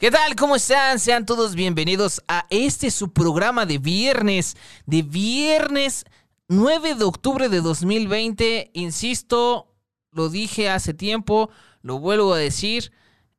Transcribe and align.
¿Qué 0.00 0.10
tal? 0.10 0.34
¿Cómo 0.34 0.56
están? 0.56 0.98
Sean 0.98 1.26
todos 1.26 1.54
bienvenidos 1.54 2.22
a 2.26 2.46
este 2.48 2.90
su 2.90 3.12
programa 3.12 3.66
de 3.66 3.76
viernes, 3.76 4.56
de 4.86 5.02
viernes 5.02 6.06
9 6.48 6.94
de 6.94 7.04
octubre 7.04 7.50
de 7.50 7.60
2020. 7.60 8.70
Insisto, 8.72 9.74
lo 10.10 10.30
dije 10.30 10.70
hace 10.70 10.94
tiempo, 10.94 11.50
lo 11.82 11.98
vuelvo 11.98 12.32
a 12.32 12.38
decir, 12.38 12.92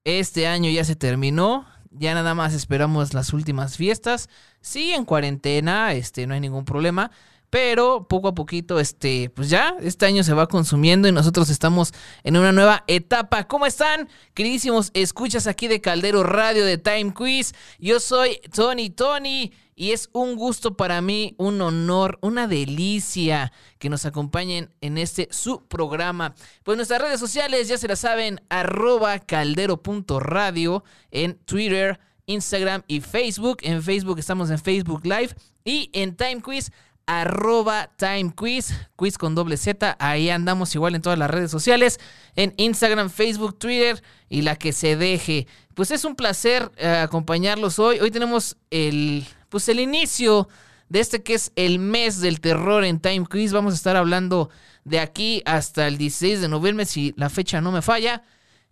este 0.04 0.46
año 0.46 0.70
ya 0.70 0.84
se 0.84 0.96
terminó, 0.96 1.66
ya 1.90 2.14
nada 2.14 2.36
más 2.36 2.54
esperamos 2.54 3.16
las 3.16 3.34
últimas 3.34 3.76
fiestas. 3.76 4.30
Sí, 4.60 4.92
en 4.92 5.06
cuarentena, 5.06 5.94
este, 5.94 6.28
no 6.28 6.36
hay 6.36 6.42
ningún 6.42 6.66
problema. 6.66 7.10
Pero 7.52 8.08
poco 8.08 8.30
a 8.30 8.34
poquito, 8.34 8.80
este, 8.80 9.30
pues 9.30 9.50
ya, 9.50 9.76
este 9.82 10.06
año 10.06 10.24
se 10.24 10.34
va 10.34 10.48
consumiendo 10.48 11.10
y 11.10 11.12
nosotros 11.12 11.50
estamos 11.50 11.94
en 12.24 12.38
una 12.38 12.54
nueva 12.54 12.86
etapa. 12.88 13.44
¿Cómo 13.44 13.66
están, 13.66 14.08
queridísimos? 14.34 14.90
Escuchas 14.94 15.48
aquí 15.48 15.68
de 15.68 15.82
Caldero 15.82 16.24
Radio 16.24 16.64
de 16.64 16.78
Time 16.78 17.14
Quiz. 17.14 17.54
Yo 17.78 18.00
soy 18.00 18.40
Tony 18.56 18.90
Tony 18.90 19.52
y 19.76 19.92
es 19.92 20.10
un 20.14 20.38
gusto 20.38 20.78
para 20.78 21.02
mí, 21.02 21.36
un 21.38 21.60
honor, 21.60 22.20
una 22.22 22.48
delicia 22.48 23.52
que 23.80 23.90
nos 23.90 24.06
acompañen 24.06 24.70
en 24.80 24.98
este 24.98 25.28
su 25.32 25.68
programa. 25.68 26.36
Pues 26.64 26.78
nuestras 26.78 27.02
redes 27.02 27.20
sociales 27.20 27.68
ya 27.68 27.78
se 27.78 27.90
la 27.90 27.98
saben, 27.98 28.40
arroba 28.48 29.20
caldero.radio 29.20 30.86
en 31.12 31.36
Twitter, 31.44 32.00
Instagram 32.28 32.84
y 32.88 33.02
Facebook. 33.02 33.58
En 33.64 33.84
Facebook 33.84 34.20
estamos 34.20 34.50
en 34.52 34.60
Facebook 34.60 35.04
Live 35.04 35.36
y 35.66 35.90
en 35.92 36.16
Time 36.16 36.42
Quiz 36.42 36.72
arroba 37.06 37.90
Time 37.98 38.34
Quiz, 38.36 38.74
quiz 38.96 39.18
con 39.18 39.36
doble 39.36 39.58
Z. 39.58 39.96
Ahí 40.00 40.30
andamos 40.30 40.74
igual 40.76 40.96
en 40.96 41.02
todas 41.02 41.20
las 41.20 41.30
redes 41.30 41.52
sociales, 41.52 42.00
en 42.36 42.54
Instagram, 42.58 43.10
Facebook, 43.10 43.58
Twitter 43.58 44.02
y 44.30 44.42
la 44.42 44.56
que 44.56 44.74
se 44.74 44.96
deje. 44.96 45.48
Pues 45.74 45.92
es 45.92 46.06
un 46.06 46.16
placer 46.16 46.72
eh, 46.78 46.88
acompañarlos 46.88 47.80
hoy. 47.80 48.00
Hoy 48.00 48.12
tenemos 48.12 48.58
el, 48.70 49.26
pues 49.50 49.68
el 49.70 49.80
inicio 49.80 50.48
de 50.90 51.00
este 51.00 51.24
que 51.24 51.36
es 51.36 51.52
el 51.56 51.80
mes 51.80 52.20
del 52.22 52.42
terror 52.42 52.84
en 52.84 53.00
Time 53.00 53.26
Quiz. 53.30 53.54
Vamos 53.54 53.74
a 53.74 53.78
estar 53.78 53.96
hablando 53.96 54.50
de 54.84 55.00
aquí 55.00 55.42
hasta 55.46 55.88
el 55.88 55.98
16 55.98 56.42
de 56.42 56.50
noviembre, 56.50 56.86
si 56.86 57.14
la 57.18 57.30
fecha 57.30 57.62
no 57.62 57.72
me 57.72 57.82
falla. 57.82 58.24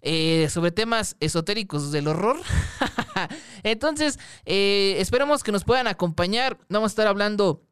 Eh, 0.02 0.48
sobre 0.50 0.72
temas 0.72 1.18
esotéricos 1.20 1.92
del 1.92 2.08
horror. 2.08 2.40
Entonces, 3.64 4.18
eh, 4.46 4.96
esperamos 5.00 5.44
que 5.44 5.52
nos 5.52 5.66
puedan 5.66 5.88
acompañar. 5.88 6.58
Vamos 6.70 6.92
a 6.92 6.94
estar 6.94 7.08
hablando 7.08 7.64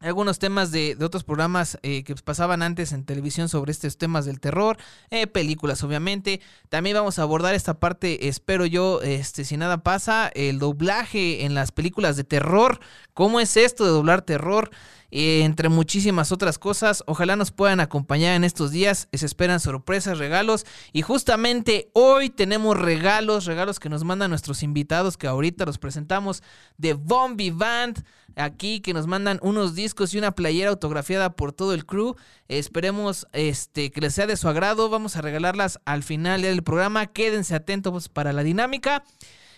algunos 0.00 0.38
temas 0.38 0.70
de, 0.72 0.96
otros 1.00 1.24
programas 1.24 1.78
eh, 1.82 2.04
que 2.04 2.14
pasaban 2.16 2.62
antes 2.62 2.92
en 2.92 3.04
televisión 3.04 3.48
sobre 3.48 3.72
estos 3.72 3.96
temas 3.96 4.26
del 4.26 4.40
terror, 4.40 4.76
eh, 5.10 5.26
películas 5.26 5.82
obviamente. 5.82 6.40
También 6.68 6.96
vamos 6.96 7.18
a 7.18 7.22
abordar 7.22 7.54
esta 7.54 7.80
parte, 7.80 8.28
espero 8.28 8.66
yo, 8.66 9.00
este, 9.02 9.44
si 9.44 9.56
nada 9.56 9.82
pasa, 9.82 10.30
el 10.34 10.58
doblaje 10.58 11.44
en 11.44 11.54
las 11.54 11.72
películas 11.72 12.16
de 12.16 12.24
terror. 12.24 12.80
¿Cómo 13.14 13.40
es 13.40 13.56
esto 13.56 13.84
de 13.84 13.90
doblar 13.90 14.22
terror? 14.22 14.70
Eh, 15.10 15.42
entre 15.44 15.68
muchísimas 15.68 16.32
otras 16.32 16.58
cosas. 16.58 17.02
Ojalá 17.06 17.36
nos 17.36 17.52
puedan 17.52 17.80
acompañar 17.80 18.34
en 18.34 18.44
estos 18.44 18.70
días. 18.70 19.08
Se 19.12 19.26
esperan 19.26 19.60
sorpresas, 19.60 20.18
regalos. 20.18 20.66
Y 20.92 21.02
justamente 21.02 21.90
hoy 21.92 22.30
tenemos 22.30 22.76
regalos, 22.76 23.44
regalos 23.44 23.80
que 23.80 23.88
nos 23.88 24.04
mandan 24.04 24.30
nuestros 24.30 24.62
invitados 24.62 25.16
que 25.16 25.26
ahorita 25.26 25.64
los 25.64 25.78
presentamos 25.78 26.42
de 26.76 26.94
Bombi 26.94 27.50
Band 27.50 28.04
aquí 28.36 28.80
que 28.80 28.92
nos 28.92 29.06
mandan 29.06 29.38
unos 29.42 29.74
discos 29.74 30.14
y 30.14 30.18
una 30.18 30.32
playera 30.32 30.70
autografiada 30.70 31.34
por 31.34 31.52
todo 31.52 31.74
el 31.74 31.86
crew. 31.86 32.14
Esperemos 32.48 33.26
este, 33.32 33.90
que 33.90 34.00
les 34.00 34.14
sea 34.14 34.26
de 34.26 34.36
su 34.36 34.48
agrado. 34.48 34.88
Vamos 34.88 35.16
a 35.16 35.22
regalarlas 35.22 35.80
al 35.84 36.02
final 36.02 36.42
del 36.42 36.62
programa. 36.62 37.06
Quédense 37.06 37.54
atentos 37.54 38.08
para 38.08 38.32
la 38.32 38.42
dinámica. 38.42 39.02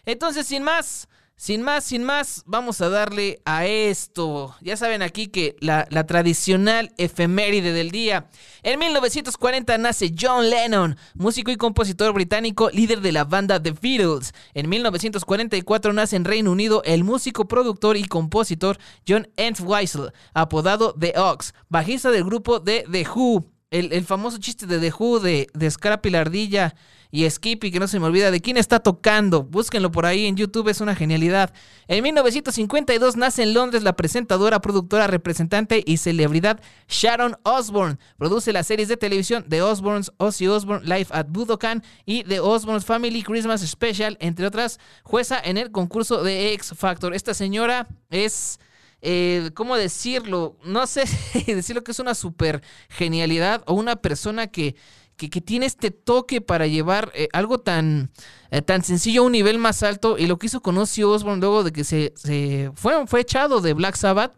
Entonces, 0.07 0.47
sin 0.47 0.63
más, 0.63 1.09
sin 1.39 1.63
más, 1.63 1.85
sin 1.85 2.03
más, 2.03 2.43
vamos 2.47 2.81
a 2.81 2.89
darle 2.89 3.41
a 3.45 3.65
esto. 3.65 4.57
Ya 4.61 4.77
saben 4.77 5.03
aquí 5.03 5.29
que 5.29 5.55
la, 5.61 5.87
tradicional 6.05 6.93
efeméride 6.99 7.73
del 7.73 7.93
día. 7.93 8.29
En 8.65 8.81
1940 8.81 9.79
nace 9.79 10.13
John 10.19 10.51
Lennon, 10.51 10.97
músico 11.15 11.53
y 11.53 11.57
compositor 11.57 12.13
británico, 12.13 12.71
líder 12.71 13.03
de 13.03 13.13
la 13.13 13.25
banda 13.25 13.63
The 13.63 13.71
Beatles. 13.71 14.35
En 14.53 14.69
1944 14.69 15.93
nace 15.93 16.17
en 16.17 16.25
Reino 16.25 16.51
Unido 16.51 16.83
el 16.85 17.05
músico, 17.05 17.47
productor 17.47 17.97
y 17.97 18.05
compositor 18.07 18.77
John 19.07 19.29
Entwistle, 19.37 20.11
apodado 20.35 20.93
The 20.99 21.15
Ox, 21.17 21.55
bajista 21.69 22.11
del 22.11 22.25
grupo 22.25 22.59
de 22.59 22.85
The 22.91 23.07
Who. 23.15 23.58
El, 23.71 24.05
famoso 24.07 24.39
chiste 24.39 24.67
de 24.67 24.79
The 24.79 24.93
Who 24.99 25.21
de, 25.21 25.47
de 25.53 25.71
Scrappy 25.71 26.09
la 26.09 26.21
ardilla 26.21 26.75
y 27.11 27.29
Skippy, 27.29 27.71
que 27.71 27.81
no 27.81 27.89
se 27.89 27.99
me 28.01 28.07
olvida 28.07 28.31
de 28.31 28.41
quién 28.41 28.57
está 28.57 28.81
tocando. 28.81 29.43
Búsquenlo 29.43 29.91
por 29.91 30.07
ahí 30.07 30.27
en 30.27 30.37
YouTube, 30.37 30.69
es 30.69 30.81
una 30.81 30.95
genialidad. 30.95 31.53
En 31.87 32.03
1952 32.03 33.17
nace 33.17 33.43
en 33.43 33.55
Londres 33.55 33.83
la 33.83 33.97
presentadora, 33.97 34.61
productora, 34.61 35.07
representante 35.07 35.83
y 35.85 35.99
celebridad 35.99 36.61
Sharon 36.89 37.37
Osbourne. 37.43 37.99
Produce 38.17 38.53
las 38.53 38.67
series 38.67 38.89
de 38.89 38.97
televisión 38.97 39.45
The 39.49 39.63
Osbournes, 39.63 40.13
Ozzy 40.19 40.49
Osbourne, 40.49 40.85
Live 40.87 41.09
at 41.11 41.27
Budokan 41.29 41.83
y 42.05 42.25
The 42.25 42.41
Osbournes 42.41 42.85
Family 42.85 43.23
Christmas 43.23 43.61
Special, 43.63 44.17
entre 44.21 44.47
otras, 44.47 44.79
jueza 45.03 45.41
en 45.43 45.59
el 45.59 45.71
concurso 45.71 46.23
de 46.23 46.53
X 46.55 46.73
Factor. 46.77 47.15
Esta 47.15 47.35
señora 47.35 47.89
es... 48.11 48.59
Eh, 49.01 49.51
¿cómo 49.55 49.77
decirlo? 49.77 50.57
No 50.65 50.87
sé 50.87 51.05
decirlo 51.47 51.85
que 51.85 51.93
es 51.93 51.99
una 51.99 52.15
super 52.15 52.63
genialidad 52.89 53.63
o 53.67 53.75
una 53.75 53.97
persona 53.97 54.49
que 54.49 54.77
que, 55.19 55.41
tiene 55.41 55.67
este 55.67 55.91
toque 55.91 56.41
para 56.41 56.67
llevar 56.67 57.11
eh, 57.15 57.29
algo 57.33 57.59
tan, 57.59 58.11
eh, 58.51 58.63
tan 58.63 58.85
sencillo 58.85 59.23
a 59.23 59.27
un 59.27 59.33
nivel 59.33 59.59
más 59.59 59.83
alto. 59.83 60.17
Y 60.17 60.27
lo 60.27 60.39
que 60.39 60.47
hizo 60.47 60.63
con 60.63 60.79
Ozzy 60.79 61.03
Osbourne 61.03 61.41
luego 61.41 61.65
de 61.65 61.73
que 61.73 61.85
se, 61.85 62.15
se 62.17 62.71
fue, 62.75 63.07
fue 63.07 63.21
echado 63.21 63.61
de 63.61 63.75
Black 63.75 63.97
Sabbath. 63.97 64.33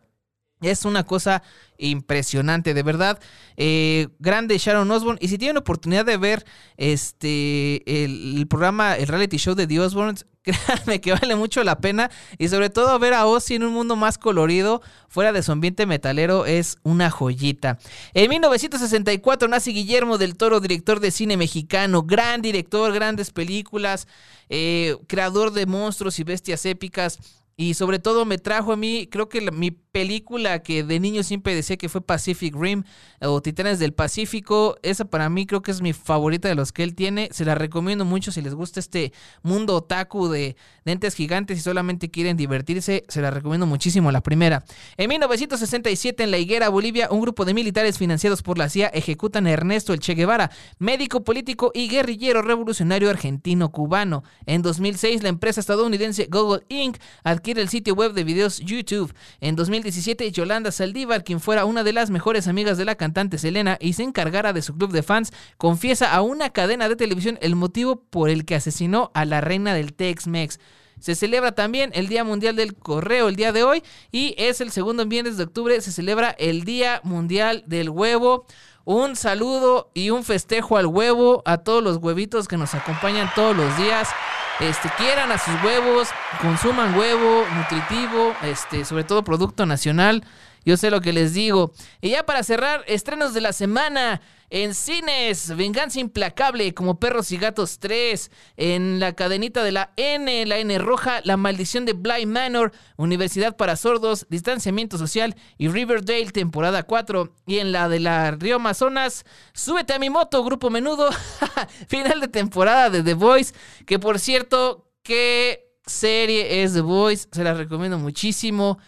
Es 0.62 0.84
una 0.84 1.04
cosa 1.04 1.42
impresionante, 1.78 2.74
de 2.74 2.82
verdad. 2.82 3.18
Eh, 3.56 4.08
grande 4.18 4.58
Sharon 4.58 4.90
Osbourne. 4.90 5.18
Y 5.22 5.28
si 5.28 5.38
tienen 5.38 5.56
oportunidad 5.56 6.04
de 6.04 6.16
ver 6.16 6.44
este 6.76 7.82
el, 8.04 8.46
programa, 8.46 8.96
el 8.96 9.06
reality 9.06 9.38
show 9.38 9.54
de 9.54 9.66
The 9.66 9.80
Osbournes, 9.80 10.26
créanme 10.42 11.00
que 11.00 11.12
vale 11.12 11.36
mucho 11.36 11.62
la 11.64 11.80
pena. 11.80 12.10
Y 12.38 12.48
sobre 12.48 12.70
todo 12.70 12.98
ver 12.98 13.14
a 13.14 13.26
Ozzy 13.26 13.56
en 13.56 13.64
un 13.64 13.72
mundo 13.72 13.96
más 13.96 14.18
colorido, 14.18 14.82
fuera 15.08 15.32
de 15.32 15.42
su 15.42 15.52
ambiente 15.52 15.86
metalero, 15.86 16.46
es 16.46 16.78
una 16.82 17.10
joyita. 17.10 17.78
En 18.14 18.30
1964 18.30 19.48
nace 19.48 19.70
Guillermo 19.70 20.18
del 20.18 20.36
Toro, 20.36 20.60
director 20.60 21.00
de 21.00 21.10
cine 21.10 21.36
mexicano, 21.36 22.02
gran 22.02 22.42
director, 22.42 22.92
grandes 22.92 23.30
películas, 23.30 24.06
eh, 24.48 24.96
creador 25.06 25.52
de 25.52 25.66
monstruos 25.66 26.18
y 26.18 26.24
bestias 26.24 26.64
épicas. 26.66 27.18
Y 27.56 27.74
sobre 27.74 27.98
todo 27.98 28.24
me 28.24 28.38
trajo 28.38 28.72
a 28.72 28.76
mí, 28.76 29.06
creo 29.10 29.28
que 29.28 29.50
mi 29.50 29.70
película 29.92 30.62
que 30.62 30.84
de 30.84 31.00
niño 31.00 31.22
siempre 31.22 31.54
decía 31.54 31.76
que 31.76 31.88
fue 31.88 32.00
Pacific 32.00 32.54
Rim 32.54 32.84
o 33.20 33.40
Titanes 33.42 33.78
del 33.78 33.92
Pacífico, 33.92 34.76
esa 34.82 35.04
para 35.04 35.28
mí 35.28 35.46
creo 35.46 35.62
que 35.62 35.70
es 35.70 35.82
mi 35.82 35.92
favorita 35.92 36.48
de 36.48 36.54
los 36.54 36.72
que 36.72 36.82
él 36.82 36.94
tiene. 36.94 37.28
Se 37.32 37.44
la 37.44 37.54
recomiendo 37.54 38.04
mucho 38.04 38.32
si 38.32 38.42
les 38.42 38.54
gusta 38.54 38.80
este 38.80 39.12
mundo 39.42 39.76
otaku 39.76 40.28
de 40.28 40.56
dentes 40.84 41.14
gigantes 41.14 41.58
y 41.58 41.60
solamente 41.60 42.10
quieren 42.10 42.36
divertirse, 42.36 43.04
se 43.08 43.20
la 43.20 43.30
recomiendo 43.30 43.66
muchísimo 43.66 44.10
la 44.12 44.22
primera. 44.22 44.64
En 44.96 45.08
1967 45.08 46.22
en 46.22 46.30
La 46.30 46.38
Higuera, 46.38 46.68
Bolivia, 46.68 47.08
un 47.10 47.20
grupo 47.20 47.44
de 47.44 47.54
militares 47.54 47.98
financiados 47.98 48.42
por 48.42 48.58
la 48.58 48.68
CIA 48.68 48.88
ejecutan 48.88 49.46
a 49.46 49.50
Ernesto 49.50 49.92
El 49.92 50.00
Che 50.00 50.14
Guevara, 50.14 50.50
médico 50.78 51.24
político 51.24 51.70
y 51.74 51.88
guerrillero 51.88 52.42
revolucionario 52.42 53.10
argentino-cubano. 53.10 54.22
En 54.46 54.62
2006 54.62 55.22
la 55.22 55.28
empresa 55.28 55.60
estadounidense 55.60 56.28
Google 56.30 56.64
Inc. 56.68 56.98
adquiere 57.24 57.62
el 57.62 57.68
sitio 57.68 57.94
web 57.94 58.12
de 58.12 58.24
videos 58.24 58.58
YouTube. 58.60 59.12
En 59.40 59.56
2017 59.80 60.30
Yolanda 60.32 60.72
Saldívar, 60.72 61.24
quien 61.24 61.40
fuera 61.40 61.64
una 61.64 61.82
de 61.82 61.94
las 61.94 62.10
mejores 62.10 62.48
amigas 62.48 62.76
de 62.76 62.84
la 62.84 62.96
cantante 62.96 63.38
Selena 63.38 63.78
y 63.80 63.94
se 63.94 64.02
encargara 64.02 64.52
de 64.52 64.60
su 64.60 64.76
club 64.76 64.92
de 64.92 65.02
fans, 65.02 65.32
confiesa 65.56 66.14
a 66.14 66.20
una 66.20 66.50
cadena 66.50 66.88
de 66.88 66.96
televisión 66.96 67.38
el 67.40 67.56
motivo 67.56 68.02
por 68.10 68.28
el 68.28 68.44
que 68.44 68.54
asesinó 68.54 69.10
a 69.14 69.24
la 69.24 69.40
reina 69.40 69.72
del 69.72 69.94
Tex-Mex. 69.94 70.60
Se 71.00 71.14
celebra 71.14 71.52
también 71.52 71.92
el 71.94 72.08
Día 72.08 72.24
Mundial 72.24 72.56
del 72.56 72.74
Correo 72.74 73.28
el 73.28 73.36
día 73.36 73.52
de 73.52 73.62
hoy 73.62 73.82
y 74.12 74.34
es 74.36 74.60
el 74.60 74.70
segundo 74.70 75.06
viernes 75.06 75.38
de 75.38 75.44
octubre 75.44 75.80
se 75.80 75.92
celebra 75.92 76.36
el 76.38 76.64
Día 76.64 77.00
Mundial 77.02 77.64
del 77.66 77.88
Huevo. 77.88 78.44
Un 78.84 79.16
saludo 79.16 79.90
y 79.94 80.10
un 80.10 80.24
festejo 80.24 80.76
al 80.76 80.86
huevo, 80.86 81.42
a 81.46 81.58
todos 81.58 81.82
los 81.82 81.96
huevitos 81.96 82.48
que 82.48 82.58
nos 82.58 82.74
acompañan 82.74 83.30
todos 83.34 83.56
los 83.56 83.74
días. 83.78 84.10
Este, 84.60 84.90
quieran 84.98 85.32
a 85.32 85.38
sus 85.38 85.54
huevos, 85.64 86.08
consuman 86.42 86.94
huevo 86.96 87.44
nutritivo, 87.54 88.34
este, 88.42 88.84
sobre 88.84 89.04
todo 89.04 89.24
producto 89.24 89.64
nacional. 89.64 90.22
Yo 90.64 90.76
sé 90.76 90.90
lo 90.90 91.00
que 91.00 91.12
les 91.12 91.34
digo. 91.34 91.72
Y 92.00 92.10
ya 92.10 92.24
para 92.24 92.42
cerrar, 92.42 92.84
estrenos 92.86 93.34
de 93.34 93.40
la 93.40 93.52
semana. 93.52 94.20
En 94.52 94.74
cines, 94.74 95.56
Venganza 95.56 96.00
Implacable, 96.00 96.74
como 96.74 96.98
Perros 96.98 97.30
y 97.30 97.36
Gatos 97.36 97.78
3. 97.78 98.32
En 98.56 98.98
la 98.98 99.12
cadenita 99.14 99.62
de 99.62 99.70
la 99.70 99.92
N, 99.96 100.44
la 100.44 100.58
N 100.58 100.76
roja, 100.80 101.20
La 101.22 101.36
Maldición 101.36 101.84
de 101.84 101.92
Bly 101.92 102.26
Manor, 102.26 102.72
Universidad 102.96 103.56
para 103.56 103.76
Sordos, 103.76 104.26
Distanciamiento 104.28 104.98
Social 104.98 105.36
y 105.56 105.68
Riverdale, 105.68 106.32
temporada 106.32 106.82
4. 106.82 107.32
Y 107.46 107.58
en 107.58 107.70
la 107.70 107.88
de 107.88 108.00
la 108.00 108.32
Río 108.32 108.56
Amazonas, 108.56 109.24
Súbete 109.52 109.92
a 109.92 110.00
mi 110.00 110.10
moto, 110.10 110.42
Grupo 110.42 110.68
Menudo, 110.68 111.10
final 111.88 112.20
de 112.20 112.28
temporada 112.28 112.90
de 112.90 113.04
The 113.04 113.14
Voice. 113.14 113.54
Que 113.86 114.00
por 114.00 114.18
cierto, 114.18 114.90
que 115.04 115.70
serie 115.86 116.64
es 116.64 116.74
The 116.74 116.80
Voice, 116.80 117.28
se 117.30 117.44
la 117.44 117.54
recomiendo 117.54 117.98
muchísimo. 117.98 118.78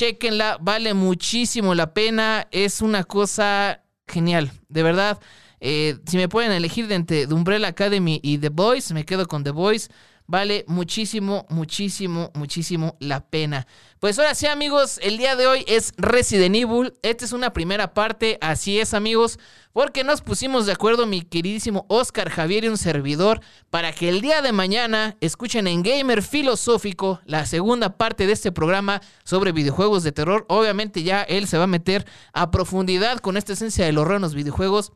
Chequenla, 0.00 0.56
vale 0.62 0.94
muchísimo 0.94 1.74
la 1.74 1.92
pena, 1.92 2.48
es 2.52 2.80
una 2.80 3.04
cosa 3.04 3.84
genial, 4.08 4.50
de 4.70 4.82
verdad. 4.82 5.20
Eh, 5.60 5.98
si 6.06 6.16
me 6.16 6.26
pueden 6.26 6.52
elegir 6.52 6.88
de 6.88 6.94
entre 6.94 7.26
The 7.26 7.34
Umbrella 7.34 7.68
Academy 7.68 8.18
y 8.22 8.38
The 8.38 8.48
Voice, 8.48 8.94
me 8.94 9.04
quedo 9.04 9.26
con 9.26 9.44
The 9.44 9.50
Voice. 9.50 9.90
Vale 10.30 10.64
muchísimo, 10.68 11.44
muchísimo, 11.48 12.30
muchísimo 12.34 12.96
la 13.00 13.18
pena. 13.18 13.66
Pues 13.98 14.16
ahora 14.16 14.36
sí, 14.36 14.46
amigos, 14.46 15.00
el 15.02 15.18
día 15.18 15.34
de 15.34 15.48
hoy 15.48 15.64
es 15.66 15.92
Resident 15.96 16.54
Evil. 16.54 16.94
Esta 17.02 17.24
es 17.24 17.32
una 17.32 17.52
primera 17.52 17.94
parte, 17.94 18.38
así 18.40 18.78
es, 18.78 18.94
amigos, 18.94 19.40
porque 19.72 20.04
nos 20.04 20.20
pusimos 20.22 20.66
de 20.66 20.72
acuerdo, 20.72 21.04
mi 21.04 21.22
queridísimo 21.22 21.84
Oscar 21.88 22.30
Javier 22.30 22.62
y 22.62 22.68
un 22.68 22.78
servidor, 22.78 23.40
para 23.70 23.90
que 23.90 24.08
el 24.08 24.20
día 24.20 24.40
de 24.40 24.52
mañana 24.52 25.16
escuchen 25.20 25.66
en 25.66 25.82
Gamer 25.82 26.22
Filosófico 26.22 27.20
la 27.24 27.44
segunda 27.44 27.96
parte 27.96 28.28
de 28.28 28.32
este 28.32 28.52
programa 28.52 29.02
sobre 29.24 29.50
videojuegos 29.50 30.04
de 30.04 30.12
terror. 30.12 30.46
Obviamente, 30.48 31.02
ya 31.02 31.22
él 31.22 31.48
se 31.48 31.58
va 31.58 31.64
a 31.64 31.66
meter 31.66 32.06
a 32.32 32.52
profundidad 32.52 33.18
con 33.18 33.36
esta 33.36 33.54
esencia 33.54 33.84
del 33.84 33.98
horror 33.98 34.14
en 34.14 34.22
los 34.22 34.36
videojuegos. 34.36 34.92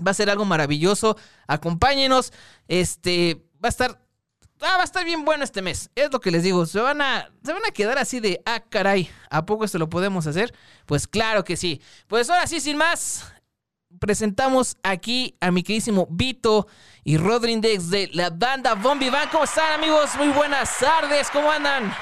Va 0.00 0.12
a 0.12 0.14
ser 0.14 0.30
algo 0.30 0.44
maravilloso. 0.44 1.16
Acompáñenos. 1.48 2.32
Este 2.68 3.44
va 3.60 3.66
a 3.66 3.70
estar 3.70 4.07
Ah, 4.60 4.76
va 4.76 4.80
a 4.82 4.84
estar 4.84 5.04
bien 5.04 5.24
bueno 5.24 5.44
este 5.44 5.62
mes. 5.62 5.90
Es 5.94 6.12
lo 6.12 6.20
que 6.20 6.30
les 6.30 6.42
digo. 6.42 6.66
Se 6.66 6.80
van 6.80 7.00
a, 7.00 7.30
se 7.44 7.52
van 7.52 7.64
a 7.64 7.70
quedar 7.70 7.98
así 7.98 8.18
de, 8.18 8.42
ah, 8.44 8.60
caray, 8.68 9.08
¿a 9.30 9.46
poco 9.46 9.64
esto 9.64 9.78
lo 9.78 9.88
podemos 9.88 10.26
hacer? 10.26 10.52
Pues 10.86 11.06
claro 11.06 11.44
que 11.44 11.56
sí. 11.56 11.80
Pues 12.08 12.28
ahora 12.28 12.46
sí, 12.46 12.60
sin 12.60 12.76
más, 12.76 13.32
presentamos 14.00 14.76
aquí 14.82 15.36
a 15.40 15.50
mi 15.50 15.62
queridísimo 15.62 16.08
Vito 16.10 16.66
y 17.04 17.18
Rodríguez 17.18 17.88
de 17.90 18.10
la 18.12 18.30
banda 18.30 18.74
Bombi 18.74 19.10
Van. 19.10 19.28
¿Cómo 19.28 19.44
están, 19.44 19.74
amigos? 19.74 20.16
Muy 20.16 20.28
buenas 20.28 20.76
tardes. 20.78 21.30
¿Cómo 21.30 21.50
andan? 21.50 21.94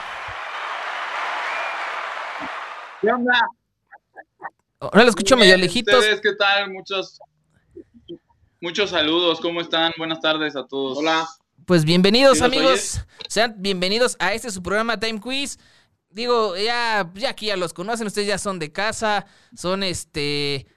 ¿Qué 3.03 3.13
onda? 3.13 3.39
Ahora 4.81 5.03
lo 5.03 5.11
escucho 5.11 5.37
medio 5.37 5.57
lejitos. 5.59 6.05
¿Qué 6.23 6.35
tal? 6.35 6.73
Muchos, 6.73 7.19
muchos 8.61 8.91
saludos. 8.91 9.41
¿Cómo 9.41 9.61
están? 9.61 9.93
Buenas 9.99 10.21
tardes 10.21 10.57
a 10.57 10.67
todos. 10.67 10.99
Hola. 10.99 11.27
Pues 11.67 11.85
bienvenidos 11.85 12.43
amigos, 12.43 13.01
sean 13.29 13.57
bienvenidos 13.59 14.15
a 14.21 14.33
este 14.33 14.53
su 14.53 14.63
programa 14.63 15.01
Time 15.01 15.21
Quiz. 15.21 15.59
Digo, 16.11 16.57
ya, 16.57 17.11
ya 17.17 17.31
aquí 17.31 17.47
ya 17.47 17.57
los 17.57 17.75
conocen, 17.75 18.07
ustedes 18.07 18.29
ya 18.29 18.39
son 18.39 18.61
de 18.61 18.71
casa, 18.71 19.27
son 19.57 19.83
este, 19.83 20.69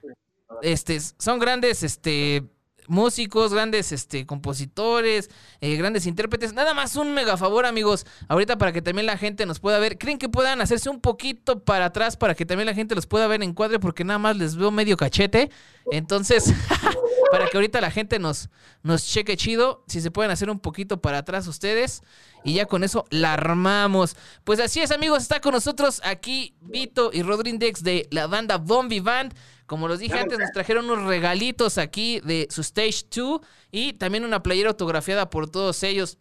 este, 0.62 0.98
son 1.00 1.38
grandes, 1.38 1.84
este, 1.84 2.42
músicos, 2.88 3.54
grandes 3.54 3.92
este, 3.92 4.26
compositores, 4.26 5.30
eh, 5.60 5.76
grandes 5.76 6.06
intérpretes. 6.06 6.52
Nada 6.54 6.74
más 6.74 6.96
un 6.96 7.14
mega 7.14 7.36
favor, 7.36 7.66
amigos. 7.66 8.04
Ahorita 8.26 8.58
para 8.58 8.72
que 8.72 8.82
también 8.82 9.06
la 9.06 9.16
gente 9.16 9.46
nos 9.46 9.60
pueda 9.60 9.78
ver. 9.78 9.96
¿Creen 9.96 10.18
que 10.18 10.28
puedan 10.28 10.60
hacerse 10.60 10.90
un 10.90 11.00
poquito 11.00 11.62
para 11.62 11.86
atrás 11.86 12.16
para 12.16 12.34
que 12.34 12.44
también 12.44 12.66
la 12.66 12.74
gente 12.74 12.96
los 12.96 13.06
pueda 13.06 13.28
ver 13.28 13.44
en 13.44 13.54
cuadro? 13.54 13.78
Porque 13.78 14.02
nada 14.02 14.18
más 14.18 14.36
les 14.36 14.56
veo 14.56 14.72
medio 14.72 14.96
cachete. 14.96 15.50
Entonces, 15.92 16.52
para 17.30 17.46
que 17.48 17.56
ahorita 17.56 17.80
la 17.80 17.90
gente 17.90 18.18
nos, 18.18 18.48
nos 18.82 19.04
cheque 19.04 19.36
chido. 19.36 19.84
Si 19.86 20.00
se 20.00 20.10
pueden 20.10 20.30
hacer 20.30 20.50
un 20.50 20.60
poquito 20.60 21.00
para 21.00 21.18
atrás 21.18 21.46
ustedes. 21.46 22.02
Y 22.44 22.54
ya 22.54 22.66
con 22.66 22.84
eso 22.84 23.04
la 23.10 23.34
armamos. 23.34 24.16
Pues 24.44 24.60
así 24.60 24.80
es, 24.80 24.90
amigos. 24.90 25.22
Está 25.22 25.40
con 25.40 25.52
nosotros 25.52 26.00
aquí 26.04 26.56
Vito 26.60 27.10
y 27.12 27.22
Rodríguez 27.22 27.82
de 27.82 28.08
la 28.10 28.26
banda 28.26 28.58
Bombi 28.58 29.00
Band. 29.00 29.34
Como 29.66 29.86
los 29.86 30.00
dije 30.00 30.18
antes, 30.18 30.38
nos 30.38 30.50
trajeron 30.50 30.90
unos 30.90 31.04
regalitos 31.06 31.78
aquí 31.78 32.20
de 32.20 32.48
su 32.50 32.62
Stage 32.62 33.04
2 33.14 33.40
y 33.70 33.92
también 33.92 34.24
una 34.24 34.42
playera 34.42 34.70
autografiada 34.70 35.30
por 35.30 35.48
todos 35.48 35.82
ellos. 35.84 36.18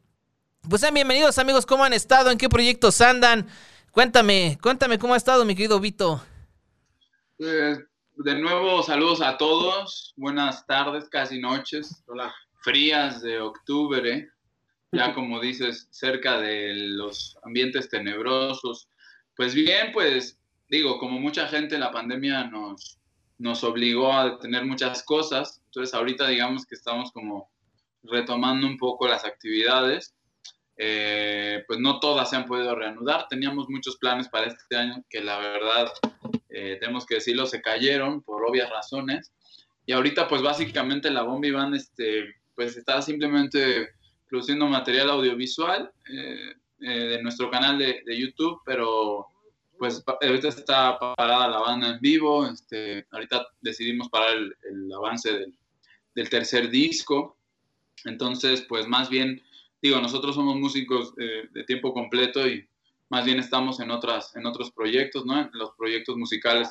Pues 0.67 0.81
sean 0.81 0.93
bienvenidos 0.93 1.39
amigos, 1.39 1.65
¿cómo 1.65 1.83
han 1.83 1.93
estado? 1.93 2.29
¿En 2.29 2.37
qué 2.37 2.47
proyectos 2.47 3.01
andan? 3.01 3.47
Cuéntame, 3.91 4.59
cuéntame 4.61 4.99
cómo 4.99 5.15
ha 5.15 5.17
estado 5.17 5.45
mi 5.45 5.55
querido 5.55 5.79
Vito. 5.79 6.21
Pues, 7.37 7.79
de 8.23 8.35
nuevo, 8.35 8.83
saludos 8.83 9.21
a 9.21 9.37
todos. 9.37 10.13
Buenas 10.17 10.65
tardes, 10.67 11.07
casi 11.07 11.39
noches. 11.39 12.03
Hola. 12.05 12.33
Frías 12.61 13.21
de 13.21 13.39
octubre, 13.39 14.29
ya 14.91 15.13
como 15.15 15.39
dices, 15.39 15.87
cerca 15.89 16.37
de 16.41 16.73
los 16.75 17.37
ambientes 17.43 17.87
tenebrosos. 17.87 18.89
Pues 19.37 19.55
bien, 19.55 19.93
pues 19.93 20.37
digo, 20.67 20.99
como 20.99 21.17
mucha 21.17 21.47
gente, 21.47 21.77
la 21.77 21.91
pandemia 21.91 22.43
nos, 22.43 22.99
nos 23.37 23.63
obligó 23.63 24.11
a 24.11 24.31
detener 24.31 24.65
muchas 24.65 25.01
cosas. 25.03 25.61
Entonces 25.67 25.95
ahorita 25.95 26.27
digamos 26.27 26.65
que 26.65 26.75
estamos 26.75 27.13
como 27.13 27.49
retomando 28.03 28.67
un 28.67 28.77
poco 28.77 29.07
las 29.07 29.23
actividades. 29.23 30.13
Eh, 30.75 31.63
pues 31.67 31.79
no 31.79 32.01
todas 32.01 32.29
se 32.29 32.35
han 32.35 32.45
podido 32.45 32.75
reanudar. 32.75 33.27
Teníamos 33.29 33.69
muchos 33.69 33.95
planes 33.95 34.27
para 34.27 34.47
este 34.47 34.75
año 34.75 35.05
que 35.09 35.21
la 35.21 35.37
verdad, 35.37 35.89
eh, 36.49 36.77
tenemos 36.79 37.05
que 37.05 37.15
decirlo, 37.15 37.45
se 37.45 37.61
cayeron 37.61 38.21
por 38.21 38.43
obvias 38.43 38.69
razones. 38.69 39.31
Y 39.85 39.93
ahorita 39.93 40.27
pues 40.27 40.41
básicamente 40.41 41.09
la 41.09 41.23
Bombi 41.23 41.51
Band 41.51 41.75
este, 41.75 42.35
pues 42.55 42.77
está 42.77 43.01
simplemente 43.01 43.89
produciendo 44.27 44.67
material 44.67 45.09
audiovisual 45.09 45.91
eh, 46.09 46.53
de 46.79 47.21
nuestro 47.21 47.49
canal 47.49 47.77
de, 47.77 48.03
de 48.05 48.19
YouTube, 48.19 48.61
pero 48.65 49.27
pues 49.79 50.03
ahorita 50.21 50.49
está 50.49 50.99
parada 50.99 51.47
la 51.47 51.59
banda 51.59 51.89
en 51.89 51.99
vivo, 52.01 52.45
este, 52.45 53.07
ahorita 53.11 53.47
decidimos 53.61 54.09
parar 54.09 54.35
el, 54.37 54.93
avance 54.93 55.31
del, 55.31 55.53
del, 56.13 56.29
tercer 56.29 56.69
disco, 56.69 57.37
entonces 58.03 58.61
pues 58.67 58.87
más 58.87 59.09
bien, 59.09 59.41
digo, 59.81 59.99
nosotros 60.01 60.35
somos 60.35 60.57
músicos 60.57 61.13
eh, 61.17 61.47
de 61.51 61.63
tiempo 61.63 61.93
completo 61.93 62.45
y 62.45 62.67
más 63.09 63.25
bien 63.25 63.39
estamos 63.39 63.79
en, 63.79 63.91
otras, 63.91 64.35
en 64.35 64.45
otros 64.45 64.71
proyectos, 64.71 65.25
¿no? 65.25 65.39
En 65.39 65.49
los 65.53 65.71
proyectos 65.71 66.15
musicales, 66.15 66.69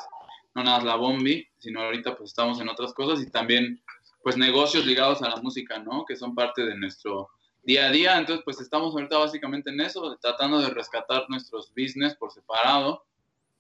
no 0.55 0.63
nada 0.63 0.79
más 0.79 0.87
la 0.87 0.97
bombi, 0.97 1.47
sino 1.59 1.83
ahorita 1.83 2.17
pues 2.17 2.31
estamos 2.31 2.61
en 2.61 2.69
otras 2.69 2.95
cosas 2.95 3.21
y 3.21 3.31
también 3.31 3.83
pues 4.23 4.37
negocios 4.37 4.87
ligados 4.87 5.23
a 5.23 5.29
la 5.29 5.37
música, 5.37 5.79
¿no? 5.79 6.05
Que 6.05 6.17
son 6.17 6.35
parte 6.35 6.65
de 6.65 6.77
nuestro 6.77 7.31
día 7.63 7.87
a 7.87 7.91
día. 7.91 8.19
Entonces, 8.19 8.45
pues 8.45 8.61
estamos 8.61 8.95
ahorita 8.95 9.19
básicamente 9.19 9.71
en 9.71 9.81
eso, 9.81 10.17
tratando 10.21 10.61
de 10.61 10.71
rescatar 10.71 11.27
nuestros 11.29 11.73
business 11.77 12.15
por 12.15 12.33
separado. 12.33 13.05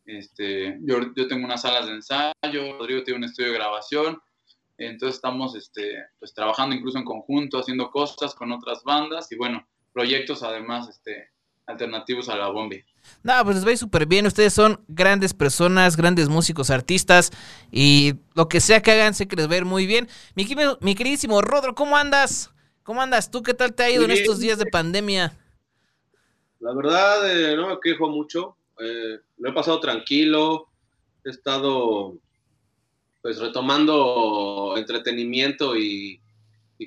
Este, 0.06 0.78
yo, 0.82 1.12
yo 1.14 1.28
tengo 1.28 1.44
unas 1.44 1.62
salas 1.62 1.87
de 1.87 1.92
ensayo, 1.92 2.78
Rodrigo 2.78 3.02
tiene 3.02 3.18
un 3.18 3.25
estudio 3.25 3.50
de 3.50 3.58
grabación. 3.58 4.20
Entonces 4.78 5.16
estamos 5.16 5.56
este, 5.56 6.06
pues, 6.18 6.32
trabajando 6.32 6.76
incluso 6.76 6.99
en 6.99 7.04
conjunto, 7.04 7.58
haciendo 7.58 7.90
cosas 7.90 8.35
con 8.35 8.52
otras 8.52 8.85
bandas 8.85 9.30
y 9.32 9.37
bueno, 9.37 9.66
proyectos 9.92 10.42
además 10.42 10.88
este, 10.88 11.30
alternativos 11.68 12.28
a 12.28 12.37
la 12.37 12.48
Bombi. 12.48 12.82
No, 13.22 13.32
pues 13.44 13.56
les 13.56 13.66
va 13.66 13.76
súper 13.76 14.06
bien. 14.06 14.26
Ustedes 14.26 14.52
son 14.52 14.80
grandes 14.88 15.34
personas, 15.34 15.96
grandes 15.96 16.28
músicos, 16.28 16.70
artistas. 16.70 17.30
Y 17.70 18.14
lo 18.34 18.48
que 18.48 18.60
sea 18.60 18.82
que 18.82 18.92
hagan, 18.92 19.14
sé 19.14 19.28
que 19.28 19.37
les 19.37 19.48
va 19.48 19.54
a 19.54 19.58
ir 19.58 19.64
muy 19.64 19.87
bien. 19.87 20.08
Mi, 20.34 20.46
mi 20.80 20.94
queridísimo 20.94 21.40
Rodro, 21.40 21.75
¿cómo 21.75 21.96
andas? 21.96 22.50
¿Cómo 22.82 23.02
andas 23.02 23.30
tú? 23.30 23.42
¿Qué 23.42 23.54
tal 23.54 23.75
te 23.75 23.82
ha 23.82 23.90
ido 23.90 24.04
en 24.04 24.10
estos 24.10 24.40
días 24.40 24.58
de 24.58 24.66
pandemia? 24.66 25.37
La 26.60 26.75
verdad, 26.75 27.30
eh, 27.30 27.54
no 27.54 27.68
me 27.68 27.78
quejo 27.80 28.08
mucho. 28.08 28.56
Eh, 28.80 29.18
lo 29.37 29.50
he 29.50 29.52
pasado 29.52 29.78
tranquilo. 29.78 30.68
He 31.25 31.30
estado 31.30 32.16
pues 33.20 33.38
retomando 33.40 34.75
entretenimiento 34.76 35.76
y, 35.76 36.20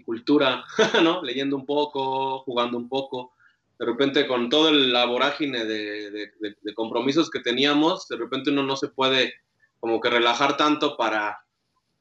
cultura, 0.06 0.64
¿no? 1.04 1.22
Leyendo 1.22 1.56
un 1.56 1.66
poco, 1.66 2.40
jugando 2.40 2.78
un 2.78 2.90
poco. 2.90 3.34
De 3.82 3.88
repente 3.88 4.28
con 4.28 4.48
todo 4.48 4.70
el, 4.70 4.94
la 4.94 5.06
vorágine 5.06 5.66
de, 5.66 6.32
compromisos 6.76 7.32
que 7.32 7.40
teníamos, 7.40 8.08
de 8.08 8.16
repente 8.16 8.52
uno 8.52 8.62
no 8.62 8.78
se 8.78 8.90
puede 8.90 9.34
como 9.80 10.00
que 10.00 10.12
relajar 10.12 10.56
tanto 10.56 10.96
para, 10.96 11.44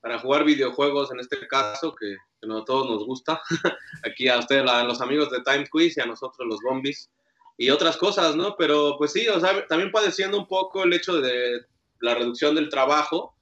para 0.02 0.18
jugar 0.18 0.44
videojuegos, 0.44 1.10
en 1.10 1.20
este 1.20 1.48
caso, 1.48 1.94
que, 1.94 2.16
que 2.38 2.52
a 2.52 2.64
todos 2.66 2.86
nos 2.86 3.06
gusta. 3.06 3.40
Aquí 4.04 4.28
a 4.28 4.38
ustedes, 4.38 4.70
a 4.70 4.84
los 4.84 5.00
amigos 5.00 5.30
de 5.30 5.40
Time 5.40 5.66
Quiz 5.72 5.96
y 5.96 6.02
a 6.02 6.06
nosotros 6.06 6.46
los 6.46 6.60
Bombis 6.60 7.08
y 7.56 7.70
otras 7.70 7.96
cosas, 7.96 8.36
¿no? 8.36 8.56
Pero 8.58 8.96
pues 8.98 9.12
sí, 9.12 9.26
o 9.28 9.40
sea, 9.40 9.66
también 9.66 9.90
padeciendo 9.90 10.36
un 10.36 10.46
poco 10.46 10.84
el 10.84 10.92
hecho 10.92 11.18
de 11.18 11.64
la 12.00 12.14
reducción 12.14 12.54
del 12.56 12.68
trabajo, 12.68 13.34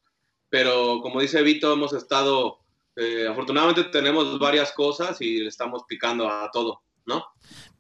pero 0.49 1.01
como 1.03 1.21
dice 1.21 1.43
Vito, 1.43 1.73
hemos 1.73 1.93
estado, 1.93 2.61
eh, 2.95 3.27
afortunadamente 3.29 3.83
tenemos 3.83 4.39
varias 4.39 4.71
cosas 4.71 5.21
y 5.21 5.39
le 5.39 5.49
estamos 5.49 5.83
picando 5.89 6.29
a 6.29 6.49
todo, 6.53 6.83
¿no? 7.05 7.25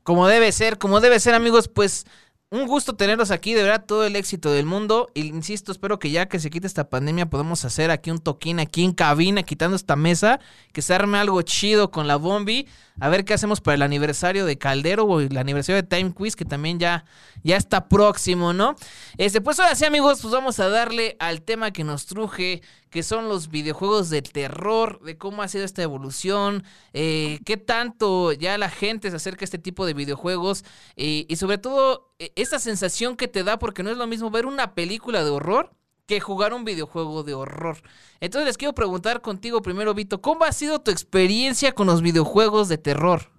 Como 0.09 0.27
debe 0.27 0.53
ser, 0.53 0.79
como 0.79 1.00
debe 1.00 1.21
ser, 1.21 1.35
amigos, 1.35 1.69
pues 1.69 2.07
un 2.49 2.67
gusto 2.67 2.97
tenerlos 2.97 3.31
aquí, 3.31 3.53
de 3.53 3.62
verdad, 3.62 3.85
todo 3.85 4.07
el 4.07 4.17
éxito 4.17 4.50
del 4.50 4.65
mundo. 4.65 5.11
Y 5.12 5.27
insisto, 5.27 5.71
espero 5.71 5.99
que 5.99 6.11
ya 6.11 6.29
que 6.29 6.41
se 6.41 6.49
quite 6.49 6.67
esta 6.67 6.88
pandemia 6.88 7.29
podamos 7.29 7.62
hacer 7.67 7.91
aquí 7.91 8.11
un 8.11 8.19
toquín 8.19 8.59
aquí 8.59 8.85
en 8.85 8.95
cabina, 8.95 9.43
quitando 9.43 9.77
esta 9.77 9.97
mesa, 9.97 10.41
que 10.73 10.81
se 10.81 10.95
arme 10.95 11.19
algo 11.19 11.43
chido 11.43 11.91
con 11.91 12.07
la 12.07 12.17
Bombi. 12.17 12.67
A 12.99 13.11
ver 13.11 13.27
qué 13.27 13.35
hacemos 13.35 13.61
para 13.61 13.75
el 13.75 13.83
aniversario 13.83 14.47
de 14.47 14.57
Caldero 14.57 15.05
o 15.05 15.21
el 15.21 15.37
aniversario 15.37 15.83
de 15.83 15.87
Time 15.87 16.15
Quiz, 16.15 16.37
que 16.37 16.47
también 16.47 16.79
ya, 16.79 17.05
ya 17.45 17.59
está 17.59 17.87
próximo, 17.87 18.55
¿no? 18.55 18.77
Este, 19.19 19.43
pues 19.43 19.61
ahora 19.61 19.75
sí, 19.75 19.85
amigos, 19.85 20.23
pues 20.23 20.33
vamos 20.33 20.59
a 20.59 20.71
darle 20.71 21.17
al 21.21 21.43
tema 21.43 21.71
que 21.71 21.85
nos 21.85 22.07
truje, 22.07 22.62
que 22.90 23.02
son 23.02 23.28
los 23.28 23.49
videojuegos 23.49 24.11
de 24.11 24.23
terror, 24.23 25.00
de 25.02 25.18
cómo 25.18 25.42
ha 25.42 25.49
sido 25.49 25.64
esta 25.64 25.83
evolución, 25.83 26.64
eh, 26.92 27.40
qué 27.45 27.57
tanto 27.57 28.33
ya 28.33 28.57
la 28.59 28.71
gente 28.71 29.11
se 29.11 29.16
acerca 29.16 29.42
a 29.42 29.47
este 29.47 29.59
tipo 29.59 29.87
de 29.87 29.95
videojuegos 29.95 30.64
eh, 30.97 31.26
y 31.28 31.37
sobre 31.37 31.59
todo 31.59 32.14
e, 32.18 32.33
esa 32.37 32.59
sensación 32.59 33.16
que 33.16 33.28
te 33.28 33.45
da, 33.45 33.59
porque 33.59 33.83
no 33.83 33.90
es 33.90 33.97
lo 33.97 34.07
mismo 34.07 34.30
ver 34.30 34.47
una 34.47 34.75
película 34.75 35.25
de 35.25 35.30
horror 35.30 35.73
que 36.07 36.21
jugar 36.21 36.54
un 36.54 36.64
videojuego 36.64 37.23
de 37.23 37.35
horror. 37.35 37.83
Entonces 38.21 38.47
les 38.47 38.57
quiero 38.57 38.75
preguntar 38.75 39.21
contigo 39.21 39.61
primero, 39.61 39.92
Vito, 39.92 40.23
¿cómo 40.23 40.45
ha 40.45 40.52
sido 40.52 40.80
tu 40.80 40.90
experiencia 40.90 41.73
con 41.73 41.87
los 41.87 42.00
videojuegos 42.00 42.68
de 42.68 42.78
terror? 42.78 43.30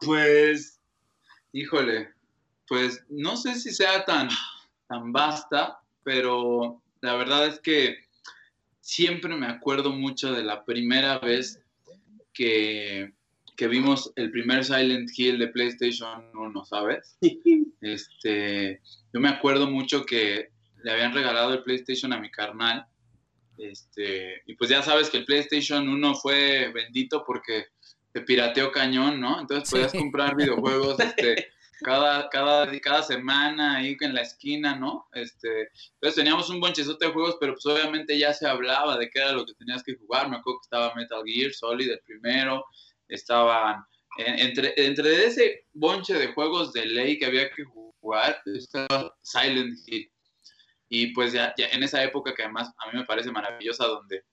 Pues, 0.00 0.80
híjole, 1.52 2.08
pues 2.66 3.04
no 3.10 3.36
sé 3.36 3.56
si 3.56 3.72
sea 3.72 4.06
tan, 4.06 4.30
tan 4.88 5.12
vasta, 5.12 5.80
pero 6.02 6.80
la 7.02 7.16
verdad 7.16 7.46
es 7.46 7.60
que 7.60 7.98
siempre 8.80 9.36
me 9.36 9.46
acuerdo 9.46 9.90
mucho 9.90 10.32
de 10.32 10.42
la 10.42 10.64
primera 10.64 11.18
vez 11.18 11.60
que, 12.32 13.12
que 13.56 13.68
vimos 13.68 14.12
el 14.16 14.30
primer 14.30 14.64
Silent 14.64 15.10
Hill 15.16 15.38
de 15.38 15.48
PlayStation 15.48 16.30
1, 16.34 16.64
¿sabes? 16.64 17.18
Este, 17.80 18.80
yo 19.12 19.20
me 19.20 19.28
acuerdo 19.28 19.68
mucho 19.68 20.04
que 20.04 20.50
le 20.84 20.90
habían 20.92 21.12
regalado 21.12 21.52
el 21.52 21.64
PlayStation 21.64 22.12
a 22.12 22.20
mi 22.20 22.30
carnal. 22.30 22.86
Este, 23.58 24.42
y 24.46 24.54
pues 24.54 24.70
ya 24.70 24.82
sabes 24.82 25.10
que 25.10 25.18
el 25.18 25.24
PlayStation 25.24 25.88
1 25.88 26.14
fue 26.14 26.70
bendito 26.72 27.24
porque 27.26 27.66
te 28.12 28.20
pirateó 28.20 28.70
cañón, 28.70 29.20
¿no? 29.20 29.40
Entonces 29.40 29.68
podías 29.68 29.92
comprar 29.92 30.36
videojuegos 30.36 31.00
este, 31.00 31.48
cada, 31.82 32.28
cada, 32.30 32.80
cada 32.80 33.02
semana 33.02 33.76
ahí 33.76 33.96
en 34.00 34.14
la 34.14 34.22
esquina, 34.22 34.76
¿no? 34.76 35.08
Este, 35.12 35.68
entonces 35.94 36.16
teníamos 36.16 36.48
un 36.50 36.60
bonchezote 36.60 37.06
de 37.06 37.12
juegos, 37.12 37.36
pero 37.40 37.54
pues 37.54 37.66
obviamente 37.66 38.18
ya 38.18 38.32
se 38.32 38.46
hablaba 38.46 38.96
de 38.96 39.10
qué 39.10 39.20
era 39.20 39.32
lo 39.32 39.44
que 39.44 39.54
tenías 39.54 39.82
que 39.82 39.96
jugar. 39.96 40.30
Me 40.30 40.36
acuerdo 40.36 40.60
que 40.60 40.66
estaba 40.66 40.94
Metal 40.94 41.22
Gear 41.24 41.52
Solid 41.52 41.90
el 41.90 42.00
primero, 42.00 42.64
estaban 43.08 43.84
entre, 44.18 44.74
entre 44.76 45.26
ese 45.26 45.66
bonche 45.72 46.14
de 46.14 46.32
juegos 46.32 46.72
de 46.72 46.86
ley 46.86 47.18
que 47.18 47.26
había 47.26 47.50
que 47.50 47.64
jugar, 47.64 48.40
estaba 48.46 49.16
Silent 49.22 49.78
Hill. 49.86 50.10
Y 50.88 51.06
pues 51.14 51.32
ya, 51.32 51.54
ya, 51.56 51.68
en 51.68 51.82
esa 51.82 52.02
época 52.02 52.34
que 52.34 52.42
además 52.42 52.68
a 52.78 52.90
mí 52.90 52.98
me 52.98 53.06
parece 53.06 53.30
maravillosa, 53.30 53.86
donde 53.86 54.24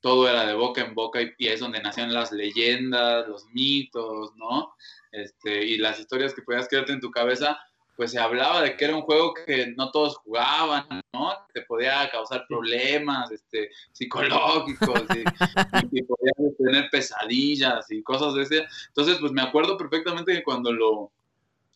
todo 0.00 0.28
era 0.28 0.46
de 0.46 0.54
boca 0.54 0.80
en 0.80 0.94
boca 0.94 1.22
y, 1.22 1.32
y 1.38 1.48
es 1.48 1.60
donde 1.60 1.80
nacían 1.80 2.12
las 2.12 2.32
leyendas, 2.32 3.28
los 3.28 3.44
mitos, 3.52 4.34
¿no? 4.36 4.72
Este, 5.12 5.64
y 5.64 5.78
las 5.78 5.98
historias 5.98 6.34
que 6.34 6.42
podías 6.42 6.68
crearte 6.68 6.92
en 6.92 7.00
tu 7.00 7.10
cabeza, 7.10 7.58
pues 7.96 8.12
se 8.12 8.18
hablaba 8.18 8.62
de 8.62 8.76
que 8.76 8.84
era 8.84 8.94
un 8.94 9.02
juego 9.02 9.34
que 9.34 9.74
no 9.76 9.90
todos 9.90 10.18
jugaban, 10.18 10.86
¿no? 11.12 11.32
Te 11.52 11.62
podía 11.62 12.08
causar 12.10 12.46
problemas 12.46 13.30
este, 13.32 13.70
psicológicos 13.90 15.02
y, 15.16 15.98
y, 15.98 16.02
podías 16.04 16.56
tener 16.56 16.90
pesadillas 16.90 17.90
y 17.90 18.02
cosas 18.02 18.34
de 18.34 18.42
ese. 18.42 18.66
Entonces, 18.88 19.16
pues 19.18 19.32
me 19.32 19.42
acuerdo 19.42 19.76
perfectamente 19.76 20.32
que 20.32 20.44
cuando 20.44 20.72
lo 20.72 21.10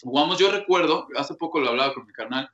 jugamos, 0.01 0.39
yo 0.39 0.53
recuerdo, 0.53 1.09
hace 1.17 1.35
poco 1.35 1.59
lo 1.59 1.71
hablaba 1.71 1.95
con 1.95 2.07
mi 2.07 2.13
canal, 2.13 2.49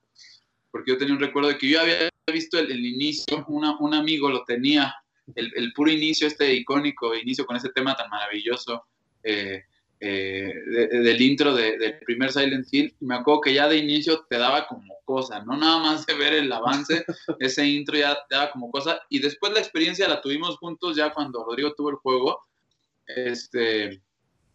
porque 0.71 0.93
yo 0.93 0.99
tenía 0.99 1.15
un 1.15 1.21
recuerdo 1.21 1.51
de 1.51 1.59
que 1.59 1.69
yo 1.69 1.81
había 1.81 2.09
visto 2.33 2.59
el, 2.59 2.71
el 2.71 2.85
inicio, 2.85 3.45
una, 3.49 3.77
un 3.79 3.93
amigo 3.95 4.31
lo 4.31 4.45
tenía, 4.45 4.95
el, 5.35 5.53
el, 5.57 5.75
puro 5.75 5.91
inicio, 5.91 6.27
este 6.27 6.55
icónico 6.55 7.15
inicio 7.15 7.45
con 7.45 7.57
ese 7.57 7.69
tema 7.69 7.95
tan 7.95 8.09
maravilloso 8.09 8.87
eh, 9.23 9.65
eh, 10.00 10.52
de, 10.67 10.87
del 11.00 11.21
intro 11.21 11.55
de, 11.55 11.76
del 11.76 11.99
primer 12.00 12.33
Silent 12.33 12.67
Hill. 12.71 12.95
Y 13.00 13.05
me 13.05 13.17
acuerdo 13.17 13.40
que 13.40 13.55
ya 13.55 13.69
de 13.69 13.78
inicio 13.78 14.25
te 14.28 14.38
daba 14.38 14.67
como 14.67 14.95
cosa, 15.05 15.43
no 15.43 15.57
nada 15.57 15.78
más 15.78 16.07
de 16.07 16.14
ver 16.14 16.35
el 16.35 16.52
avance, 16.52 17.05
ese 17.40 17.67
intro 17.67 17.97
ya 17.99 18.17
te 18.28 18.37
daba 18.37 18.50
como 18.52 18.71
cosa. 18.71 19.00
Y 19.09 19.19
después 19.21 19.52
la 19.52 19.61
experiencia 19.61 20.09
la 20.09 20.21
tuvimos 20.21 20.57
juntos 20.59 20.97
ya 20.97 21.12
cuando 21.12 21.45
Rodrigo 21.45 21.75
tuvo 21.75 21.90
el 21.90 21.97
juego. 21.97 22.40
Este, 23.07 24.02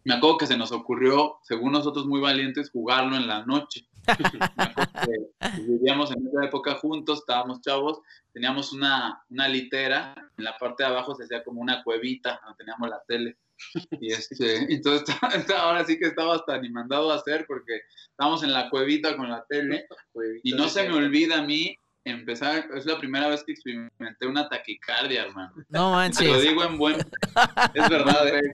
me 0.03 0.13
acuerdo 0.13 0.37
que 0.37 0.47
se 0.47 0.57
nos 0.57 0.71
ocurrió, 0.71 1.39
según 1.43 1.71
nosotros 1.71 2.05
muy 2.05 2.21
valientes, 2.21 2.69
jugarlo 2.71 3.15
en 3.15 3.27
la 3.27 3.45
noche. 3.45 3.87
vivíamos 5.65 6.11
en 6.11 6.27
esa 6.27 6.45
época 6.45 6.75
juntos, 6.75 7.19
estábamos 7.19 7.61
chavos, 7.61 7.99
teníamos 8.33 8.73
una, 8.73 9.23
una 9.29 9.47
litera, 9.47 10.13
en 10.37 10.43
la 10.43 10.57
parte 10.57 10.83
de 10.83 10.89
abajo 10.89 11.15
se 11.15 11.23
hacía 11.23 11.43
como 11.43 11.61
una 11.61 11.83
cuevita, 11.83 12.41
teníamos 12.57 12.89
la 12.89 13.01
tele. 13.07 13.37
Y 13.99 14.13
este, 14.13 14.73
entonces 14.73 15.15
ahora 15.57 15.83
sí 15.85 15.97
que 15.97 16.07
estaba 16.07 16.35
hasta 16.35 16.59
ni 16.59 16.69
mandado 16.69 17.11
a 17.11 17.15
hacer 17.15 17.45
porque 17.47 17.81
estábamos 18.11 18.43
en 18.43 18.53
la 18.53 18.69
cuevita 18.69 19.15
con 19.15 19.29
la 19.29 19.45
tele 19.49 19.87
y 20.43 20.53
no 20.53 20.69
se 20.69 20.87
me 20.87 20.95
olvida 20.95 21.39
a 21.39 21.43
mí 21.43 21.77
empezar, 22.05 22.67
es 22.75 22.85
la 22.85 22.97
primera 22.97 23.29
vez 23.29 23.43
que 23.43 23.53
experimenté 23.53 24.27
una 24.27 24.49
taquicardia, 24.49 25.23
hermano. 25.23 25.53
No 25.69 25.91
manches. 25.91 26.27
Lo 26.27 26.39
digo 26.39 26.63
en 26.63 26.77
buen... 26.77 26.97
Es 27.73 27.89
verdad, 27.89 28.27
¿eh? 28.35 28.53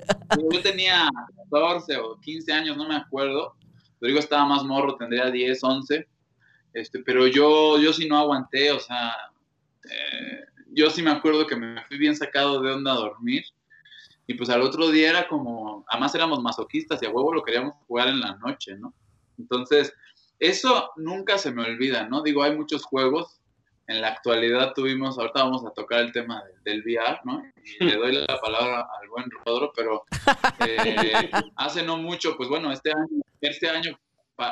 yo 0.52 0.62
tenía 0.62 1.10
14 1.52 1.98
o 1.98 2.20
15 2.20 2.54
años, 2.54 2.78
no 2.78 2.88
me 2.88 2.96
acuerdo, 2.96 3.56
Rodrigo 4.00 4.20
estaba 4.20 4.46
más 4.46 4.64
morro, 4.64 4.96
tendría 4.98 5.32
10, 5.32 5.64
11, 5.64 6.08
este, 6.74 7.00
pero 7.00 7.28
yo, 7.28 7.80
yo 7.80 7.92
sí 7.92 8.08
no 8.08 8.18
aguanté, 8.20 8.72
o 8.72 8.80
sea, 8.80 9.16
eh, 9.84 10.46
yo 10.72 10.90
sí 10.90 11.02
me 11.02 11.12
acuerdo 11.12 11.48
que 11.48 11.56
me 11.56 11.84
fui 11.86 11.98
bien 11.98 12.16
sacado 12.16 12.62
de 12.62 12.72
onda 12.72 12.94
a 12.94 12.98
dormir, 12.98 13.44
y 14.30 14.36
pues 14.36 14.52
al 14.52 14.62
otro 14.62 14.92
día 14.92 15.10
era 15.10 15.28
como, 15.28 15.84
además 15.88 16.14
éramos 16.14 16.40
masoquistas 16.44 17.02
y 17.02 17.08
a 17.08 17.10
huevo 17.10 17.34
lo 17.34 17.42
queríamos 17.42 17.74
jugar 17.88 18.10
en 18.10 18.20
la 18.20 18.36
noche, 18.36 18.78
¿no? 18.78 18.94
Entonces, 19.40 19.92
eso 20.38 20.92
nunca 20.98 21.40
se 21.40 21.52
me 21.52 21.64
olvida, 21.64 22.08
¿no? 22.08 22.22
Digo, 22.22 22.44
hay 22.44 22.56
muchos 22.56 22.84
juegos, 22.84 23.42
en 23.88 24.02
la 24.02 24.10
actualidad 24.10 24.74
tuvimos, 24.76 25.18
ahorita 25.18 25.44
vamos 25.44 25.66
a 25.66 25.72
tocar 25.72 26.02
el 26.02 26.12
tema 26.12 26.44
del, 26.44 26.62
del 26.64 26.84
VR, 26.84 27.22
¿no? 27.24 27.42
Y 27.80 27.84
le 27.84 27.96
doy 27.96 28.12
la 28.12 28.40
palabra 28.40 28.88
al 29.02 29.10
buen 29.10 29.26
Rodro, 29.32 29.74
pero 29.76 30.04
eh, 30.60 31.32
hace 31.56 31.82
no 31.82 31.98
mucho, 31.98 32.38
pues 32.38 32.50
bueno, 32.50 32.72
este 32.72 32.92
año, 32.92 33.24
este 33.42 33.68
año 33.68 34.00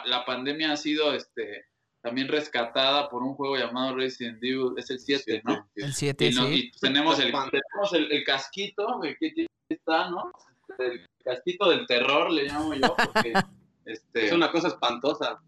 la 0.06 0.26
pandemia 0.26 0.72
ha 0.72 0.78
sido 0.78 1.14
este 1.14 1.66
también 2.02 2.30
rescatada 2.30 3.10
por 3.10 3.22
un 3.22 3.36
juego 3.36 3.58
llamado 3.58 3.96
Resident 3.96 4.44
Evil, 4.44 4.74
es 4.78 4.90
el 4.90 5.00
7, 5.00 5.42
¿no? 5.44 5.70
El 5.76 5.94
7, 5.94 6.26
y, 6.26 6.34
no, 6.34 6.48
sí. 6.48 6.54
y 6.54 6.80
tenemos, 6.80 7.20
el, 7.20 7.32
tenemos 7.32 7.94
el, 7.94 8.12
el 8.12 8.24
casquito, 8.24 9.00
que 9.20 9.47
está, 9.70 10.10
¿no? 10.10 10.32
El 10.80 11.06
casquito 11.24 11.70
del 11.70 11.86
terror, 11.88 12.32
le 12.32 12.44
llamo 12.46 12.74
yo, 12.74 12.96
porque 12.96 13.34
este, 13.86 14.26
Es 14.28 14.32
una 14.32 14.52
cosa 14.52 14.70
espantosa. 14.70 15.40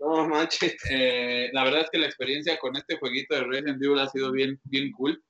No 0.00 0.28
manches. 0.28 0.74
eh, 0.90 1.50
la 1.52 1.64
verdad 1.64 1.82
es 1.82 1.90
que 1.90 1.98
la 1.98 2.06
experiencia 2.06 2.58
con 2.58 2.76
este 2.76 2.98
jueguito 2.98 3.34
de 3.34 3.44
Resident 3.44 3.82
Evil 3.82 3.98
ha 4.00 4.08
sido 4.08 4.32
bien, 4.32 4.58
bien 4.64 4.90
cool, 4.92 5.22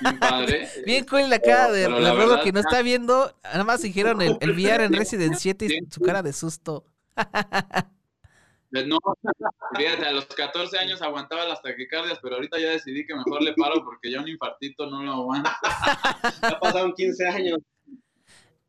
bien 0.00 0.18
padre. 0.18 0.68
Bien 0.86 1.04
cool 1.04 1.28
la 1.28 1.38
cara 1.40 1.70
de 1.70 1.84
Pero 1.84 2.00
la 2.00 2.08
la 2.08 2.14
Rodo 2.14 2.28
verdad- 2.28 2.44
que 2.44 2.52
no 2.52 2.60
está 2.60 2.80
viendo. 2.82 3.34
Nada 3.44 3.64
más 3.64 3.82
dijeron 3.82 4.22
el, 4.22 4.38
el 4.40 4.50
VR 4.52 4.84
en 4.84 4.92
Resident 4.94 5.34
7 5.34 5.66
y 5.66 5.90
su 5.92 6.00
cara 6.00 6.22
de 6.22 6.32
susto. 6.32 6.84
No, 8.70 8.98
fíjate, 9.76 10.06
a 10.06 10.12
los 10.12 10.26
14 10.26 10.78
años 10.78 11.00
aguantaba 11.02 11.44
las 11.46 11.62
taquicardias, 11.62 12.18
pero 12.22 12.34
ahorita 12.36 12.58
ya 12.58 12.68
decidí 12.70 13.06
que 13.06 13.14
mejor 13.14 13.42
le 13.42 13.54
paro 13.54 13.82
porque 13.84 14.10
ya 14.10 14.20
un 14.20 14.28
infartito 14.28 14.86
no 14.86 15.02
lo 15.02 15.12
aguanto. 15.12 15.50
Ya 16.42 16.58
pasaron 16.60 16.92
15 16.92 17.26
años. 17.28 17.58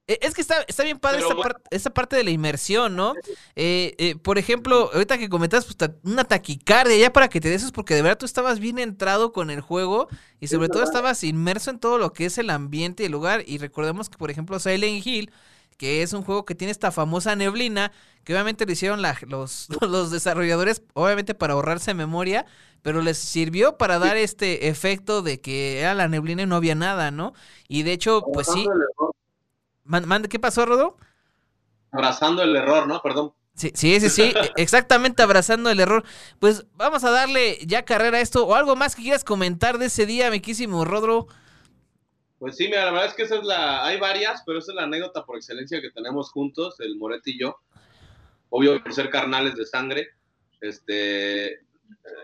Eh, 0.07 0.17
Es 0.21 0.33
que 0.33 0.41
está, 0.41 0.63
está 0.67 0.83
bien 0.83 0.97
padre 0.97 1.19
esa, 1.19 1.27
bueno. 1.27 1.41
parte, 1.43 1.63
esa 1.69 1.89
parte 1.91 2.15
de 2.15 2.23
la 2.23 2.31
inmersión, 2.31 2.95
¿no? 2.95 3.13
Eh, 3.55 3.93
eh, 3.99 4.15
por 4.15 4.37
ejemplo, 4.39 4.89
ahorita 4.93 5.17
que 5.19 5.29
comentas 5.29 5.65
pues, 5.65 5.77
ta- 5.77 5.93
una 6.03 6.23
taquicardia, 6.23 6.97
ya 6.97 7.13
para 7.13 7.27
que 7.27 7.39
te 7.41 7.49
des 7.49 7.71
porque 7.71 7.93
de 7.93 8.01
verdad 8.01 8.17
tú 8.17 8.25
estabas 8.25 8.59
bien 8.59 8.79
entrado 8.79 9.31
con 9.33 9.51
el 9.51 9.61
juego 9.61 10.07
y 10.39 10.47
sobre 10.47 10.69
todo 10.69 10.81
estabas 10.83 11.23
inmerso 11.23 11.69
en 11.69 11.79
todo 11.79 11.97
lo 11.99 12.11
que 12.13 12.25
es 12.25 12.37
el 12.39 12.49
ambiente 12.49 13.03
y 13.03 13.05
el 13.07 13.11
lugar. 13.11 13.43
Y 13.45 13.57
recordemos 13.59 14.09
que, 14.09 14.17
por 14.17 14.31
ejemplo, 14.31 14.57
Silent 14.59 15.05
Hill, 15.05 15.31
que 15.79 16.03
es 16.03 16.13
un 16.13 16.23
juego 16.23 16.45
que 16.45 16.55
tiene 16.55 16.71
esta 16.73 16.91
famosa 16.91 17.35
neblina, 17.35 17.91
que 18.25 18.33
obviamente 18.35 18.67
lo 18.67 18.73
hicieron 18.73 19.01
la- 19.01 19.17
los, 19.27 19.67
los 19.81 20.11
desarrolladores, 20.11 20.83
obviamente 20.93 21.35
para 21.35 21.55
ahorrarse 21.55 21.95
memoria, 21.95 22.45
pero 22.83 23.01
les 23.01 23.17
sirvió 23.17 23.77
para 23.79 23.99
dar 23.99 24.17
este 24.17 24.69
efecto 24.69 25.23
de 25.23 25.41
que 25.41 25.79
era 25.81 25.95
la 25.95 26.09
neblina 26.09 26.43
y 26.43 26.47
no 26.47 26.57
había 26.57 26.75
nada, 26.75 27.11
¿no? 27.11 27.33
Y 27.69 27.83
de 27.83 27.93
hecho, 27.93 28.23
pues 28.33 28.47
sí. 28.47 28.65
Man- 29.85 30.07
man- 30.07 30.23
¿Qué 30.29 30.39
pasó, 30.39 30.65
Rodo? 30.65 30.97
Abrazando 31.91 32.41
el 32.41 32.55
error, 32.55 32.87
¿no? 32.87 32.99
Perdón. 33.01 33.33
Sí, 33.55 33.71
sí, 33.75 33.99
sí, 33.99 34.09
sí, 34.09 34.33
exactamente 34.55 35.21
abrazando 35.21 35.69
el 35.69 35.79
error. 35.81 36.05
Pues 36.39 36.65
vamos 36.75 37.03
a 37.03 37.11
darle 37.11 37.57
ya 37.65 37.83
carrera 37.83 38.17
a 38.17 38.21
esto 38.21 38.45
o 38.47 38.55
algo 38.55 38.75
más 38.75 38.95
que 38.95 39.01
quieras 39.01 39.23
comentar 39.25 39.77
de 39.79 39.87
ese 39.87 40.05
día, 40.05 40.31
miquísimo 40.31 40.85
Rodro. 40.85 41.27
Pues 42.39 42.55
sí, 42.55 42.65
mira, 42.67 42.85
la 42.85 42.91
verdad 42.91 43.07
es 43.07 43.13
que 43.13 43.23
esa 43.23 43.35
es 43.35 43.43
la. 43.43 43.85
Hay 43.85 43.99
varias, 43.99 44.43
pero 44.45 44.59
esa 44.59 44.71
es 44.71 44.75
la 44.75 44.83
anécdota 44.83 45.25
por 45.25 45.37
excelencia 45.37 45.81
que 45.81 45.91
tenemos 45.91 46.31
juntos, 46.31 46.79
el 46.79 46.95
Moretti 46.97 47.31
y 47.31 47.39
yo. 47.39 47.57
Obvio, 48.49 48.81
por 48.81 48.93
ser 48.93 49.09
carnales 49.09 49.55
de 49.55 49.65
sangre. 49.65 50.09
Este. 50.61 51.59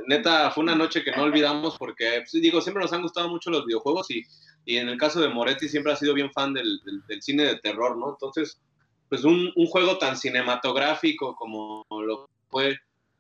Neta, 0.08 0.52
fue 0.52 0.64
una 0.64 0.76
noche 0.76 1.04
que 1.04 1.12
no 1.12 1.24
olvidamos 1.24 1.78
porque, 1.78 2.22
pues, 2.22 2.32
digo, 2.34 2.62
siempre 2.62 2.84
nos 2.84 2.94
han 2.94 3.02
gustado 3.02 3.28
mucho 3.30 3.50
los 3.50 3.66
videojuegos 3.66 4.10
y, 4.12 4.24
y 4.64 4.78
en 4.78 4.90
el 4.90 4.98
caso 4.98 5.20
de 5.20 5.28
Moretti 5.30 5.68
siempre 5.68 5.92
ha 5.92 5.96
sido 5.96 6.14
bien 6.14 6.32
fan 6.32 6.54
del, 6.54 6.80
del- 7.08 7.22
cine 7.22 7.44
de 7.46 7.58
terror, 7.58 7.98
¿no? 7.98 8.12
Entonces, 8.12 8.62
pues 9.10 9.24
un, 9.24 9.52
un 9.56 9.66
juego 9.68 9.98
tan 9.98 10.18
cinematográfico 10.18 11.36
como 11.36 11.84
lo 11.90 12.30
fue 12.50 12.78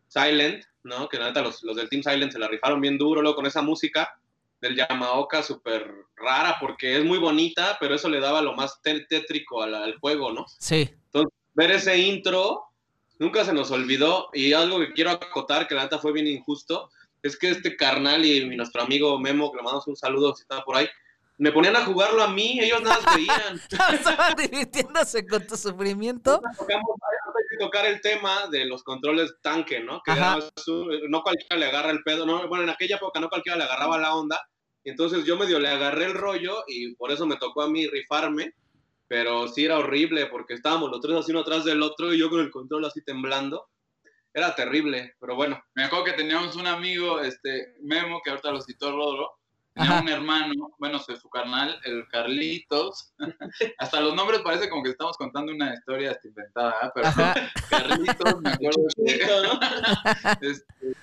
Silent, 0.07 0.63
¿no? 0.83 1.09
Que 1.09 1.17
neta 1.17 1.41
los, 1.41 1.63
los 1.63 1.75
del 1.75 1.89
Team 1.89 2.03
Silent 2.03 2.31
se 2.31 2.39
la 2.39 2.47
rifaron 2.47 2.79
bien 2.79 2.97
duro, 2.99 3.21
luego 3.21 3.35
con 3.37 3.47
esa 3.47 3.63
música, 3.63 4.09
del 4.61 4.75
Yamaoka 4.75 5.43
súper 5.43 5.91
rara 6.15 6.57
porque 6.59 6.97
es 6.97 7.05
muy 7.05 7.17
bonita, 7.17 7.77
pero 7.79 7.95
eso 7.95 8.09
le 8.09 8.19
daba 8.19 8.41
lo 8.41 8.53
más 8.53 8.81
tétrico 8.81 9.61
al, 9.61 9.75
al, 9.75 9.99
juego, 9.99 10.31
¿no? 10.31 10.45
Sí. 10.59 10.89
Entonces, 11.05 11.31
ver 11.53 11.71
ese 11.71 11.97
intro 11.97 12.63
nunca 13.19 13.45
se 13.45 13.53
nos 13.53 13.71
olvidó 13.71 14.29
y 14.33 14.53
algo 14.53 14.79
que 14.79 14.93
quiero 14.93 15.11
acotar, 15.11 15.67
que 15.67 15.75
la 15.75 15.83
neta 15.83 15.99
fue 15.99 16.13
bien 16.13 16.27
injusto, 16.27 16.89
es 17.23 17.37
que 17.37 17.49
este 17.49 17.75
carnal 17.75 18.23
y 18.25 18.45
nuestro 18.55 18.81
amigo 18.83 19.19
Memo, 19.19 19.51
que 19.51 19.57
le 19.57 19.63
mandamos 19.63 19.87
un 19.87 19.95
saludo 19.95 20.35
si 20.35 20.43
está 20.43 20.63
por 20.63 20.75
ahí, 20.75 20.87
me 21.37 21.51
ponían 21.51 21.75
a 21.75 21.83
jugarlo 21.83 22.23
a 22.23 22.29
mí, 22.29 22.59
ellos 22.61 22.81
nada 22.81 22.99
más 23.01 23.15
veían. 23.15 23.61
Estaban 23.93 24.35
divirtiéndose 24.35 25.25
con 25.27 25.45
tu 25.45 25.57
sufrimiento. 25.57 26.41
Que 27.57 27.65
tocar 27.65 27.85
el 27.85 28.01
tema 28.01 28.47
de 28.47 28.65
los 28.65 28.83
controles 28.83 29.35
tanque, 29.41 29.79
¿no? 29.79 30.01
Que 30.03 30.13
no 31.09 31.21
cualquiera 31.21 31.57
le 31.57 31.65
agarra 31.65 31.91
el 31.91 32.03
pedo, 32.03 32.25
no, 32.25 32.47
bueno, 32.47 32.63
en 32.63 32.69
aquella 32.69 32.97
época 32.97 33.19
no 33.19 33.29
cualquiera 33.29 33.57
le 33.57 33.63
agarraba 33.63 33.97
la 33.97 34.15
onda, 34.15 34.41
entonces 34.83 35.25
yo 35.25 35.35
medio 35.35 35.59
le 35.59 35.67
agarré 35.67 36.05
el 36.05 36.13
rollo 36.13 36.63
y 36.67 36.95
por 36.95 37.11
eso 37.11 37.25
me 37.25 37.37
tocó 37.37 37.63
a 37.63 37.69
mí 37.69 37.87
rifarme, 37.87 38.53
pero 39.07 39.47
sí 39.47 39.65
era 39.65 39.79
horrible 39.79 40.27
porque 40.27 40.53
estábamos 40.53 40.91
los 40.91 41.01
tres 41.01 41.17
así 41.17 41.31
uno 41.31 41.41
atrás 41.41 41.65
del 41.65 41.81
otro 41.81 42.13
y 42.13 42.19
yo 42.19 42.29
con 42.29 42.39
el 42.39 42.51
control 42.51 42.85
así 42.85 43.03
temblando. 43.03 43.67
Era 44.33 44.53
terrible, 44.53 45.15
pero 45.19 45.35
bueno. 45.35 45.63
Me 45.75 45.85
acuerdo 45.85 46.05
que 46.05 46.13
teníamos 46.13 46.55
un 46.55 46.67
amigo, 46.67 47.21
este 47.21 47.75
Memo, 47.81 48.19
que 48.23 48.31
ahorita 48.31 48.51
lo 48.51 48.61
citó 48.61 48.91
Rodro, 48.91 49.31
tenía 49.75 49.99
un 49.99 50.09
hermano, 50.09 50.73
bueno, 50.79 50.99
su 50.99 51.29
carnal, 51.29 51.79
el 51.83 52.07
Carlitos. 52.07 53.13
Hasta 53.77 53.99
los 53.99 54.15
nombres 54.15 54.41
parece 54.41 54.69
como 54.69 54.83
que 54.83 54.91
estamos 54.91 55.17
contando 55.17 55.51
una 55.51 55.73
historia 55.73 56.17
inventada, 56.23 56.73
¿eh? 56.83 56.89
pero 56.95 57.09
Carlitos, 57.69 58.41
me 58.41 58.49
acuerdo 58.53 58.87
que, 59.05 60.47
este, 60.47 60.95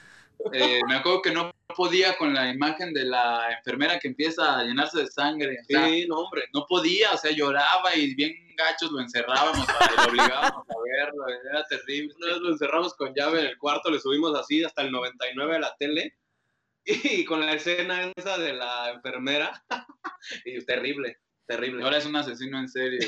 eh, 0.53 0.81
me 0.89 0.97
acuerdo 0.97 1.23
que 1.23 1.33
no 1.33 1.53
podía 1.77 2.17
con 2.17 2.35
la 2.35 2.51
imagen 2.51 2.93
de 2.95 3.05
la 3.05 3.53
enfermera 3.57 3.99
que 3.99 4.09
empieza 4.09 4.59
a 4.59 4.65
llenarse 4.65 5.01
de 5.01 5.07
sangre. 5.07 5.59
sí, 5.69 6.07
no, 6.09 6.17
hombre. 6.17 6.45
No 6.53 6.67
podía, 6.67 7.13
o 7.13 7.19
sea, 7.19 7.31
lloraba 7.31 7.95
y 7.95 8.15
bien 8.15 8.33
gachos 8.57 8.91
lo 8.91 9.01
encerrábamos, 9.01 9.67
lo 9.67 10.05
obligábamos 10.05 10.67
a 10.69 10.75
verlo, 10.85 11.25
era 11.51 11.65
terrible. 11.67 12.15
Una 12.17 12.27
vez 12.27 12.37
lo 12.39 12.51
encerramos 12.51 12.95
con 12.95 13.15
llave 13.15 13.41
en 13.41 13.47
el 13.47 13.59
cuarto, 13.59 13.91
le 13.91 14.01
subimos 14.01 14.39
así 14.39 14.63
hasta 14.65 14.83
el 14.83 14.93
99 14.93 15.57
a 15.57 15.61
la 15.61 15.77
tele 15.79 16.15
y 16.87 17.25
con 17.25 17.41
la 17.41 17.55
escena 17.55 18.13
esa 18.17 18.39
de 18.39 18.53
la 18.55 18.91
enfermera, 18.91 19.65
y 20.45 20.65
terrible. 20.65 21.19
Terrible. 21.53 21.85
Ahora 21.85 21.99
es 21.99 22.07
un 22.07 22.17
asesino 22.17 22.59
en 22.59 22.67
serie. 22.67 22.99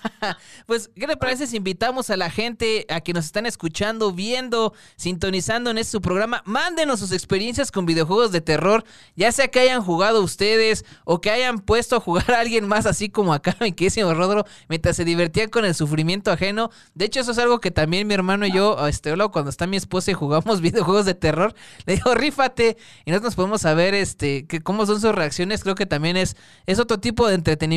pues, 0.66 0.90
¿qué 0.96 1.06
le 1.06 1.18
parece 1.18 1.46
si 1.46 1.58
invitamos 1.58 2.08
a 2.08 2.16
la 2.16 2.30
gente 2.30 2.86
a 2.88 3.02
que 3.02 3.12
nos 3.12 3.26
están 3.26 3.44
escuchando, 3.44 4.10
viendo, 4.10 4.72
sintonizando 4.96 5.70
en 5.70 5.76
este 5.76 6.00
programa? 6.00 6.42
Mándenos 6.46 7.00
sus 7.00 7.12
experiencias 7.12 7.70
con 7.70 7.84
videojuegos 7.84 8.32
de 8.32 8.40
terror, 8.40 8.84
ya 9.16 9.30
sea 9.32 9.48
que 9.48 9.60
hayan 9.60 9.82
jugado 9.82 10.22
ustedes 10.22 10.86
o 11.04 11.20
que 11.20 11.30
hayan 11.30 11.58
puesto 11.58 11.96
a 11.96 12.00
jugar 12.00 12.30
a 12.30 12.40
alguien 12.40 12.66
más 12.66 12.86
así 12.86 13.10
como 13.10 13.34
acá, 13.34 13.54
mi 13.60 13.72
querísimo 13.72 14.14
Rodro, 14.14 14.46
mientras 14.70 14.96
se 14.96 15.04
divertían 15.04 15.50
con 15.50 15.66
el 15.66 15.74
sufrimiento 15.74 16.32
ajeno. 16.32 16.70
De 16.94 17.04
hecho, 17.04 17.20
eso 17.20 17.32
es 17.32 17.38
algo 17.38 17.60
que 17.60 17.70
también 17.70 18.06
mi 18.06 18.14
hermano 18.14 18.46
y 18.46 18.52
yo, 18.52 18.88
este, 18.88 19.14
cuando 19.30 19.50
está 19.50 19.66
mi 19.66 19.76
esposa 19.76 20.10
y 20.10 20.14
jugamos 20.14 20.60
videojuegos 20.62 21.04
de 21.04 21.14
terror, 21.14 21.54
le 21.84 21.96
digo, 21.96 22.14
rífate, 22.14 22.78
y 23.04 23.10
nosotros 23.10 23.32
nos 23.32 23.36
podemos 23.36 23.60
saber 23.60 23.92
este, 23.92 24.46
que 24.46 24.62
cómo 24.62 24.86
son 24.86 25.02
sus 25.02 25.14
reacciones. 25.14 25.62
Creo 25.62 25.74
que 25.74 25.84
también 25.84 26.16
es, 26.16 26.34
es 26.64 26.78
otro 26.78 26.98
tipo 26.98 27.28
de 27.28 27.34
entretenimiento 27.34 27.73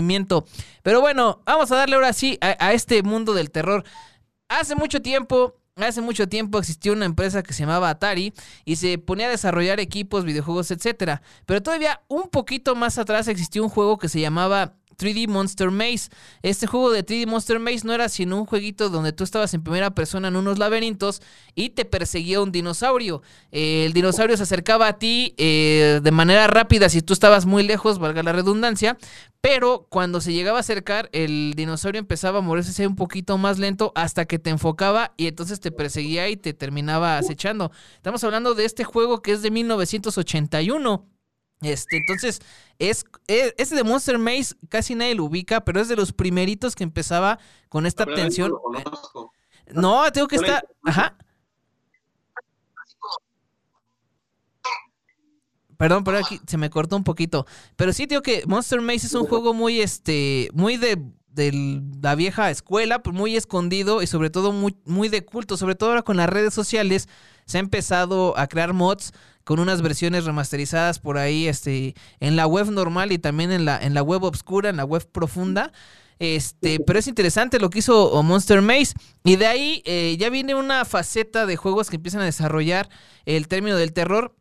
pero 0.84 1.02
bueno, 1.02 1.42
vamos 1.46 1.72
a 1.72 1.76
darle 1.76 1.96
ahora 1.96 2.14
sí 2.14 2.38
a, 2.42 2.74
este 2.74 3.04
mundo 3.04 3.34
del 3.34 3.52
terror. 3.52 3.84
Hace 4.50 4.76
mucho 4.76 5.02
tiempo 5.02 5.56
Hace 5.76 6.02
mucho 6.02 6.28
tiempo 6.28 6.58
existió 6.58 6.94
una 6.94 7.06
empresa 7.06 7.44
que 7.44 7.54
se 7.54 7.60
llamaba 7.60 7.92
Atari 7.92 8.34
y 8.66 8.78
se 8.78 8.98
ponía 8.98 9.28
a 9.28 9.30
desarrollar 9.30 9.80
equipos, 9.80 10.26
videojuegos, 10.26 10.72
etc. 10.72 11.22
Pero 11.46 11.62
todavía 11.62 12.02
un 12.08 12.30
poquito 12.30 12.76
más 12.76 12.98
atrás 12.98 13.28
existió 13.28 13.62
un 13.62 13.70
juego 13.70 14.00
que 14.00 14.10
se 14.10 14.20
llamaba 14.20 14.74
3D 14.98 15.28
Monster 15.28 15.72
Maze. 15.72 16.10
Este 16.42 16.68
juego 16.68 16.92
de 16.92 17.06
3D 17.06 17.28
Monster 17.28 17.60
Maze 17.60 17.82
no 17.86 17.94
era 17.94 18.10
sino 18.10 18.38
un 18.38 18.46
jueguito 18.46 18.90
donde 18.90 19.14
tú 19.14 19.24
estabas 19.24 19.54
en 19.54 19.64
primera 19.64 19.92
persona 19.92 20.28
en 20.28 20.36
unos 20.36 20.58
laberintos 20.58 21.22
y 21.56 21.70
te 21.70 21.86
perseguía 21.86 22.42
un 22.42 22.52
dinosaurio. 22.52 23.22
Eh, 23.52 23.86
el 23.86 23.94
dinosaurio 23.94 24.36
se 24.38 24.44
acercaba 24.44 24.88
a 24.88 25.00
ti 25.00 25.34
eh, 25.38 26.00
de 26.02 26.12
manera 26.12 26.48
rápida 26.48 26.90
si 26.90 27.02
tú 27.02 27.14
estabas 27.14 27.46
muy 27.46 27.64
lejos, 27.64 28.00
valga 28.00 28.24
la 28.24 28.34
redundancia, 28.34 28.98
pero 29.42 29.88
cuando 29.90 30.22
se 30.22 30.34
llegaba 30.34 30.58
a 30.58 30.62
acercar, 30.62 31.10
el 31.14 31.54
dinosaurio 31.56 32.00
empezaba 32.00 32.40
a 32.40 32.42
moverse 32.42 32.88
un 32.88 32.96
poquito 32.96 33.38
más 33.38 33.60
lento 33.60 33.92
hasta 33.96 34.26
que 34.26 34.40
te 34.40 34.50
enfocaba 34.50 35.14
y 35.18 35.28
entonces 35.28 35.60
te 35.60 35.72
perseguía 35.72 36.30
y 36.30 36.38
te 36.38 36.54
terminaba 36.54 37.18
acechando. 37.18 37.72
Estamos 37.96 38.24
hablando 38.24 38.56
de 38.56 38.66
este 38.66 38.84
juego 38.84 39.22
que 39.22 39.32
es 39.32 39.42
de 39.42 39.52
1981. 39.52 41.17
Este, 41.62 41.98
entonces, 41.98 42.40
es, 42.78 43.06
es, 43.28 43.54
este 43.58 43.76
de 43.76 43.84
Monster 43.84 44.18
Maze 44.20 44.56
casi 44.70 44.96
nadie 44.96 45.16
lo 45.16 45.26
ubica, 45.26 45.62
pero 45.62 45.82
es 45.82 45.88
de 45.88 45.96
los 45.96 46.14
primeritos 46.14 46.76
que 46.76 46.84
empezaba 46.84 47.40
con 47.70 47.86
esta 47.86 48.06
tensión. 48.06 48.54
No, 49.74 50.12
tengo 50.12 50.28
que 50.28 50.36
estar. 50.36 50.66
Ajá. 50.84 51.18
Perdón, 55.78 56.04
pero 56.04 56.18
aquí 56.18 56.40
se 56.48 56.58
me 56.58 56.70
cortó 56.70 56.96
un 56.96 57.04
poquito. 57.04 57.46
Pero 57.76 57.94
sí, 57.94 58.08
digo 58.08 58.22
que 58.22 58.44
Monster 58.48 58.82
Maze 58.82 59.08
es 59.08 59.14
un 59.14 59.28
juego 59.28 59.54
muy, 59.54 59.80
este, 59.80 60.50
muy 60.54 60.78
de, 60.78 61.00
de 61.28 61.82
la 62.02 62.16
vieja 62.16 62.50
escuela, 62.50 63.04
pues 63.04 63.16
muy 63.16 63.36
escondido 63.36 64.02
y 64.02 64.08
sobre 64.08 64.32
todo 64.32 64.52
muy, 64.52 64.76
muy 64.86 65.08
de 65.10 65.24
culto. 65.24 65.56
Sobre 65.56 65.76
todo 65.76 65.90
ahora 65.90 66.02
con 66.02 66.18
las 66.18 66.30
redes 66.30 66.54
sociales 66.54 67.08
se 67.46 67.58
ha 67.58 67.62
empezado 67.62 68.36
a 68.38 68.48
crear 68.48 68.74
mods 68.74 69.14
con 69.48 69.62
unas 69.62 69.82
versiones 69.82 70.26
remasterizadas 70.26 71.00
por 71.00 71.18
ahí 71.18 71.48
este, 71.48 71.96
en 72.20 72.36
la 72.36 72.48
web 72.48 72.70
normal 72.70 73.14
y 73.14 73.18
también 73.18 73.54
en 73.54 73.64
la, 73.64 73.82
en 73.82 73.94
la 73.94 74.04
web 74.04 74.24
obscura, 74.24 74.70
en 74.70 74.76
la 74.76 74.84
web 74.84 75.10
profunda. 75.10 75.72
Este, 76.20 76.82
pero 76.82 77.00
es 77.00 77.08
interesante 77.08 77.58
lo 77.58 77.70
que 77.70 77.80
hizo 77.80 78.22
Monster 78.24 78.62
Maze. 78.62 78.94
Y 79.24 79.38
de 79.38 79.48
ahí 79.48 79.84
eh, 79.86 80.18
ya 80.20 80.30
viene 80.30 80.54
una 80.54 80.84
faceta 80.84 81.46
de 81.46 81.56
juegos 81.56 81.90
que 81.90 81.96
empiezan 81.96 82.20
a 82.20 82.26
desarrollar 82.26 82.90
el 83.26 83.48
término 83.48 83.78
del 83.78 83.94
terror. 83.94 84.36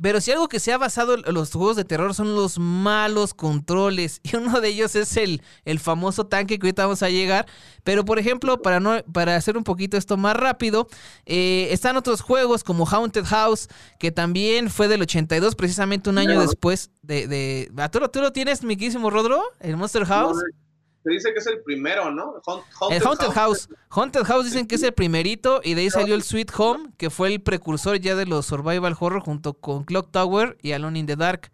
Pero 0.00 0.20
si 0.22 0.32
algo 0.32 0.48
que 0.48 0.58
se 0.58 0.72
ha 0.72 0.78
basado 0.78 1.14
en 1.14 1.34
los 1.34 1.52
juegos 1.52 1.76
de 1.76 1.84
terror 1.84 2.14
son 2.14 2.34
los 2.34 2.58
malos 2.58 3.34
controles. 3.34 4.20
Y 4.32 4.36
uno 4.36 4.60
de 4.60 4.68
ellos 4.68 4.94
es 4.96 5.16
el, 5.16 5.42
el 5.64 5.78
famoso 5.78 6.26
tanque 6.26 6.58
que 6.58 6.66
ahorita 6.66 6.84
vamos 6.84 7.02
a 7.02 7.10
llegar. 7.10 7.46
Pero 7.84 8.04
por 8.04 8.18
ejemplo, 8.18 8.62
para, 8.62 8.80
no, 8.80 9.02
para 9.12 9.36
hacer 9.36 9.56
un 9.58 9.64
poquito 9.64 9.96
esto 9.96 10.16
más 10.16 10.34
rápido, 10.34 10.88
eh, 11.26 11.68
están 11.70 11.96
otros 11.96 12.22
juegos 12.22 12.64
como 12.64 12.86
Haunted 12.86 13.24
House, 13.24 13.68
que 13.98 14.10
también 14.10 14.70
fue 14.70 14.88
del 14.88 15.02
82, 15.02 15.54
precisamente 15.54 16.08
un 16.08 16.18
año 16.18 16.40
después 16.40 16.90
de... 17.02 17.26
de... 17.26 17.88
¿Tú, 17.90 18.00
¿Tú, 18.08 18.20
lo 18.20 18.32
tienes, 18.32 18.62
mi 18.64 18.76
querísimo 18.76 19.10
Rodro? 19.10 19.42
¿El 19.60 19.76
Monster 19.76 20.06
House? 20.06 20.38
Se 21.02 21.10
dice 21.10 21.32
que 21.32 21.40
es 21.40 21.46
el 21.46 21.62
primero, 21.62 22.10
¿no? 22.10 22.34
el 22.90 23.02
Haunted 23.02 23.30
House. 23.30 23.68
Haunted 23.90 24.22
House 24.22 24.44
dicen 24.44 24.66
que 24.66 24.76
es 24.76 24.82
el 24.82 24.92
primerito 24.92 25.60
y 25.64 25.74
de 25.74 25.82
ahí 25.82 25.90
salió 25.90 26.14
el 26.14 26.22
Sweet 26.22 26.52
Home, 26.56 26.90
que 26.96 27.10
fue 27.10 27.32
el 27.32 27.40
precursor 27.40 27.98
ya 27.98 28.14
de 28.14 28.26
los 28.26 28.46
Survival 28.46 28.96
Horror 28.98 29.22
junto 29.22 29.54
con 29.54 29.84
Clock 29.84 30.12
Tower 30.12 30.56
y 30.62 30.72
Alone 30.72 31.00
in 31.00 31.06
the 31.06 31.16
Dark. 31.16 31.50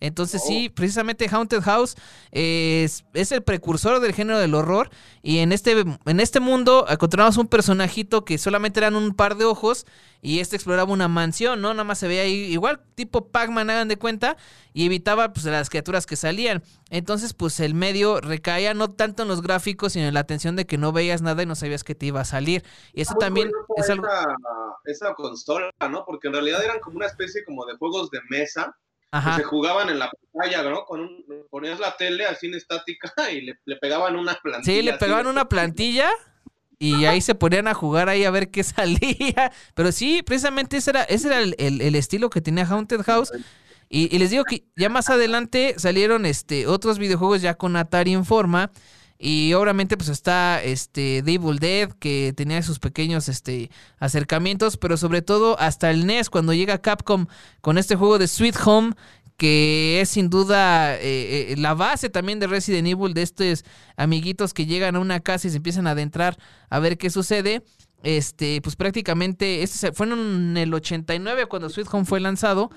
Entonces 0.00 0.42
sí, 0.44 0.68
oh. 0.70 0.74
precisamente 0.74 1.28
Haunted 1.28 1.62
House 1.62 1.96
es, 2.30 3.04
es, 3.14 3.32
el 3.32 3.42
precursor 3.42 4.00
del 4.00 4.14
género 4.14 4.38
del 4.38 4.54
horror 4.54 4.90
y 5.22 5.38
en 5.38 5.52
este, 5.52 5.72
en 5.72 6.20
este 6.20 6.40
mundo 6.40 6.86
encontramos 6.88 7.36
un 7.36 7.48
personajito 7.48 8.24
que 8.24 8.38
solamente 8.38 8.80
eran 8.80 8.94
un 8.94 9.14
par 9.14 9.36
de 9.36 9.44
ojos 9.44 9.86
y 10.20 10.40
este 10.40 10.56
exploraba 10.56 10.92
una 10.92 11.08
mansión, 11.08 11.60
¿no? 11.60 11.72
Nada 11.72 11.84
más 11.84 11.98
se 11.98 12.08
veía 12.08 12.22
ahí 12.22 12.32
igual 12.32 12.80
tipo 12.94 13.28
Pac-Man, 13.28 13.70
hagan 13.70 13.88
de 13.88 13.98
cuenta, 13.98 14.36
y 14.72 14.86
evitaba 14.86 15.32
pues 15.32 15.46
las 15.46 15.70
criaturas 15.70 16.06
que 16.06 16.16
salían. 16.16 16.62
Entonces 16.90 17.34
pues 17.34 17.60
el 17.60 17.74
medio 17.74 18.20
recaía 18.20 18.74
no 18.74 18.90
tanto 18.90 19.22
en 19.22 19.28
los 19.28 19.42
gráficos, 19.42 19.92
sino 19.92 20.06
en 20.06 20.14
la 20.14 20.20
atención 20.20 20.56
de 20.56 20.66
que 20.66 20.78
no 20.78 20.92
veías 20.92 21.22
nada 21.22 21.42
y 21.42 21.46
no 21.46 21.54
sabías 21.54 21.84
que 21.84 21.94
te 21.94 22.06
iba 22.06 22.20
a 22.20 22.24
salir. 22.24 22.64
Y 22.92 23.02
eso 23.02 23.14
también 23.14 23.50
es 23.76 23.90
algo... 23.90 24.06
Esa, 24.06 24.26
esa 24.84 25.14
consola, 25.14 25.70
¿no? 25.90 26.04
Porque 26.04 26.28
en 26.28 26.34
realidad 26.34 26.64
eran 26.64 26.80
como 26.80 26.96
una 26.96 27.06
especie 27.06 27.44
como 27.44 27.64
de 27.66 27.76
juegos 27.76 28.10
de 28.10 28.20
mesa 28.28 28.76
se 29.36 29.42
jugaban 29.42 29.88
en 29.88 29.98
la 29.98 30.10
pantalla, 30.10 30.68
¿no? 30.68 30.84
Con 30.84 31.00
un, 31.00 31.24
ponías 31.50 31.80
la 31.80 31.96
tele 31.96 32.26
así 32.26 32.46
en 32.46 32.54
estática 32.54 33.12
y 33.32 33.42
le, 33.42 33.76
pegaban 33.76 34.16
una 34.16 34.34
plantilla. 34.34 34.76
Sí, 34.76 34.82
le 34.82 34.94
pegaban 34.94 35.26
una 35.26 35.48
plantilla 35.48 36.10
y 36.78 37.06
ahí 37.06 37.20
se 37.20 37.34
ponían 37.34 37.66
a 37.68 37.74
jugar 37.74 38.08
ahí 38.08 38.24
a 38.24 38.30
ver 38.30 38.50
qué 38.50 38.62
salía. 38.64 39.52
Pero 39.74 39.92
sí, 39.92 40.22
precisamente 40.22 40.76
ese 40.76 40.90
era, 40.90 41.02
ese 41.04 41.28
era 41.28 41.40
el, 41.40 41.94
estilo 41.94 42.30
que 42.30 42.40
tenía 42.40 42.66
Haunted 42.66 43.02
House. 43.02 43.32
Y, 43.90 44.14
y, 44.14 44.18
les 44.18 44.30
digo 44.30 44.44
que 44.44 44.64
ya 44.76 44.90
más 44.90 45.08
adelante 45.08 45.74
salieron 45.78 46.26
este 46.26 46.66
otros 46.66 46.98
videojuegos 46.98 47.40
ya 47.40 47.54
con 47.54 47.74
Atari 47.74 48.12
en 48.12 48.26
forma. 48.26 48.70
Y 49.18 49.52
obviamente 49.54 49.96
pues 49.96 50.08
está 50.08 50.62
este 50.62 51.22
Devil 51.22 51.58
Dead 51.58 51.90
que 51.98 52.32
tenía 52.36 52.62
sus 52.62 52.78
pequeños 52.78 53.28
este 53.28 53.70
acercamientos, 53.98 54.76
pero 54.76 54.96
sobre 54.96 55.22
todo 55.22 55.58
hasta 55.58 55.90
el 55.90 56.06
NES 56.06 56.30
cuando 56.30 56.54
llega 56.54 56.78
Capcom 56.78 57.26
con 57.60 57.78
este 57.78 57.96
juego 57.96 58.18
de 58.18 58.28
Sweet 58.28 58.56
Home 58.64 58.94
que 59.36 60.00
es 60.00 60.08
sin 60.10 60.30
duda 60.30 60.96
eh, 60.96 61.52
eh, 61.52 61.54
la 61.56 61.74
base 61.74 62.10
también 62.10 62.40
de 62.40 62.48
Resident 62.48 62.88
Evil 62.88 63.14
de 63.14 63.22
estos 63.22 63.64
amiguitos 63.96 64.52
que 64.52 64.66
llegan 64.66 64.96
a 64.96 65.00
una 65.00 65.20
casa 65.20 65.46
y 65.46 65.50
se 65.50 65.56
empiezan 65.56 65.86
a 65.86 65.92
adentrar 65.92 66.36
a 66.68 66.78
ver 66.80 66.98
qué 66.98 67.08
sucede. 67.08 67.62
Este, 68.04 68.60
pues 68.62 68.76
prácticamente 68.76 69.62
este 69.64 69.90
fue 69.92 70.06
en 70.06 70.56
el 70.56 70.72
89 70.72 71.46
cuando 71.46 71.68
Sweet 71.68 71.88
Home 71.92 72.04
fue 72.04 72.20
lanzado 72.20 72.70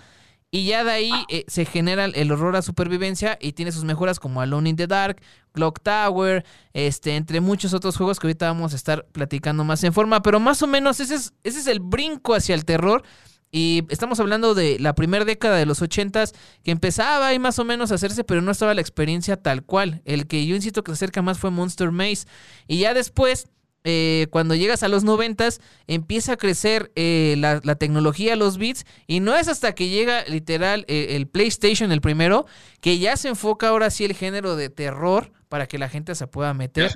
Y 0.53 0.65
ya 0.65 0.83
de 0.83 0.91
ahí 0.91 1.11
eh, 1.29 1.45
se 1.47 1.63
genera 1.63 2.03
el 2.05 2.29
horror 2.29 2.57
a 2.57 2.61
supervivencia 2.61 3.37
y 3.39 3.53
tiene 3.53 3.71
sus 3.71 3.85
mejoras 3.85 4.19
como 4.19 4.41
Alone 4.41 4.71
in 4.71 4.75
the 4.75 4.85
Dark, 4.85 5.21
Clock 5.53 5.79
Tower, 5.81 6.43
este, 6.73 7.15
entre 7.15 7.39
muchos 7.39 7.73
otros 7.73 7.95
juegos 7.95 8.19
que 8.19 8.27
ahorita 8.27 8.47
vamos 8.47 8.73
a 8.73 8.75
estar 8.75 9.05
platicando 9.13 9.63
más 9.63 9.81
en 9.85 9.93
forma. 9.93 10.21
Pero 10.21 10.41
más 10.41 10.61
o 10.61 10.67
menos 10.67 10.99
ese 10.99 11.15
es, 11.15 11.33
ese 11.45 11.59
es 11.59 11.67
el 11.67 11.79
brinco 11.79 12.35
hacia 12.35 12.53
el 12.53 12.65
terror. 12.65 13.03
Y 13.49 13.83
estamos 13.89 14.19
hablando 14.19 14.53
de 14.53 14.77
la 14.79 14.93
primera 14.93 15.23
década 15.23 15.55
de 15.55 15.65
los 15.65 15.81
ochentas 15.81 16.33
que 16.63 16.71
empezaba 16.71 17.27
ahí 17.27 17.39
más 17.39 17.57
o 17.57 17.65
menos 17.65 17.91
a 17.91 17.95
hacerse, 17.95 18.25
pero 18.25 18.41
no 18.41 18.51
estaba 18.51 18.73
la 18.73 18.81
experiencia 18.81 19.37
tal 19.37 19.63
cual. 19.63 20.01
El 20.03 20.27
que 20.27 20.45
yo 20.45 20.55
insisto 20.55 20.83
que 20.83 20.91
se 20.91 20.95
acerca 20.95 21.21
más 21.21 21.39
fue 21.39 21.49
Monster 21.49 21.91
Maze. 21.91 22.27
Y 22.67 22.79
ya 22.79 22.93
después 22.93 23.47
eh, 23.83 24.27
cuando 24.29 24.53
llegas 24.53 24.83
a 24.83 24.87
los 24.87 25.03
noventas, 25.03 25.59
empieza 25.87 26.33
a 26.33 26.37
crecer 26.37 26.91
eh, 26.95 27.35
la, 27.37 27.75
tecnología, 27.75 28.35
los 28.35 28.57
bits, 28.57 28.85
y 29.07 29.19
no 29.19 29.35
es 29.35 29.47
hasta 29.47 29.73
que 29.73 29.89
llega 29.89 30.23
literal 30.25 30.85
eh, 30.87 31.15
el 31.15 31.27
PlayStation, 31.27 31.91
el 31.91 32.01
primero, 32.01 32.45
que 32.79 32.99
ya 32.99 33.17
se 33.17 33.29
enfoca 33.29 33.69
ahora 33.69 33.89
sí 33.89 34.05
el 34.05 34.13
género 34.13 34.55
de 34.55 34.69
terror 34.69 35.31
para 35.49 35.67
que 35.67 35.79
la 35.79 35.89
gente 35.89 36.13
se 36.15 36.27
pueda 36.27 36.53
meter. 36.53 36.91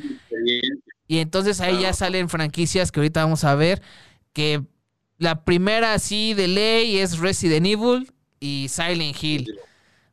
Y 1.08 1.20
entonces 1.20 1.60
ahí 1.60 1.82
ya 1.82 1.94
salen 1.94 2.30
franquicias 2.30 2.92
que 2.92 3.00
ahorita 3.00 3.24
vamos 3.24 3.44
a 3.44 3.56
ver, 3.56 3.82
que 4.34 4.64
la 5.18 5.44
primera 5.44 5.94
así 5.94 6.34
de 6.34 6.48
ley 6.48 6.98
es 6.98 7.18
Resident 7.18 7.66
Evil 7.66 8.12
y 8.40 8.68
Silent 8.70 9.22
Hill. 9.22 9.60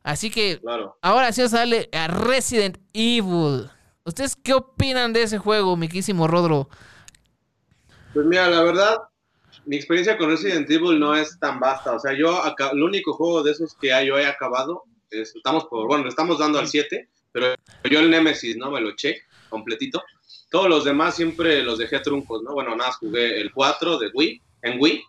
Así 0.01 0.29
que 0.29 0.59
ahora 1.01 1.31
sí 1.31 1.47
sale 1.47 1.89
a 1.93 2.07
Resident 2.07 2.77
Evil. 2.93 3.69
¿Ustedes 4.05 4.35
qué 4.35 4.53
opinan 4.53 5.13
de 5.13 5.23
ese 5.23 5.37
juego, 5.37 5.77
miquísimo 5.77 6.27
Rodro? 6.27 6.67
Pues 8.13 8.25
mira, 8.25 8.49
la 8.49 8.61
verdad, 8.61 8.97
mi 9.65 9.77
experiencia 9.77 10.17
con 10.17 10.29
Resident 10.29 10.69
Evil 10.69 10.99
no 10.99 11.15
es 11.15 11.39
tan 11.39 11.59
vasta. 11.59 11.93
O 11.93 11.99
sea, 11.99 12.13
yo, 12.13 12.43
acá, 12.43 12.71
el 12.73 12.83
único 12.83 13.13
juego 13.13 13.43
de 13.43 13.51
esos 13.51 13.75
que 13.75 13.89
yo 14.05 14.17
he 14.17 14.25
acabado, 14.25 14.83
estamos 15.09 15.65
por, 15.65 15.87
bueno, 15.87 16.09
estamos 16.09 16.37
dando 16.37 16.59
al 16.59 16.67
7, 16.67 17.07
pero 17.31 17.55
yo 17.89 17.99
el 17.99 18.09
Nemesis, 18.09 18.57
¿no? 18.57 18.71
Me 18.71 18.81
lo 18.81 18.89
eché 18.89 19.21
completito. 19.49 20.03
Todos 20.49 20.67
los 20.67 20.83
demás 20.83 21.15
siempre 21.15 21.63
los 21.63 21.77
dejé 21.77 21.99
truncos, 21.99 22.43
¿no? 22.43 22.53
Bueno, 22.53 22.75
nada, 22.75 22.91
jugué 22.91 23.39
el 23.39 23.51
4 23.53 23.97
de 23.99 24.11
Wii, 24.13 24.41
en 24.63 24.81
Wii. 24.81 25.03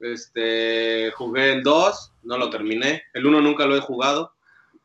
Este, 0.00 1.12
jugué 1.12 1.52
el 1.52 1.62
2, 1.62 2.12
no 2.24 2.38
lo 2.38 2.50
terminé. 2.50 3.04
El 3.14 3.26
1 3.26 3.40
nunca 3.40 3.66
lo 3.66 3.76
he 3.76 3.80
jugado. 3.80 4.32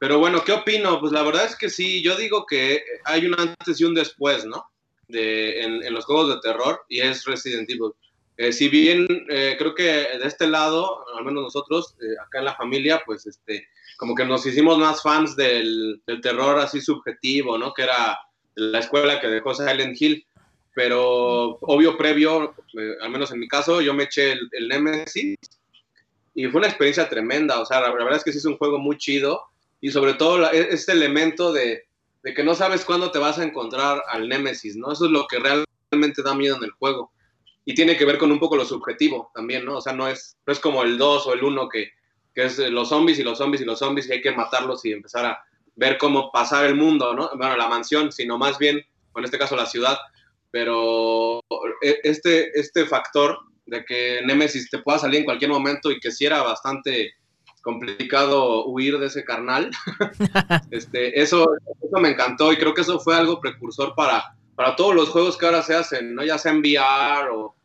Pero 0.02 0.18
bueno, 0.18 0.44
¿qué 0.44 0.52
opino? 0.52 1.00
Pues 1.00 1.12
la 1.12 1.22
verdad 1.22 1.46
es 1.46 1.56
que 1.56 1.70
sí, 1.70 2.02
yo 2.02 2.16
digo 2.16 2.48
que 2.48 2.84
hay 3.06 3.28
un 3.28 3.40
antes 3.40 3.80
y 3.80 3.84
un 3.84 3.94
después, 3.94 4.46
¿no? 4.46 4.66
De, 5.08 5.62
en, 5.62 5.94
los 5.94 6.06
juegos 6.06 6.30
de 6.30 6.42
terror 6.42 6.82
y 6.90 7.02
es 7.02 7.24
Resident 7.26 7.70
Evil. 7.70 7.92
Eh, 8.36 8.52
si 8.52 8.68
bien 8.68 9.06
eh, 9.30 9.56
creo 9.60 9.76
que 9.76 9.84
de 9.84 10.26
este 10.26 10.48
lado, 10.48 11.06
al 11.16 11.24
menos 11.24 11.44
nosotros, 11.44 11.94
eh, 12.02 12.16
acá 12.20 12.40
en 12.40 12.46
la 12.46 12.56
familia, 12.56 13.04
pues 13.06 13.28
este, 13.28 13.68
como 13.98 14.16
que 14.16 14.26
nos 14.26 14.44
hicimos 14.44 14.80
más 14.80 15.04
fans 15.04 15.36
del, 15.36 16.02
terror 16.24 16.58
así 16.58 16.82
subjetivo, 16.82 17.60
¿no? 17.60 17.72
Que 17.72 17.84
era 17.84 18.18
la 18.56 18.80
escuela 18.80 19.22
que 19.22 19.28
dejó 19.28 19.54
Silent 19.54 20.02
Hill. 20.02 20.26
Pero 20.74 21.60
obvio 21.62 21.96
previo, 21.96 22.56
al 23.02 23.10
menos 23.12 23.32
en 23.32 23.40
mi 23.40 23.48
caso, 23.48 23.82
yo 23.82 23.94
me 23.94 24.06
eché 24.06 24.32
el 24.32 24.68
Nemesis 24.68 25.38
y 26.34 26.48
fue 26.48 26.58
una 26.58 26.70
experiencia 26.70 27.08
tremenda. 27.08 27.60
O 27.60 27.68
sea, 27.68 27.82
la 27.82 27.92
verdad 27.92 28.16
es 28.16 28.24
que 28.24 28.32
sí 28.32 28.40
es 28.40 28.46
un 28.46 28.58
juego 28.58 28.80
muy 28.80 28.98
chido 28.98 29.51
y 29.82 29.92
sobre 29.92 30.14
todo 30.14 30.50
e, 30.52 30.74
este 30.74 30.94
elemento 30.94 31.52
de, 31.52 31.88
que 32.24 32.44
no 32.44 32.54
sabes 32.54 32.86
cuándo 32.86 33.12
te 33.12 33.20
vas 33.20 33.40
a 33.40 33.44
encontrar 33.44 34.02
al 34.08 34.30
Némesis, 34.30 34.78
¿no? 34.78 34.92
Eso 34.92 35.06
es 35.06 35.12
lo 35.12 35.28
que 35.28 35.40
realmente 35.40 36.22
da 36.24 36.36
miedo 36.36 36.56
en 36.56 36.64
el 36.64 36.72
juego. 36.72 37.12
Y 37.66 37.74
tiene 37.74 37.98
que 37.98 38.06
ver 38.06 38.18
con 38.18 38.32
un 38.32 38.40
poco 38.40 38.56
lo 38.56 38.66
subjetivo 38.66 39.32
también, 39.34 39.66
¿no? 39.66 39.78
O 39.78 39.82
sea, 39.82 39.94
no 39.94 40.08
es, 40.08 40.38
no 40.46 40.54
es 40.54 40.60
como 40.60 40.84
el 40.84 40.98
2 40.98 41.28
o 41.28 41.34
el 41.34 41.44
1 41.44 41.70
que, 41.70 41.92
que 42.34 42.46
es 42.46 42.60
los 42.60 42.90
zombies 42.90 43.20
y 43.20 43.24
los 43.24 43.40
zombies 43.40 43.62
y 43.62 43.66
los 43.66 43.80
zombies 43.80 44.08
y 44.08 44.14
hay 44.14 44.22
que 44.22 44.32
matarlos 44.32 44.86
y 44.86 44.94
empezar 44.94 45.26
a 45.26 45.44
ver 45.76 45.98
cómo 45.98 46.32
pasar 46.32 46.66
el 46.66 46.76
mundo, 46.76 47.14
¿no? 47.14 47.30
Bueno, 47.36 47.58
la 47.58 47.68
mansión, 47.68 48.12
sino 48.12 48.38
más 48.38 48.58
bien, 48.58 48.82
en 49.16 49.24
este 49.24 49.38
caso 49.38 49.56
la 49.56 49.66
ciudad. 49.66 49.98
Pero 50.52 51.40
e, 51.82 52.00
este, 52.04 52.52
este 52.60 52.86
factor 52.86 53.40
de 53.66 53.84
que 53.86 54.22
Némesis 54.26 54.70
te 54.70 54.80
pueda 54.80 55.00
salir 55.00 55.20
en 55.20 55.26
cualquier 55.26 55.50
momento 55.50 55.92
y 55.92 56.00
que 56.00 56.12
sí 56.12 56.26
era 56.26 56.44
bastante 56.44 57.14
complicado 57.62 58.66
huir 58.66 58.98
de 58.98 59.08
ese 59.08 59.24
carnal. 59.24 59.72
este, 60.72 61.22
eso, 61.22 61.48
eso 61.82 62.00
me 62.00 62.10
encantó 62.10 62.52
y 62.52 62.58
creo 62.58 62.74
que 62.74 62.82
eso 62.82 63.00
fue 63.00 63.16
algo 63.16 63.40
precursor 63.40 63.94
para, 63.96 64.36
para 64.56 64.76
todos 64.76 64.96
los 64.96 65.10
juegos 65.10 65.38
que 65.38 65.46
ahora 65.46 65.62
se 65.62 65.76
hacen, 65.76 66.16
¿no? 66.16 66.24
ya 66.24 66.38
sea 66.38 66.52
en 66.52 66.60
VR 66.60 67.30
o, 67.32 67.56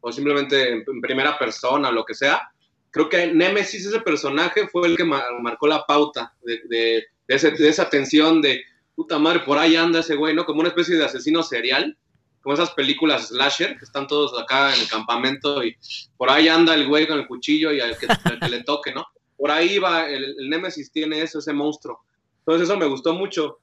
o 0.00 0.12
simplemente 0.12 0.72
en, 0.72 1.00
primera 1.00 1.38
persona, 1.38 1.90
lo 1.90 2.04
que 2.04 2.14
sea. 2.14 2.50
Creo 2.90 3.08
que 3.08 3.26
Nemesis, 3.26 3.86
ese 3.86 4.00
personaje, 4.00 4.68
fue 4.68 4.86
el 4.86 4.96
que 4.96 5.04
marcó 5.04 5.66
la 5.66 5.84
pauta 5.84 6.32
de, 6.42 6.60
de, 6.68 7.04
de, 7.26 7.68
esa 7.68 7.88
tensión 7.88 8.40
de, 8.40 8.62
puta 8.94 9.18
madre, 9.18 9.40
por 9.40 9.58
ahí 9.58 9.76
anda 9.76 10.00
ese 10.00 10.14
güey, 10.14 10.34
¿no? 10.34 10.44
Como 10.44 10.60
una 10.60 10.68
especie 10.68 10.96
de 10.96 11.04
asesino 11.04 11.42
serial, 11.42 11.96
como 12.40 12.54
esas 12.54 12.70
películas 12.72 13.28
slasher, 13.28 13.78
que 13.78 13.84
están 13.84 14.06
todos 14.06 14.38
acá 14.40 14.74
en 14.74 14.82
el 14.82 14.88
campamento 14.88 15.64
y 15.64 15.76
por 16.16 16.30
ahí 16.30 16.48
anda 16.48 16.74
el 16.74 16.86
güey 16.86 17.08
con 17.08 17.18
el 17.18 17.26
cuchillo 17.26 17.72
y 17.72 17.80
al 17.80 17.96
que 17.98 18.06
le 18.48 18.62
toque, 18.62 18.92
¿no? 18.92 19.06
Por 19.36 19.50
ahí 19.50 19.78
va, 19.78 20.08
el, 20.08 20.36
el 20.38 20.48
Nemesis 20.48 20.90
tiene 20.90 21.22
eso, 21.22 21.38
ese 21.38 21.52
monstruo. 21.52 22.04
Entonces 22.40 22.68
eso 22.68 22.78
me 22.78 22.86
gustó 22.86 23.14
mucho. 23.14 23.60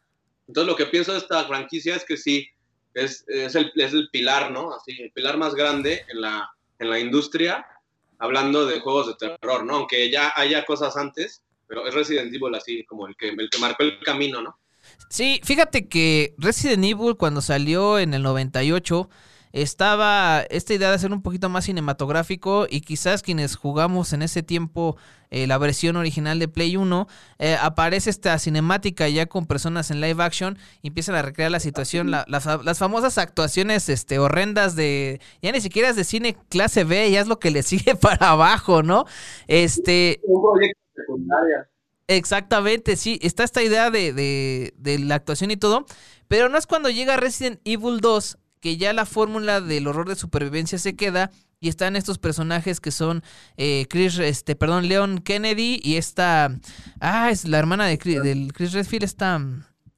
Entonces 0.47 0.67
lo 0.67 0.75
que 0.75 0.87
pienso 0.87 1.13
de 1.13 1.19
esta 1.19 1.45
franquicia 1.45 1.95
es 1.95 2.03
que 2.03 2.17
sí, 2.17 2.47
es, 2.93 3.23
es, 3.27 3.55
el, 3.55 3.71
es 3.75 3.93
el 3.93 4.09
pilar, 4.11 4.51
¿no? 4.51 4.73
Así, 4.73 4.99
el 5.01 5.11
pilar 5.11 5.37
más 5.37 5.55
grande 5.55 6.03
en 6.09 6.21
la, 6.21 6.49
en 6.79 6.89
la 6.89 6.99
industria, 6.99 7.65
hablando 8.19 8.65
de 8.65 8.79
juegos 8.79 9.07
de 9.07 9.15
terror, 9.15 9.63
¿no? 9.65 9.77
Aunque 9.77 10.09
ya 10.11 10.33
haya 10.35 10.65
cosas 10.65 10.97
antes, 10.97 11.43
pero 11.67 11.87
es 11.87 11.93
Resident 11.93 12.33
Evil 12.33 12.53
así, 12.55 12.83
como 12.85 13.07
el 13.07 13.15
que, 13.15 13.29
el 13.29 13.49
que 13.49 13.59
marcó 13.59 13.83
el 13.83 13.99
camino, 13.99 14.41
¿no? 14.41 14.57
Sí, 15.09 15.39
fíjate 15.43 15.87
que 15.87 16.33
Resident 16.37 16.83
Evil 16.83 17.15
cuando 17.17 17.41
salió 17.41 17.99
en 17.99 18.13
el 18.13 18.23
98 18.23 19.09
estaba 19.53 20.41
esta 20.49 20.73
idea 20.73 20.89
de 20.89 20.95
hacer 20.95 21.11
un 21.11 21.21
poquito 21.21 21.49
más 21.49 21.65
cinematográfico 21.65 22.67
y 22.69 22.81
quizás 22.81 23.21
quienes 23.21 23.55
jugamos 23.55 24.13
en 24.13 24.21
ese 24.21 24.43
tiempo 24.43 24.97
eh, 25.31 25.47
la 25.47 25.57
versión 25.57 25.95
original 25.95 26.39
de 26.39 26.49
Play 26.49 26.75
1, 26.75 27.07
eh, 27.39 27.57
aparece 27.61 28.09
esta 28.09 28.37
cinemática 28.37 29.07
ya 29.07 29.27
con 29.27 29.45
personas 29.45 29.89
en 29.89 30.01
live 30.01 30.21
action 30.21 30.57
y 30.81 30.89
empiezan 30.89 31.15
a 31.15 31.21
recrear 31.21 31.49
la 31.49 31.61
situación, 31.61 32.11
las, 32.11 32.77
famosas 32.77 33.17
actuaciones 33.17 33.87
este, 33.87 34.19
horrendas 34.19 34.75
de, 34.75 35.21
ya 35.41 35.53
ni 35.53 35.61
siquiera 35.61 35.87
es 35.87 35.95
de 35.95 36.03
cine 36.03 36.35
clase 36.49 36.83
B, 36.83 37.09
ya 37.11 37.21
es 37.21 37.27
lo 37.27 37.39
que 37.39 37.49
le 37.49 37.63
sigue 37.63 37.95
para 38.01 38.31
abajo, 38.31 38.83
¿no? 38.83 39.05
Este... 39.47 40.19
Exactamente, 42.07 42.97
sí, 42.97 43.17
está 43.21 43.45
esta 43.45 43.63
idea 43.63 43.89
de, 43.89 44.11
de, 44.11 44.73
de 44.77 44.99
la 44.99 45.15
actuación 45.15 45.49
y 45.49 45.55
todo, 45.55 45.85
pero 46.27 46.49
no 46.49 46.57
es 46.57 46.67
cuando 46.67 46.89
llega 46.89 47.15
Resident 47.15 47.61
Evil 47.63 48.01
2 48.01 48.37
que 48.61 48.77
ya 48.77 48.93
la 48.93 49.05
fórmula 49.05 49.59
del 49.59 49.87
horror 49.87 50.07
de 50.07 50.15
supervivencia 50.15 50.77
se 50.77 50.95
queda 50.95 51.31
y 51.59 51.67
están 51.67 51.95
estos 51.95 52.17
personajes 52.17 52.79
que 52.79 52.91
son 52.91 53.23
eh, 53.57 53.85
Chris, 53.89 54.17
este, 54.19 54.55
perdón, 54.55 54.87
Leon 54.87 55.19
Kennedy 55.19 55.79
y 55.83 55.97
esta, 55.97 56.57
ah, 56.99 57.29
es 57.29 57.45
la 57.47 57.59
hermana 57.59 57.85
de 57.85 57.97
Chris, 57.97 58.23
del 58.23 58.53
Chris 58.53 58.73
Redfield, 58.73 59.03
está, 59.03 59.41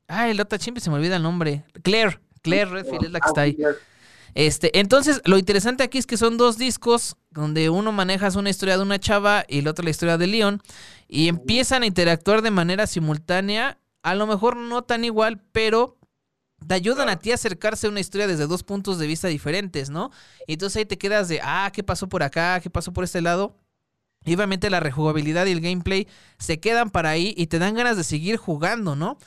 ah, 0.08 0.30
el 0.30 0.42
otra 0.42 0.58
siempre 0.60 0.82
se 0.82 0.90
me 0.90 0.96
olvida 0.96 1.18
el 1.18 1.24
nombre, 1.24 1.64
Claire, 1.84 2.20
Claire 2.42 2.72
Redfield 2.72 3.06
es 3.06 3.12
la 3.12 3.20
que 3.20 3.28
está 3.28 3.42
ahí. 3.42 3.58
Este, 4.36 4.80
entonces, 4.80 5.22
lo 5.26 5.38
interesante 5.38 5.84
aquí 5.84 6.00
es 6.00 6.08
que 6.08 6.18
son 6.18 6.38
dos 6.38 6.58
discos 6.58 7.18
donde 7.30 7.70
uno 7.70 7.92
maneja 7.92 8.30
una 8.36 8.50
historia 8.50 8.78
de 8.78 8.84
una 8.84 9.00
chava 9.00 9.46
y 9.48 9.60
el 9.60 9.68
otro 9.68 9.84
la 9.84 9.92
historia 9.92 10.18
de 10.18 10.28
Leon 10.28 10.62
y 11.08 11.28
empiezan 11.28 11.84
a 11.84 11.86
interactuar 11.86 12.42
de 12.42 12.50
manera 12.50 12.88
simultánea, 12.88 13.78
a 14.02 14.16
lo 14.16 14.26
mejor 14.26 14.58
no 14.58 14.84
tan 14.84 15.06
igual, 15.06 15.40
pero 15.52 15.98
te 16.68 16.74
ayudan 16.74 17.10
a 17.10 17.18
ti 17.18 17.32
a 17.32 17.36
acercarse 17.36 17.88
a 17.88 17.90
una 17.90 18.00
historia 18.00 18.28
desde 18.28 18.48
dos 18.48 18.64
puntos 18.64 18.98
de 19.00 19.08
vista 19.08 19.28
diferentes, 19.28 19.90
¿no? 19.90 20.12
Y 20.48 20.54
entonces 20.54 20.78
ahí 20.78 20.86
te 20.86 20.98
quedas 20.98 21.28
de, 21.28 21.40
ah, 21.44 21.72
¿qué 21.74 21.84
pasó 21.84 22.08
por 22.10 22.24
acá? 22.24 22.60
¿Qué 22.60 22.70
pasó 22.70 22.94
por 22.94 23.04
este 23.04 23.22
lado? 23.22 23.58
Y 24.26 24.36
obviamente 24.36 24.70
la 24.70 24.80
rejugabilidad 24.80 25.46
y 25.46 25.52
el 25.52 25.62
gameplay 25.62 26.08
se 26.40 26.60
quedan 26.60 26.90
para 26.90 27.10
ahí 27.10 27.34
y 27.38 27.48
te 27.48 27.60
dan 27.60 27.76
ganas 27.76 27.98
de 27.98 28.04
seguir 28.04 28.38
jugando, 28.38 28.96
¿no? 28.96 29.18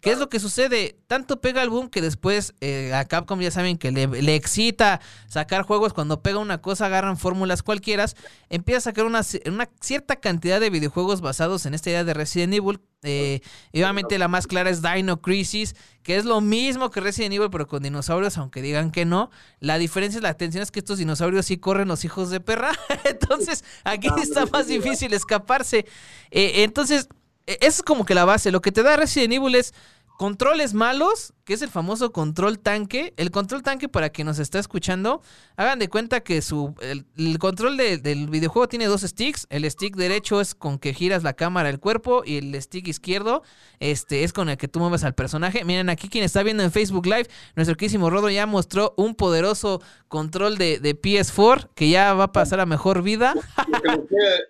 ¿Qué 0.00 0.12
es 0.12 0.18
lo 0.18 0.28
que 0.28 0.38
sucede? 0.38 0.98
Tanto 1.06 1.40
pega 1.40 1.62
el 1.62 1.70
boom 1.70 1.88
que 1.88 2.00
después 2.00 2.54
eh, 2.60 2.92
a 2.94 3.06
Capcom 3.06 3.40
ya 3.40 3.50
saben 3.50 3.76
que 3.76 3.90
le, 3.90 4.34
excita 4.34 5.00
sacar 5.26 5.62
juegos. 5.62 5.94
Cuando 5.94 6.22
pega 6.22 6.38
una 6.38 6.58
cosa, 6.58 6.86
agarran 6.86 7.16
fórmulas 7.16 7.62
cualquiera. 7.62 8.04
Empieza 8.48 8.78
a 8.78 8.80
sacar 8.82 9.04
una, 9.04 9.22
una, 9.46 9.68
cierta 9.80 10.16
cantidad 10.16 10.60
de 10.60 10.70
videojuegos 10.70 11.22
basados 11.22 11.66
en 11.66 11.74
esta 11.74 11.90
idea 11.90 12.04
de 12.04 12.14
Resident 12.14 12.54
Evil. 12.54 12.80
Eh, 13.06 13.40
y 13.72 13.82
obviamente 13.82 14.18
la 14.18 14.28
más 14.28 14.46
clara 14.46 14.70
es 14.70 14.82
Dino 14.82 15.20
Crisis, 15.20 15.74
que 16.02 16.16
es 16.16 16.24
lo 16.24 16.40
mismo 16.40 16.90
que 16.90 17.00
Resident 17.00 17.34
Evil, 17.34 17.50
pero 17.50 17.66
con 17.66 17.82
dinosaurios, 17.82 18.38
aunque 18.38 18.62
digan 18.62 18.90
que 18.90 19.04
no. 19.04 19.30
La 19.60 19.78
diferencia 19.78 20.18
es 20.18 20.22
la 20.22 20.30
atención 20.30 20.62
es 20.62 20.70
que 20.70 20.80
estos 20.80 20.98
dinosaurios 20.98 21.46
sí 21.46 21.58
corren 21.58 21.88
los 21.88 22.04
hijos 22.04 22.30
de 22.30 22.40
perra. 22.40 22.72
entonces, 23.04 23.64
aquí 23.84 24.08
está 24.20 24.46
más 24.46 24.66
difícil 24.66 25.12
escaparse. 25.14 25.86
Eh, 26.30 26.64
entonces, 26.64 27.08
e, 27.46 27.58
es 27.60 27.82
como 27.82 28.04
que 28.04 28.14
la 28.14 28.24
base. 28.24 28.50
Lo 28.50 28.60
que 28.60 28.72
te 28.72 28.82
da 28.82 28.96
Resident 28.96 29.34
Evil 29.34 29.54
es 29.54 29.74
controles 30.16 30.74
malos, 30.74 31.34
que 31.44 31.54
es 31.54 31.62
el 31.62 31.68
famoso 31.68 32.10
control 32.10 32.58
tanque. 32.58 33.12
El 33.16 33.30
control 33.30 33.62
tanque, 33.62 33.88
para 33.88 34.10
quien 34.10 34.26
nos 34.26 34.38
está 34.38 34.58
escuchando, 34.58 35.22
hagan 35.56 35.78
de 35.78 35.88
cuenta 35.88 36.20
que 36.20 36.42
su 36.42 36.74
el, 36.80 37.38
control 37.38 37.76
del 37.76 38.28
videojuego 38.28 38.68
tiene 38.68 38.86
dos 38.86 39.02
sticks. 39.02 39.46
El 39.50 39.70
stick 39.70 39.94
derecho 39.94 40.40
es 40.40 40.54
con 40.54 40.78
que 40.78 40.94
giras 40.94 41.22
la 41.22 41.34
cámara 41.34 41.68
el 41.68 41.78
cuerpo 41.78 42.22
y 42.24 42.38
el 42.38 42.60
stick 42.60 42.88
izquierdo 42.88 43.42
este, 43.78 44.24
es 44.24 44.32
con 44.32 44.48
el 44.48 44.56
que 44.56 44.68
tú 44.68 44.80
mueves 44.80 45.04
al 45.04 45.14
personaje. 45.14 45.64
Miren, 45.64 45.90
aquí 45.90 46.08
quien 46.08 46.24
está 46.24 46.42
viendo 46.42 46.62
en 46.62 46.72
Facebook 46.72 47.06
Live, 47.06 47.28
nuestro 47.54 47.76
querísimo 47.76 48.10
Rodo 48.10 48.30
ya 48.30 48.46
mostró 48.46 48.94
un 48.96 49.14
poderoso 49.14 49.82
control 50.08 50.58
de, 50.58 50.80
PS4 50.96 51.68
que 51.74 51.90
ya 51.90 52.14
va 52.14 52.24
a 52.24 52.32
pasar 52.32 52.58
a 52.60 52.66
mejor 52.66 53.02
vida. 53.02 53.34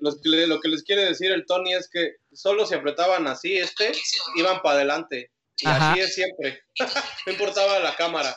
lo, 0.01 0.17
que 0.17 0.47
lo 0.47 0.61
que 0.61 0.69
les 0.69 0.83
quiere 0.85 1.05
decir 1.05 1.33
el 1.33 1.45
Tony 1.45 1.75
es 1.75 1.89
que 1.89 2.17
solo 2.33 2.67
se 2.67 2.77
apretaban 2.77 3.27
así 3.27 3.57
este, 3.57 3.93
iban 4.37 4.61
para 4.63 4.77
adelante 4.77 5.31
y 5.59 5.69
así 5.69 6.01
es 6.01 6.15
siempre. 6.15 6.61
no 7.27 7.33
importaba 7.33 7.79
la 7.79 7.95
cámara. 7.97 8.37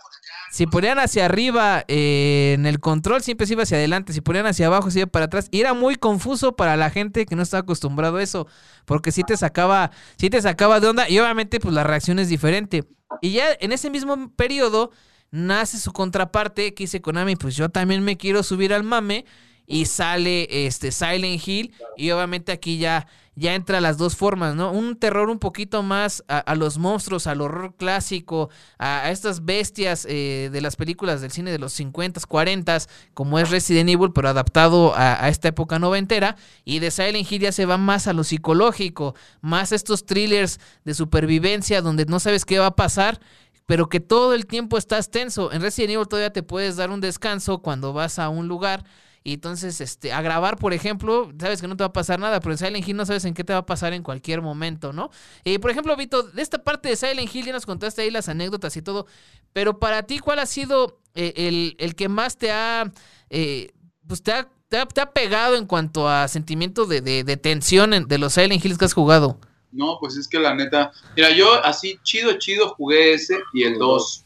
Si 0.51 0.65
ponían 0.65 0.97
hacia 0.97 1.25
arriba 1.25 1.83
eh, 1.87 2.53
en 2.55 2.65
el 2.65 2.79
control, 2.79 3.21
siempre 3.21 3.45
se 3.45 3.53
iba 3.53 3.63
hacia 3.63 3.77
adelante. 3.77 4.13
Si 4.13 4.21
ponían 4.21 4.47
hacia 4.47 4.67
abajo, 4.67 4.89
se 4.89 4.99
iba 4.99 5.07
para 5.07 5.25
atrás. 5.25 5.47
Y 5.51 5.61
era 5.61 5.73
muy 5.73 5.95
confuso 5.95 6.55
para 6.55 6.75
la 6.75 6.89
gente 6.89 7.25
que 7.25 7.35
no 7.35 7.43
estaba 7.43 7.61
acostumbrado 7.61 8.17
a 8.17 8.23
eso. 8.23 8.47
Porque 8.85 9.11
sí 9.11 9.23
te 9.23 9.37
sacaba, 9.37 9.91
sí 10.17 10.29
te 10.29 10.41
sacaba 10.41 10.79
de 10.79 10.87
onda. 10.87 11.07
Y 11.07 11.19
obviamente, 11.19 11.59
pues 11.59 11.73
la 11.73 11.83
reacción 11.83 12.17
es 12.17 12.29
diferente. 12.29 12.83
Y 13.21 13.33
ya 13.33 13.45
en 13.59 13.71
ese 13.71 13.89
mismo 13.89 14.31
periodo 14.35 14.91
nace 15.31 15.77
su 15.77 15.91
contraparte 15.91 16.73
que 16.73 16.83
dice 16.83 17.01
Konami, 17.01 17.35
pues 17.35 17.55
yo 17.55 17.69
también 17.69 18.03
me 18.03 18.17
quiero 18.17 18.41
subir 18.41 18.73
al 18.73 18.83
mame. 18.83 19.25
Y 19.69 19.85
sale 19.85 20.65
este 20.65 20.91
Silent 20.91 21.47
Hill. 21.47 21.73
Y 21.95 22.11
obviamente 22.11 22.51
aquí 22.51 22.77
ya 22.77 23.07
ya 23.39 23.55
entra 23.55 23.79
las 23.79 23.97
dos 23.97 24.17
formas, 24.17 24.53
¿no? 24.55 24.71
Un 24.71 24.97
terror 24.97 25.29
un 25.29 25.39
poquito 25.39 25.81
más 25.81 26.23
a, 26.27 26.55
los 26.55 26.77
monstruos, 26.77 27.25
al 27.25 27.39
horror 27.39 27.73
clásico, 27.77 28.49
a, 28.77 29.09
estas 29.09 29.45
bestias 29.45 30.05
eh, 30.09 30.49
de 30.51 30.59
las 30.59 30.75
películas 30.75 31.21
del 31.21 31.31
cine 31.31 31.49
de 31.49 31.57
los 31.57 31.79
50s, 31.79 32.27
40s, 32.27 32.89
como 33.13 33.39
es 33.39 33.49
Resident 33.49 33.89
Evil, 33.89 34.11
pero 34.13 34.27
adaptado 34.27 34.93
a, 34.93 35.29
esta 35.29 35.47
época 35.47 35.79
noventera. 35.79 36.35
Y 36.65 36.79
de 36.79 36.91
Silent 36.91 37.31
Hill 37.31 37.43
ya 37.43 37.51
se 37.53 37.65
va 37.65 37.77
más 37.77 38.07
a 38.07 38.13
lo 38.13 38.25
psicológico, 38.25 39.15
más 39.39 39.71
estos 39.71 40.05
thrillers 40.05 40.59
de 40.83 40.93
supervivencia 40.93 41.81
donde 41.81 42.05
no 42.05 42.19
sabes 42.19 42.43
qué 42.43 42.59
va 42.59 42.67
a 42.67 42.75
pasar 42.75 43.19
pero 43.65 43.87
que 43.87 43.99
todo 43.99 44.33
el 44.33 44.47
tiempo 44.47 44.79
estás 44.79 45.11
tenso. 45.11 45.51
En 45.51 45.61
Resident 45.61 45.91
Evil 45.91 46.07
todavía 46.07 46.33
te 46.33 46.41
puedes 46.41 46.75
dar 46.75 46.89
un 46.89 47.01
descanso 47.01 47.59
cuando 47.59 47.93
vas 47.93 48.17
a 48.17 48.27
un 48.27 48.47
lugar 48.47 48.83
y 49.23 49.33
entonces, 49.33 49.81
este, 49.81 50.13
a 50.13 50.21
grabar, 50.21 50.57
por 50.57 50.73
ejemplo, 50.73 51.31
sabes 51.39 51.61
que 51.61 51.67
no 51.67 51.75
te 51.75 51.83
va 51.83 51.87
a 51.87 51.93
pasar 51.93 52.19
nada, 52.19 52.39
pero 52.39 52.53
en 52.53 52.57
Silent 52.57 52.87
Hill 52.87 52.95
no 52.95 53.05
sabes 53.05 53.25
en 53.25 53.33
qué 53.33 53.43
te 53.43 53.53
va 53.53 53.59
a 53.59 53.65
pasar 53.65 53.93
en 53.93 54.03
cualquier 54.03 54.41
momento, 54.41 54.93
¿no? 54.93 55.11
Y 55.43 55.57
por 55.57 55.71
ejemplo, 55.71 55.95
Vito, 55.95 56.23
de 56.23 56.41
esta 56.41 56.63
parte 56.63 56.89
de 56.89 56.95
Silent 56.95 57.33
Hill 57.33 57.45
ya 57.45 57.51
nos 57.51 57.65
contaste 57.65 58.01
ahí 58.01 58.11
las 58.11 58.29
anécdotas 58.29 58.75
y 58.77 58.81
todo, 58.81 59.07
pero 59.53 59.79
para 59.79 60.03
ti, 60.03 60.19
¿cuál 60.19 60.39
ha 60.39 60.45
sido 60.45 60.99
eh, 61.15 61.75
el, 61.77 61.95
que 61.95 62.07
más 62.07 62.37
te 62.37 62.51
ha, 62.51 62.91
eh, 63.29 63.71
pues 64.07 64.23
te 64.23 64.31
ha, 64.31 64.49
te 64.69 65.01
ha, 65.01 65.11
pegado 65.11 65.55
en 65.55 65.65
cuanto 65.65 66.07
a 66.07 66.27
sentimiento 66.27 66.85
de, 66.85 67.01
de, 67.01 67.37
tensión 67.37 68.07
de 68.07 68.17
los 68.17 68.33
Silent 68.33 68.63
Hills 68.63 68.77
que 68.77 68.85
has 68.85 68.93
jugado? 68.93 69.39
No, 69.71 69.97
pues 69.99 70.15
es 70.15 70.27
que 70.27 70.39
la 70.39 70.55
neta, 70.55 70.91
mira, 71.15 71.31
yo 71.31 71.63
así 71.65 71.99
chido, 72.03 72.33
chido 72.39 72.69
jugué 72.75 73.13
ese 73.13 73.39
y 73.53 73.63
el 73.63 73.77
2. 73.77 74.23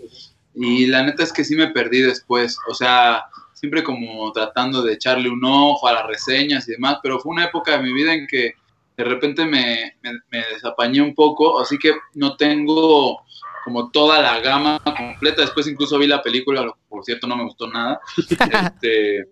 Y 0.55 0.85
la 0.85 1.03
neta 1.03 1.23
es 1.23 1.33
que 1.33 1.43
sí 1.43 1.55
me 1.55 1.67
perdí 1.67 2.01
después. 2.01 2.57
O 2.69 2.73
sea, 2.73 3.25
siempre 3.63 3.81
como 3.81 4.29
tratando 4.33 4.83
de 4.83 4.91
echarle 4.91 5.29
un 5.29 5.41
ojo 5.45 5.87
a 5.87 5.93
las 5.93 6.05
reseñas 6.05 6.67
y 6.67 6.73
demás, 6.73 6.97
pero 7.01 7.17
fue 7.17 7.31
una 7.31 7.45
época 7.45 7.77
de 7.77 7.83
mi 7.83 7.93
vida 7.93 8.13
en 8.13 8.27
que 8.27 8.55
de 8.97 9.03
repente 9.05 9.45
me, 9.45 9.95
me, 10.01 10.39
desapañé 10.51 11.01
un 11.01 11.15
poco, 11.15 11.61
así 11.61 11.77
que 11.77 11.93
no 12.15 12.35
tengo 12.35 13.21
como 13.63 13.89
toda 13.89 14.21
la 14.21 14.41
gama 14.41 14.81
completa. 14.83 15.43
Después 15.43 15.65
incluso 15.67 15.97
vi 15.97 16.07
la 16.07 16.21
película, 16.21 16.69
por 16.89 17.05
cierto 17.05 17.25
no 17.25 17.37
me 17.37 17.45
gustó 17.45 17.69
nada. 17.69 18.01
este, 18.27 19.29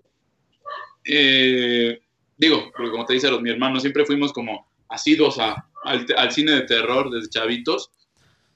eh, 1.03 1.99
digo, 2.37 2.71
porque 2.73 2.89
como 2.89 3.05
te 3.05 3.15
dice 3.15 3.29
los 3.29 3.41
mi 3.41 3.49
hermano, 3.49 3.81
siempre 3.81 4.05
fuimos 4.05 4.31
como 4.31 4.65
asidos 4.87 5.39
a, 5.39 5.67
al, 5.83 6.05
al, 6.15 6.31
cine 6.31 6.53
de 6.53 6.61
terror 6.61 7.11
desde 7.11 7.29
chavitos. 7.29 7.91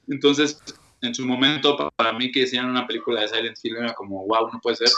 Entonces, 0.08 0.58
en 1.06 1.14
su 1.14 1.26
momento 1.26 1.90
para 1.96 2.12
mí 2.12 2.30
que 2.30 2.40
decían 2.40 2.68
una 2.68 2.86
película 2.86 3.20
de 3.22 3.28
Silent 3.28 3.58
Hill 3.62 3.76
era 3.76 3.94
como, 3.94 4.26
wow, 4.26 4.50
no 4.52 4.60
puede 4.60 4.76
ser. 4.76 4.88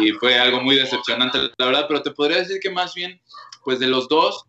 Y 0.00 0.10
fue 0.12 0.38
algo 0.38 0.60
muy 0.60 0.76
decepcionante, 0.76 1.38
la 1.56 1.66
verdad, 1.66 1.86
pero 1.88 2.02
te 2.02 2.10
podría 2.10 2.38
decir 2.38 2.60
que 2.60 2.70
más 2.70 2.94
bien, 2.94 3.20
pues 3.64 3.78
de 3.78 3.86
los 3.86 4.08
dos, 4.08 4.44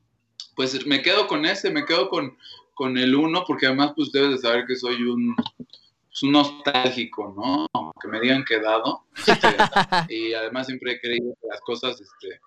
pues 0.55 0.85
me 0.85 1.01
quedo 1.01 1.27
con 1.27 1.45
ese, 1.45 1.71
me 1.71 1.85
quedo 1.85 2.09
con, 2.09 2.37
con 2.73 2.97
el 2.97 3.15
uno, 3.15 3.43
porque 3.45 3.67
además 3.67 3.93
pues 3.95 4.11
debes 4.11 4.31
de 4.31 4.37
saber 4.37 4.65
que 4.65 4.75
soy 4.75 5.03
un, 5.03 5.35
pues, 5.35 6.23
un 6.23 6.31
nostálgico, 6.31 7.33
¿no? 7.35 7.91
Que 8.01 8.07
me 8.07 8.19
digan 8.19 8.45
quedado. 8.45 9.05
Este, 9.15 9.47
y 10.13 10.33
además 10.33 10.67
siempre 10.67 10.93
he 10.93 10.99
creído 10.99 11.33
que 11.41 11.47
las 11.47 11.61
cosas, 11.61 11.99
este, 11.99 12.39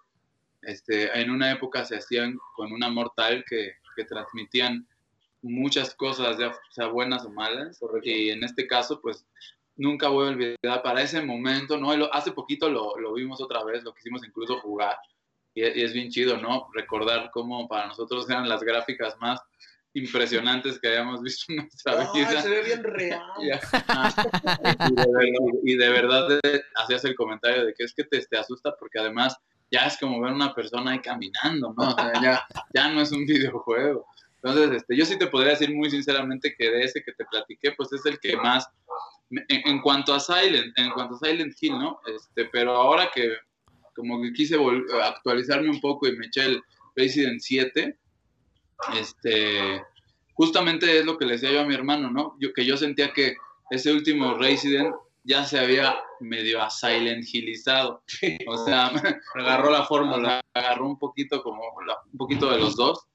este, 0.62 1.20
en 1.20 1.30
una 1.30 1.50
época 1.52 1.84
se 1.84 1.96
hacían 1.96 2.38
con 2.54 2.72
un 2.72 2.82
amor 2.82 3.12
tal 3.14 3.44
que, 3.48 3.72
que 3.94 4.04
transmitían 4.04 4.86
muchas 5.42 5.94
cosas, 5.94 6.38
ya 6.38 6.52
sea 6.70 6.86
buenas 6.86 7.24
o 7.24 7.30
malas, 7.30 7.78
y 8.02 8.30
en 8.30 8.44
este 8.44 8.66
caso, 8.66 9.00
pues 9.00 9.26
nunca 9.76 10.08
voy 10.08 10.26
a 10.26 10.30
olvidar 10.30 10.82
para 10.82 11.02
ese 11.02 11.22
momento, 11.22 11.78
¿no? 11.78 11.92
Hace 12.12 12.32
poquito 12.32 12.68
lo, 12.68 12.98
lo 12.98 13.14
vimos 13.14 13.40
otra 13.40 13.64
vez, 13.64 13.84
lo 13.84 13.94
quisimos 13.94 14.26
incluso 14.26 14.60
jugar, 14.60 14.96
y, 15.54 15.62
es 15.62 15.92
bien 15.92 16.10
chido, 16.10 16.38
¿no? 16.38 16.68
Recordar 16.74 17.30
cómo 17.32 17.68
para 17.68 17.86
nosotros 17.86 18.28
eran 18.28 18.48
las 18.48 18.62
gráficas 18.62 19.16
más 19.20 19.40
impresionantes 19.94 20.78
que 20.78 20.88
habíamos 20.88 21.22
visto 21.22 21.52
en 21.52 21.58
nuestra 21.58 22.12
vida. 22.12 22.42
Se 22.42 22.48
ve 22.48 22.62
bien 22.62 22.84
real. 22.84 23.22
y, 25.64 25.76
de 25.76 25.88
verdad, 25.88 26.38
eh, 26.42 26.62
hacías 26.76 27.04
el 27.04 27.14
comentario 27.14 27.64
de 27.64 27.74
que 27.74 27.84
es 27.84 27.94
que 27.94 28.04
te, 28.04 28.24
te, 28.26 28.38
asusta 28.38 28.74
porque 28.78 28.98
además 28.98 29.36
ya 29.70 29.86
es 29.86 29.98
como 29.98 30.20
ver 30.20 30.32
una 30.32 30.54
persona 30.54 30.92
ahí 30.92 31.00
caminando, 31.00 31.74
¿no? 31.76 31.88
O 31.88 31.94
sea, 31.94 32.12
ya, 32.22 32.46
ya 32.74 32.88
no 32.88 33.00
es 33.00 33.12
un 33.12 33.26
videojuego. 33.26 34.06
Entonces, 34.42 34.76
este, 34.76 34.96
yo 34.96 35.04
sí 35.04 35.18
te 35.18 35.26
podría 35.26 35.52
decir 35.52 35.74
muy 35.74 35.90
sinceramente 35.90 36.54
que 36.56 36.70
de 36.70 36.82
ese 36.82 37.02
que 37.02 37.12
te 37.12 37.24
platiqué, 37.24 37.72
pues 37.72 37.92
es 37.92 38.06
el 38.06 38.20
que 38.20 38.36
más, 38.36 38.68
en, 39.30 39.80
cuanto 39.80 40.14
a 40.14 40.20
Silent, 40.20 40.78
en 40.78 40.90
cuanto 40.90 41.16
a 41.16 41.18
Silent 41.18 41.54
Hill, 41.60 41.78
¿no? 41.78 42.00
Este, 42.06 42.44
pero 42.46 42.72
ahora 42.72 43.10
que 43.12 43.32
como 43.94 44.22
que 44.22 44.32
quise 44.32 44.56
actualizarme 45.02 45.70
un 45.70 45.80
poco 45.80 46.06
y 46.06 46.16
me 46.16 46.26
eché 46.26 46.44
el 46.44 46.62
Resident 46.94 47.40
7, 47.40 47.98
este, 48.96 49.82
justamente 50.34 50.98
es 50.98 51.04
lo 51.04 51.18
que 51.18 51.26
le 51.26 51.32
decía 51.32 51.50
yo 51.50 51.60
a 51.62 51.66
mi 51.66 51.74
hermano, 51.74 52.08
¿no? 52.08 52.36
Yo, 52.38 52.52
que 52.52 52.64
yo 52.64 52.76
sentía 52.76 53.12
que 53.12 53.34
ese 53.70 53.92
último 53.92 54.34
Resident 54.34 54.94
ya 55.24 55.44
se 55.44 55.58
había 55.58 55.96
medio 56.20 56.62
a 56.62 56.70
Silent 56.70 57.24
Hillizado. 57.30 58.02
O 58.46 58.64
sea, 58.64 58.86
agarró 59.34 59.70
la 59.70 59.84
fórmula, 59.84 60.40
agarró 60.54 60.86
un 60.86 60.98
poquito 60.98 61.42
como 61.42 61.60
un 62.12 62.18
poquito 62.18 62.50
de 62.50 62.58
los 62.58 62.76
dos 62.76 63.08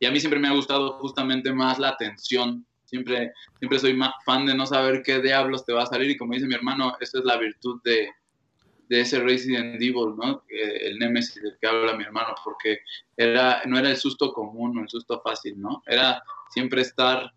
y 0.00 0.06
a 0.06 0.10
mí 0.10 0.20
siempre 0.20 0.40
me 0.40 0.48
ha 0.48 0.52
gustado 0.52 0.98
justamente 0.98 1.52
más 1.52 1.78
la 1.78 1.90
atención. 1.90 2.64
Siempre, 2.84 3.32
siempre 3.58 3.78
soy 3.78 3.94
más 3.94 4.14
fan 4.24 4.46
de 4.46 4.54
no 4.54 4.64
saber 4.64 5.02
qué 5.02 5.20
diablos 5.20 5.64
te 5.66 5.72
va 5.72 5.82
a 5.82 5.86
salir. 5.86 6.10
Y 6.10 6.16
como 6.16 6.34
dice 6.34 6.46
mi 6.46 6.54
hermano, 6.54 6.96
esa 7.00 7.18
es 7.18 7.24
la 7.24 7.36
virtud 7.36 7.80
de, 7.84 8.08
de 8.88 9.00
ese 9.00 9.20
Resident 9.20 9.74
Evil, 9.74 10.14
¿no? 10.16 10.44
El 10.48 10.98
Nemesis 10.98 11.42
del 11.42 11.58
que 11.60 11.66
habla 11.66 11.96
mi 11.96 12.04
hermano, 12.04 12.34
porque 12.44 12.78
era, 13.16 13.62
no 13.66 13.78
era 13.78 13.90
el 13.90 13.96
susto 13.96 14.32
común 14.32 14.78
o 14.78 14.82
el 14.82 14.88
susto 14.88 15.20
fácil, 15.20 15.60
¿no? 15.60 15.82
Era 15.86 16.22
siempre 16.50 16.82
estar 16.82 17.32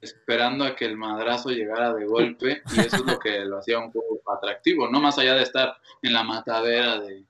esperando 0.00 0.64
a 0.64 0.76
que 0.76 0.84
el 0.84 0.96
madrazo 0.96 1.50
llegara 1.50 1.92
de 1.94 2.06
golpe 2.06 2.62
y 2.76 2.80
eso 2.80 2.96
es 2.96 3.06
lo 3.06 3.18
que 3.18 3.44
lo 3.44 3.58
hacía 3.58 3.78
un 3.78 3.90
poco 3.90 4.20
atractivo, 4.32 4.88
¿no? 4.88 5.00
Más 5.00 5.18
allá 5.18 5.34
de 5.34 5.42
estar 5.42 5.76
en 6.02 6.12
la 6.12 6.22
matadera 6.22 7.00
de... 7.00 7.24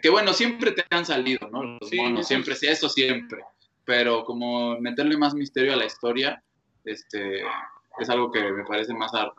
que 0.00 0.08
bueno, 0.08 0.32
siempre 0.32 0.72
te 0.72 0.84
han 0.90 1.04
salido, 1.04 1.48
¿no? 1.50 1.64
Los 1.64 1.88
sí, 1.88 1.98
siempre, 2.22 2.54
sí, 2.54 2.66
eso 2.66 2.88
siempre 2.88 3.44
pero 3.90 4.24
como 4.24 4.78
meterle 4.78 5.16
más 5.16 5.34
misterio 5.34 5.72
a 5.72 5.76
la 5.76 5.84
historia, 5.84 6.40
este, 6.84 7.42
es 7.98 8.08
algo 8.08 8.30
que 8.30 8.40
me 8.40 8.64
parece 8.64 8.94
más 8.94 9.10
a, 9.14 9.32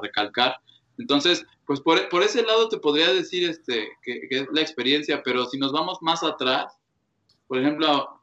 recalcar. 0.00 0.56
Entonces, 0.96 1.44
pues 1.66 1.82
por, 1.82 2.08
por, 2.08 2.22
ese 2.22 2.42
lado 2.42 2.70
te 2.70 2.78
podría 2.78 3.12
decir 3.12 3.46
este, 3.46 3.90
que, 4.02 4.26
es 4.30 4.46
la 4.50 4.62
experiencia, 4.62 5.22
pero 5.22 5.44
si 5.44 5.58
nos 5.58 5.72
vamos 5.72 5.98
más 6.00 6.22
atrás, 6.22 6.74
por 7.46 7.58
ejemplo, 7.58 8.18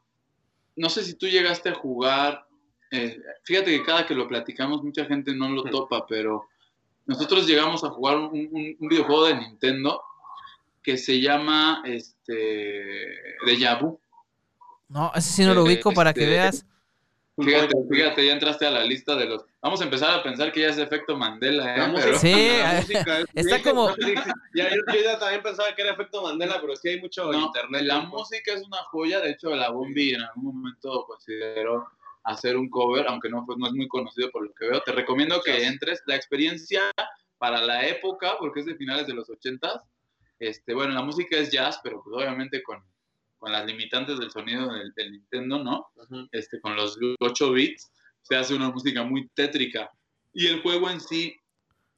no 0.74 0.88
sé 0.88 1.04
si 1.04 1.14
tú 1.14 1.28
llegaste 1.28 1.68
a 1.68 1.76
jugar, 1.76 2.48
eh, 2.90 3.22
fíjate 3.44 3.70
que 3.70 3.84
cada 3.84 4.08
que 4.08 4.16
lo 4.16 4.26
platicamos 4.26 4.82
mucha 4.82 5.04
gente 5.04 5.36
no 5.36 5.50
lo 5.50 5.62
topa, 5.62 6.04
pero 6.04 6.48
nosotros 7.06 7.46
llegamos 7.46 7.84
a 7.84 7.90
jugar 7.90 8.16
un, 8.16 8.76
un 8.76 8.88
videojuego 8.88 9.26
de 9.26 9.36
Nintendo 9.36 10.02
que 10.82 10.96
se 10.96 11.20
llama 11.20 11.84
este, 11.86 13.36
Deja 13.46 13.76
Vu. 13.76 14.00
No, 14.90 15.12
ese 15.14 15.30
sí 15.30 15.44
no 15.44 15.54
lo 15.54 15.62
ubico 15.62 15.92
para 15.92 16.12
que 16.12 16.22
este, 16.22 16.32
veas. 16.32 16.66
Fíjate, 17.38 17.74
fíjate, 17.88 18.26
ya 18.26 18.32
entraste 18.32 18.66
a 18.66 18.70
la 18.70 18.84
lista 18.84 19.14
de 19.14 19.26
los. 19.26 19.46
Vamos 19.62 19.80
a 19.80 19.84
empezar 19.84 20.10
a 20.10 20.22
pensar 20.22 20.52
que 20.52 20.60
ya 20.60 20.68
es 20.68 20.78
efecto 20.78 21.16
Mandela, 21.16 21.76
¿eh? 21.76 22.18
Sí, 22.18 22.34
está 23.34 23.62
como. 23.62 23.94
Ya, 24.52 24.68
yo, 24.68 25.00
ya 25.02 25.18
también 25.18 25.42
pensaba 25.42 25.72
que 25.74 25.82
era 25.82 25.92
efecto 25.92 26.22
Mandela, 26.22 26.60
pero 26.60 26.72
es 26.72 26.80
que 26.80 26.90
hay 26.90 27.00
mucho 27.00 27.32
internet. 27.32 27.82
La 27.84 28.00
música 28.00 28.52
es 28.52 28.62
una 28.62 28.78
joya, 28.90 29.20
de 29.20 29.30
hecho, 29.30 29.54
la 29.54 29.70
Bombi 29.70 30.14
en 30.14 30.22
algún 30.22 30.56
momento 30.56 31.04
consideró 31.06 31.88
hacer 32.24 32.56
un 32.56 32.68
cover, 32.68 33.06
aunque 33.06 33.30
no, 33.30 33.46
pues, 33.46 33.56
no 33.58 33.68
es 33.68 33.72
muy 33.72 33.86
conocido 33.86 34.28
por 34.30 34.42
lo 34.42 34.52
que 34.52 34.68
veo. 34.68 34.82
Te 34.82 34.92
recomiendo 34.92 35.40
que 35.40 35.64
entres. 35.64 36.02
La 36.06 36.16
experiencia 36.16 36.82
para 37.38 37.62
la 37.62 37.86
época, 37.86 38.34
porque 38.40 38.60
es 38.60 38.66
de 38.66 38.74
finales 38.74 39.06
de 39.06 39.14
los 39.14 39.30
80 39.30 39.82
este, 40.40 40.72
bueno, 40.72 40.94
la 40.94 41.02
música 41.02 41.36
es 41.36 41.52
jazz, 41.52 41.80
pero 41.82 42.02
pues 42.02 42.16
obviamente 42.16 42.62
con, 42.62 42.82
con 43.40 43.52
las 43.52 43.66
limitantes 43.66 44.18
del 44.18 44.30
sonido 44.30 44.70
del, 44.94 45.12
Nintendo, 45.12 45.64
¿no? 45.64 45.88
este, 46.30 46.60
con 46.60 46.76
los 46.76 46.98
8 47.18 47.52
bits, 47.52 47.90
se 48.20 48.36
hace 48.36 48.54
una 48.54 48.70
música 48.70 49.02
muy 49.02 49.28
tétrica. 49.30 49.90
Y 50.32 50.46
el 50.46 50.62
juego 50.62 50.90
en 50.90 51.00
sí 51.00 51.34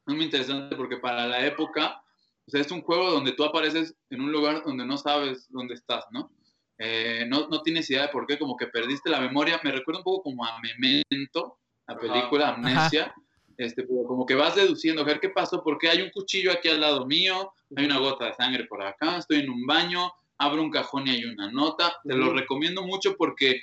es 0.06 0.14
muy 0.14 0.24
interesante 0.24 0.76
porque 0.76 0.96
para 0.96 1.26
la 1.26 1.44
época, 1.44 2.00
o 2.46 2.50
sea, 2.50 2.60
es 2.60 2.70
un 2.70 2.80
juego 2.80 3.10
donde 3.10 3.32
tú 3.32 3.44
apareces 3.44 3.94
en 4.08 4.20
un 4.20 4.32
lugar 4.32 4.62
donde 4.64 4.86
no 4.86 4.96
sabes 4.96 5.48
dónde 5.50 5.74
estás, 5.74 6.04
¿no? 6.12 6.30
Eh, 6.78 7.26
no, 7.28 7.48
no, 7.48 7.60
tienes 7.62 7.90
idea 7.90 8.02
de 8.02 8.08
por 8.08 8.26
qué, 8.26 8.38
como 8.38 8.56
que 8.56 8.68
perdiste 8.68 9.10
la 9.10 9.20
memoria. 9.20 9.60
Me 9.62 9.72
recuerda 9.72 10.00
un 10.00 10.04
poco 10.04 10.22
como 10.22 10.44
a 10.44 10.58
Memento, 10.60 11.58
la 11.86 11.98
película 11.98 12.50
Amnesia. 12.50 13.14
Este, 13.56 13.86
como 13.86 14.24
que 14.26 14.34
vas 14.34 14.54
deduciendo, 14.54 15.02
a 15.02 15.04
ver 15.04 15.20
qué 15.20 15.28
pasó, 15.28 15.62
porque 15.62 15.88
hay 15.88 16.00
un 16.02 16.10
cuchillo 16.10 16.50
aquí 16.50 16.68
al 16.68 16.80
lado 16.80 17.06
mío, 17.06 17.52
hay 17.76 17.84
una 17.84 17.98
gota 17.98 18.26
de 18.26 18.34
sangre 18.34 18.64
por 18.64 18.82
acá, 18.82 19.18
estoy 19.18 19.40
en 19.40 19.50
un 19.50 19.66
baño, 19.66 20.10
abro 20.42 20.62
un 20.62 20.70
cajón 20.70 21.06
y 21.06 21.10
hay 21.10 21.24
una 21.24 21.50
nota. 21.50 21.94
Te 22.04 22.14
lo 22.14 22.32
recomiendo 22.32 22.82
mucho 22.82 23.16
porque 23.16 23.60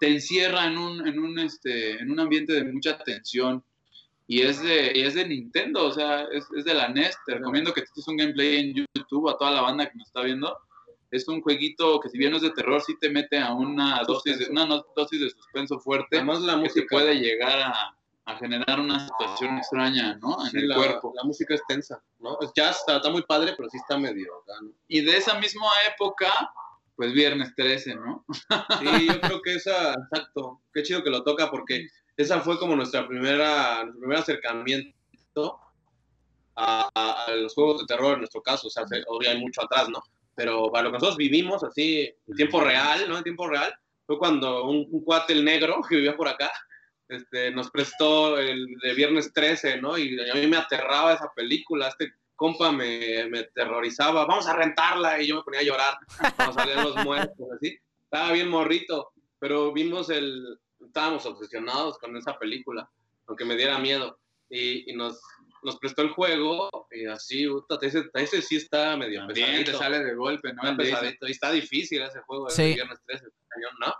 te 0.00 0.08
encierra 0.08 0.66
en 0.66 0.78
un, 0.78 1.06
en 1.06 1.18
un, 1.18 1.38
este, 1.38 2.00
en 2.00 2.10
un 2.10 2.20
ambiente 2.20 2.52
de 2.52 2.64
mucha 2.64 2.98
tensión. 2.98 3.64
Y 4.26 4.42
es 4.42 4.62
de, 4.62 4.92
y 4.94 5.00
es 5.00 5.14
de 5.14 5.26
Nintendo, 5.26 5.86
o 5.86 5.92
sea, 5.92 6.24
es, 6.30 6.44
es 6.56 6.64
de 6.64 6.74
la 6.74 6.88
NES. 6.88 7.16
Te 7.24 7.34
recomiendo 7.34 7.72
que 7.72 7.82
te 7.82 7.88
un 8.06 8.16
gameplay 8.16 8.56
en 8.56 8.86
YouTube 8.94 9.30
a 9.30 9.38
toda 9.38 9.52
la 9.52 9.62
banda 9.62 9.88
que 9.88 9.96
nos 9.96 10.06
está 10.06 10.22
viendo 10.22 10.54
es 11.10 11.26
un 11.28 11.40
jueguito 11.40 12.00
que 12.00 12.08
si 12.08 12.18
bien 12.18 12.30
no 12.30 12.36
es 12.36 12.42
de 12.42 12.50
terror, 12.50 12.80
sí 12.82 12.96
te 13.00 13.10
mete 13.10 13.38
a 13.38 13.52
una 13.52 14.02
dosis 14.06 14.38
de, 14.38 14.50
una 14.50 14.66
dosis 14.94 15.20
de 15.20 15.30
suspenso 15.30 15.78
fuerte 15.80 16.16
Además, 16.16 16.40
la 16.40 16.56
música 16.56 16.86
puede 16.90 17.14
llegar 17.14 17.58
a, 17.60 17.97
generar 18.36 18.80
una 18.80 19.06
situación 19.06 19.56
extraña, 19.58 20.16
¿no? 20.16 20.46
En 20.46 20.56
el 20.56 20.74
cuerpo. 20.74 21.12
La 21.16 21.24
música 21.24 21.54
es 21.54 21.62
tensa, 21.66 22.02
¿no? 22.18 22.38
Ya 22.54 22.70
está, 22.70 22.96
está 22.96 23.10
muy 23.10 23.22
padre, 23.22 23.54
pero 23.56 23.68
sí 23.70 23.78
está 23.78 23.98
medio... 23.98 24.44
Y 24.88 25.00
de 25.00 25.16
esa 25.16 25.38
misma 25.38 25.68
época, 25.92 26.28
pues 26.96 27.12
Viernes 27.12 27.54
13, 27.56 27.94
¿no? 27.94 28.24
sí, 28.80 29.06
yo 29.06 29.20
creo 29.20 29.42
que 29.42 29.54
esa, 29.54 29.92
exacto, 29.92 30.60
qué 30.72 30.82
chido 30.82 31.02
que 31.02 31.10
lo 31.10 31.22
toca 31.22 31.50
porque 31.50 31.86
esa 32.16 32.40
fue 32.40 32.58
como 32.58 32.76
nuestra 32.76 33.06
primera, 33.06 33.82
nuestro 33.84 34.00
primer 34.00 34.18
acercamiento 34.18 35.60
a, 36.56 36.88
a, 36.94 37.30
los 37.36 37.54
juegos 37.54 37.80
de 37.80 37.86
terror 37.86 38.14
en 38.14 38.20
nuestro 38.20 38.42
caso, 38.42 38.66
o 38.66 38.70
sea, 38.70 38.82
obviamente 38.82 39.28
hay 39.28 39.40
mucho 39.40 39.62
atrás, 39.62 39.88
¿no? 39.88 40.02
pero 40.38 40.70
para 40.70 40.84
lo 40.84 40.90
que 40.90 40.98
nosotros 40.98 41.16
vivimos 41.16 41.64
así 41.64 42.14
en 42.28 42.36
tiempo 42.36 42.60
real, 42.60 43.08
¿no? 43.08 43.18
En 43.18 43.24
tiempo 43.24 43.48
real, 43.48 43.74
fue 44.06 44.18
cuando 44.18 44.66
un, 44.66 45.02
cuate 45.02 45.32
el 45.32 45.44
negro 45.44 45.80
que 45.88 45.96
vivía 45.96 46.16
por 46.16 46.28
acá, 46.28 46.48
este, 47.08 47.50
nos 47.50 47.70
prestó 47.70 48.38
el 48.38 48.66
de 48.82 48.94
Viernes 48.94 49.32
13, 49.32 49.80
¿no? 49.80 49.96
Y 49.96 50.18
a 50.30 50.34
mí 50.34 50.46
me 50.46 50.56
aterraba 50.56 51.14
esa 51.14 51.32
película, 51.34 51.88
este 51.88 52.12
compa 52.36 52.70
me, 52.70 53.26
me 53.30 53.40
aterrorizaba, 53.40 54.24
vamos 54.24 54.46
a 54.46 54.54
rentarla, 54.54 55.20
y 55.20 55.26
yo 55.26 55.36
me 55.36 55.42
ponía 55.42 55.60
a 55.60 55.64
llorar 55.64 55.98
cuando 56.36 56.54
salían 56.54 56.84
los 56.84 56.96
muertos, 57.04 57.36
así. 57.56 57.76
Estaba 58.04 58.32
bien 58.32 58.48
morrito, 58.48 59.10
pero 59.40 59.72
vimos 59.72 60.08
el, 60.08 60.58
estábamos 60.80 61.26
obsesionados 61.26 61.98
con 61.98 62.16
esa 62.16 62.38
película, 62.38 62.88
aunque 63.26 63.44
me 63.44 63.56
diera 63.56 63.78
miedo, 63.78 64.20
y, 64.48 64.90
y 64.90 64.94
nos, 64.94 65.20
nos 65.62 65.78
prestó 65.78 66.02
el 66.02 66.10
juego 66.10 66.70
y 66.90 67.06
así, 67.06 67.46
ese, 67.82 68.04
ese 68.14 68.42
sí 68.42 68.56
está 68.56 68.96
medio 68.96 69.20
También 69.26 69.64
te 69.64 69.72
sale 69.72 69.98
de 69.98 70.14
golpe, 70.14 70.52
¿no? 70.52 70.76
pesadito. 70.76 71.26
Y 71.26 71.32
está 71.32 71.50
difícil 71.50 72.02
ese 72.02 72.20
juego 72.20 72.48
sí. 72.50 72.62
de 72.62 72.74
Viernes 72.74 72.98
13, 73.04 73.26
¿no? 73.80 73.94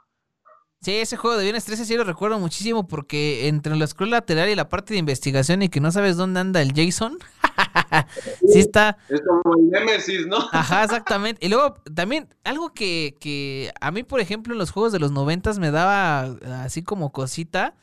Sí, 0.81 0.95
ese 0.95 1.17
juego 1.17 1.37
de 1.37 1.43
Viernes 1.43 1.65
13 1.65 1.85
sí 1.85 1.97
lo 1.97 2.05
recuerdo 2.05 2.39
muchísimo 2.39 2.87
porque 2.87 3.49
entre 3.49 3.75
la 3.75 3.85
escuela 3.85 4.19
lateral 4.19 4.49
y 4.49 4.55
la 4.55 4.69
parte 4.69 4.95
de 4.95 5.01
investigación 5.01 5.63
y 5.63 5.69
que 5.69 5.81
no 5.81 5.91
sabes 5.91 6.17
dónde 6.17 6.39
anda 6.39 6.63
el 6.63 6.73
Jason, 6.73 7.19
sí 8.47 8.61
está... 8.61 8.97
Es 9.09 9.21
como 9.23 9.57
el 9.57 9.71
Nemesis, 9.71 10.27
¿no? 10.29 10.39
Ajá, 10.53 10.85
exactamente. 10.85 11.45
Y 11.45 11.49
luego 11.49 11.75
también 11.95 12.29
algo 12.45 12.73
que, 12.73 13.17
que 13.19 13.73
a 13.81 13.91
mí, 13.91 14.05
por 14.05 14.21
ejemplo, 14.21 14.53
en 14.53 14.59
los 14.61 14.71
juegos 14.71 14.93
de 14.93 15.01
los 15.01 15.11
noventas 15.11 15.59
me 15.59 15.73
daba 15.73 16.23
así 16.63 16.85
como 16.85 17.11
cosita 17.11 17.75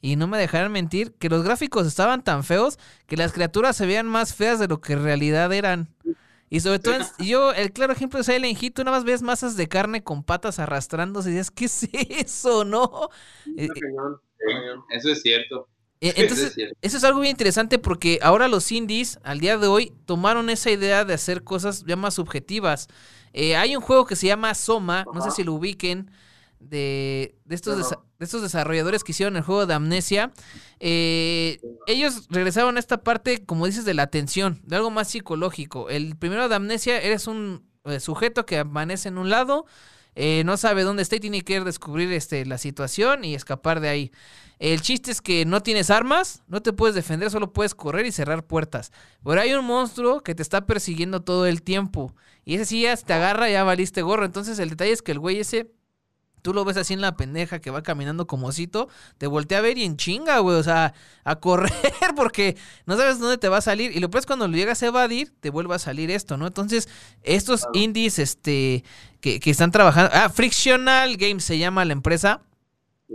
y 0.00 0.16
no 0.16 0.26
me 0.26 0.38
dejarán 0.38 0.72
mentir, 0.72 1.12
que 1.18 1.28
los 1.28 1.44
gráficos 1.44 1.86
estaban 1.86 2.24
tan 2.24 2.42
feos 2.42 2.78
que 3.06 3.16
las 3.16 3.32
criaturas 3.32 3.76
se 3.76 3.86
veían 3.86 4.06
más 4.06 4.34
feas 4.34 4.58
de 4.58 4.66
lo 4.66 4.80
que 4.80 4.94
en 4.94 5.04
realidad 5.04 5.52
eran. 5.52 5.88
Y 6.52 6.58
sobre 6.58 6.80
todo, 6.80 6.98
yo, 7.20 7.52
el 7.52 7.72
claro 7.72 7.92
ejemplo 7.92 8.18
de 8.18 8.24
Silent 8.24 8.60
Hill, 8.60 8.72
tú 8.72 8.82
nada 8.82 8.96
más 8.96 9.04
ves 9.04 9.22
masas 9.22 9.56
de 9.56 9.68
carne 9.68 10.02
con 10.02 10.24
patas 10.24 10.58
arrastrándose 10.58 11.30
y 11.30 11.34
dices, 11.34 11.52
¿qué 11.52 11.66
es 11.66 11.88
eso, 12.10 12.64
no? 12.64 13.08
Eh, 13.56 13.68
eso 14.90 15.10
es 15.10 15.22
cierto. 15.22 15.68
Eh, 16.00 16.14
entonces, 16.16 16.56
eso 16.80 16.96
es 16.96 17.04
algo 17.04 17.20
bien 17.20 17.32
interesante 17.32 17.78
porque 17.78 18.18
ahora 18.20 18.48
los 18.48 18.72
indies, 18.72 19.20
al 19.22 19.38
día 19.38 19.58
de 19.58 19.68
hoy, 19.68 19.92
tomaron 20.06 20.50
esa 20.50 20.70
idea 20.70 21.04
de 21.04 21.14
hacer 21.14 21.44
cosas 21.44 21.84
ya 21.86 21.94
más 21.94 22.14
subjetivas. 22.14 22.88
Eh, 23.32 23.54
hay 23.54 23.76
un 23.76 23.82
juego 23.82 24.04
que 24.04 24.16
se 24.16 24.26
llama 24.26 24.54
Soma, 24.54 25.04
no 25.14 25.20
sé 25.22 25.30
si 25.30 25.44
lo 25.44 25.52
ubiquen, 25.52 26.10
de, 26.60 27.34
de 27.44 27.54
estos, 27.54 27.90
de 27.90 28.24
estos 28.24 28.42
desarrolladores 28.42 29.02
que 29.02 29.12
hicieron 29.12 29.36
el 29.36 29.42
juego 29.42 29.66
de 29.66 29.74
Amnesia. 29.74 30.30
Eh, 30.78 31.58
ellos 31.86 32.26
regresaron 32.30 32.76
a 32.76 32.80
esta 32.80 33.02
parte, 33.02 33.44
como 33.44 33.66
dices, 33.66 33.84
de 33.84 33.94
la 33.94 34.02
atención, 34.02 34.60
de 34.64 34.76
algo 34.76 34.90
más 34.90 35.08
psicológico. 35.08 35.88
El 35.88 36.16
primero 36.16 36.48
de 36.48 36.54
Amnesia 36.54 37.00
eres 37.00 37.26
un 37.26 37.68
eh, 37.84 37.98
sujeto 37.98 38.46
que 38.46 38.58
amanece 38.58 39.08
en 39.08 39.18
un 39.18 39.30
lado, 39.30 39.66
eh, 40.14 40.42
no 40.44 40.56
sabe 40.56 40.82
dónde 40.82 41.02
está 41.02 41.16
y 41.16 41.20
tiene 41.20 41.42
que 41.42 41.60
descubrir 41.60 42.12
este, 42.12 42.44
la 42.44 42.58
situación 42.58 43.24
y 43.24 43.34
escapar 43.34 43.80
de 43.80 43.88
ahí. 43.88 44.12
El 44.58 44.82
chiste 44.82 45.10
es 45.10 45.22
que 45.22 45.46
no 45.46 45.62
tienes 45.62 45.88
armas, 45.88 46.42
no 46.46 46.60
te 46.60 46.74
puedes 46.74 46.94
defender, 46.94 47.30
solo 47.30 47.52
puedes 47.52 47.74
correr 47.74 48.04
y 48.04 48.12
cerrar 48.12 48.44
puertas. 48.44 48.92
Pero 49.24 49.40
hay 49.40 49.54
un 49.54 49.64
monstruo 49.64 50.20
que 50.20 50.34
te 50.34 50.42
está 50.42 50.66
persiguiendo 50.66 51.22
todo 51.22 51.46
el 51.46 51.62
tiempo. 51.62 52.14
Y 52.44 52.56
ese 52.56 52.66
sí 52.66 52.82
ya 52.82 52.94
te 52.94 53.14
agarra, 53.14 53.48
ya 53.48 53.64
valiste 53.64 54.02
gorro. 54.02 54.26
Entonces 54.26 54.58
el 54.58 54.68
detalle 54.68 54.92
es 54.92 55.00
que 55.00 55.12
el 55.12 55.18
güey 55.18 55.40
ese 55.40 55.72
Tú 56.42 56.54
lo 56.54 56.64
ves 56.64 56.76
así 56.76 56.94
en 56.94 57.00
la 57.00 57.16
pendeja 57.16 57.60
que 57.60 57.70
va 57.70 57.82
caminando 57.82 58.26
como 58.26 58.48
osito, 58.48 58.88
te 59.18 59.26
voltea 59.26 59.58
a 59.58 59.60
ver 59.60 59.78
y 59.78 59.84
en 59.84 59.96
chinga, 59.96 60.38
güey, 60.38 60.56
o 60.56 60.62
sea, 60.62 60.94
a 61.24 61.36
correr 61.36 61.70
porque 62.16 62.56
no 62.86 62.96
sabes 62.96 63.18
dónde 63.18 63.38
te 63.38 63.48
va 63.48 63.58
a 63.58 63.62
salir. 63.62 63.96
Y 63.96 64.00
lo 64.00 64.10
peor 64.10 64.20
es 64.20 64.26
cuando 64.26 64.48
lo 64.48 64.56
llegas 64.56 64.82
a 64.82 64.86
evadir, 64.86 65.32
te 65.40 65.50
vuelve 65.50 65.74
a 65.74 65.78
salir 65.78 66.10
esto, 66.10 66.36
¿no? 66.36 66.46
Entonces, 66.46 66.88
estos 67.22 67.66
indies, 67.72 68.18
este, 68.18 68.84
que, 69.20 69.40
que 69.40 69.50
están 69.50 69.70
trabajando, 69.70 70.10
ah, 70.14 70.28
Frictional 70.28 71.16
Games 71.16 71.44
se 71.44 71.58
llama 71.58 71.84
la 71.84 71.92
empresa, 71.92 72.42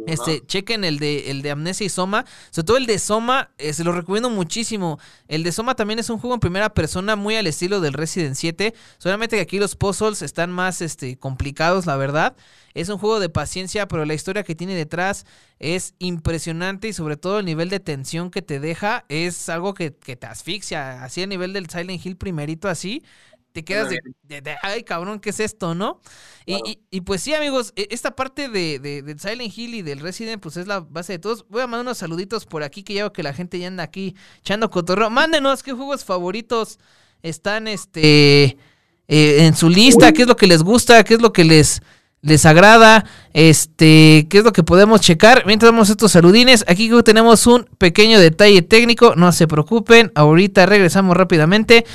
este, 0.08 0.46
chequen 0.46 0.84
el 0.84 1.00
de, 1.00 1.32
el 1.32 1.42
de 1.42 1.52
Amnesia 1.52 1.86
y 1.86 1.90
Soma. 1.90 2.26
Sobre 2.52 2.66
todo 2.66 2.78
el 2.78 2.86
de 2.86 3.00
Soma, 3.00 3.52
eh, 3.58 3.74
se 3.74 3.84
lo 3.84 3.92
recomiendo 3.92 4.30
muchísimo. 4.30 5.00
El 5.28 5.44
de 5.44 5.52
Soma 5.52 5.76
también 5.76 6.00
es 6.00 6.10
un 6.10 6.20
juego 6.20 6.34
en 6.34 6.40
primera 6.40 6.74
persona 6.74 7.16
muy 7.16 7.36
al 7.36 7.48
estilo 7.48 7.82
del 7.82 7.94
Resident 7.94 8.36
7. 8.36 8.74
Solamente 8.98 9.38
que 9.38 9.42
aquí 9.42 9.60
los 9.60 9.76
puzzles 9.76 10.22
están 10.22 10.52
más 10.52 10.82
este, 10.82 11.18
complicados, 11.18 11.86
la 11.86 11.96
verdad. 11.96 12.36
Es 12.74 12.90
un 12.90 12.98
juego 12.98 13.20
de 13.20 13.30
paciencia, 13.30 13.88
pero 13.88 14.04
la 14.04 14.14
historia 14.14 14.44
que 14.44 14.54
tiene 14.54 14.76
detrás 14.76 15.26
es 15.60 15.94
impresionante 15.98 16.90
y 16.90 16.94
sobre 16.94 17.16
todo 17.16 17.40
el 17.40 17.46
nivel 17.46 17.70
de 17.70 17.80
tensión 17.80 18.32
que 18.32 18.42
te 18.42 18.60
deja 18.60 19.06
es 19.08 19.48
algo 19.48 19.74
que, 19.74 19.96
que 19.96 20.18
te 20.18 20.28
asfixia. 20.28 21.04
Así 21.04 21.24
a 21.24 21.28
nivel 21.28 21.54
del 21.54 21.70
Silent 21.70 22.06
Hill 22.06 22.18
primerito 22.18 22.68
así 22.68 23.02
te 23.56 23.64
quedas 23.64 23.90
de, 23.90 24.58
ay 24.64 24.84
cabrón, 24.84 25.22
¿qué 25.22 25.30
es 25.30 25.40
esto, 25.40 25.76
no? 25.76 26.02
Y, 26.46 26.80
y, 26.92 27.02
pues 27.02 27.22
sí, 27.22 27.34
amigos, 27.34 27.72
e, 27.78 27.88
esta 27.90 28.12
parte 28.14 28.50
de, 28.50 28.80
de, 28.80 29.16
Silent 29.18 29.58
Hill 29.58 29.76
y 29.76 29.82
del 29.82 30.02
Resident, 30.02 30.42
pues 30.42 30.58
es 30.58 30.68
la 30.68 30.82
base 30.82 31.14
de 31.14 31.20
todos. 31.20 31.46
Voy 31.48 31.62
a 31.62 31.68
mandar 31.68 31.86
unos 31.86 31.98
saluditos 31.98 32.46
por 32.46 32.64
aquí, 32.64 32.84
que 32.84 32.96
ya 32.96 33.04
veo 33.04 33.14
que 33.14 33.24
la 33.24 33.34
gente 33.34 33.58
ya 33.58 33.68
anda 33.68 33.84
aquí 33.84 34.14
echando 34.42 34.70
cotorreo. 34.70 35.10
Mándenos 35.10 35.64
qué 35.64 35.72
juegos 35.72 36.04
favoritos 36.04 36.80
están 37.24 37.70
este 37.70 38.58
eh, 39.08 39.46
en 39.46 39.56
su 39.56 39.70
lista, 39.70 40.12
qué 40.12 40.24
es 40.24 40.28
lo 40.28 40.36
que 40.36 40.48
les 40.48 40.62
gusta, 40.62 41.06
qué 41.06 41.14
es 41.14 41.22
lo 41.22 41.32
que 41.32 41.46
les 41.46 41.82
les 42.26 42.46
agrada, 42.48 43.06
este, 43.34 44.28
qué 44.30 44.40
es 44.40 44.44
lo 44.44 44.52
que 44.52 44.64
podemos 44.64 45.00
checar. 45.00 45.44
Mientras 45.46 45.72
damos 45.72 45.90
estos 45.92 46.12
saludines, 46.12 46.66
aquí 46.68 46.90
tenemos 47.04 47.46
un 47.46 47.70
pequeño 47.78 48.20
detalle 48.20 48.64
técnico, 48.64 49.16
no 49.16 49.32
se 49.32 49.48
preocupen, 49.48 50.12
ahorita 50.16 50.66
regresamos 50.66 51.16
rápidamente. 51.16 51.86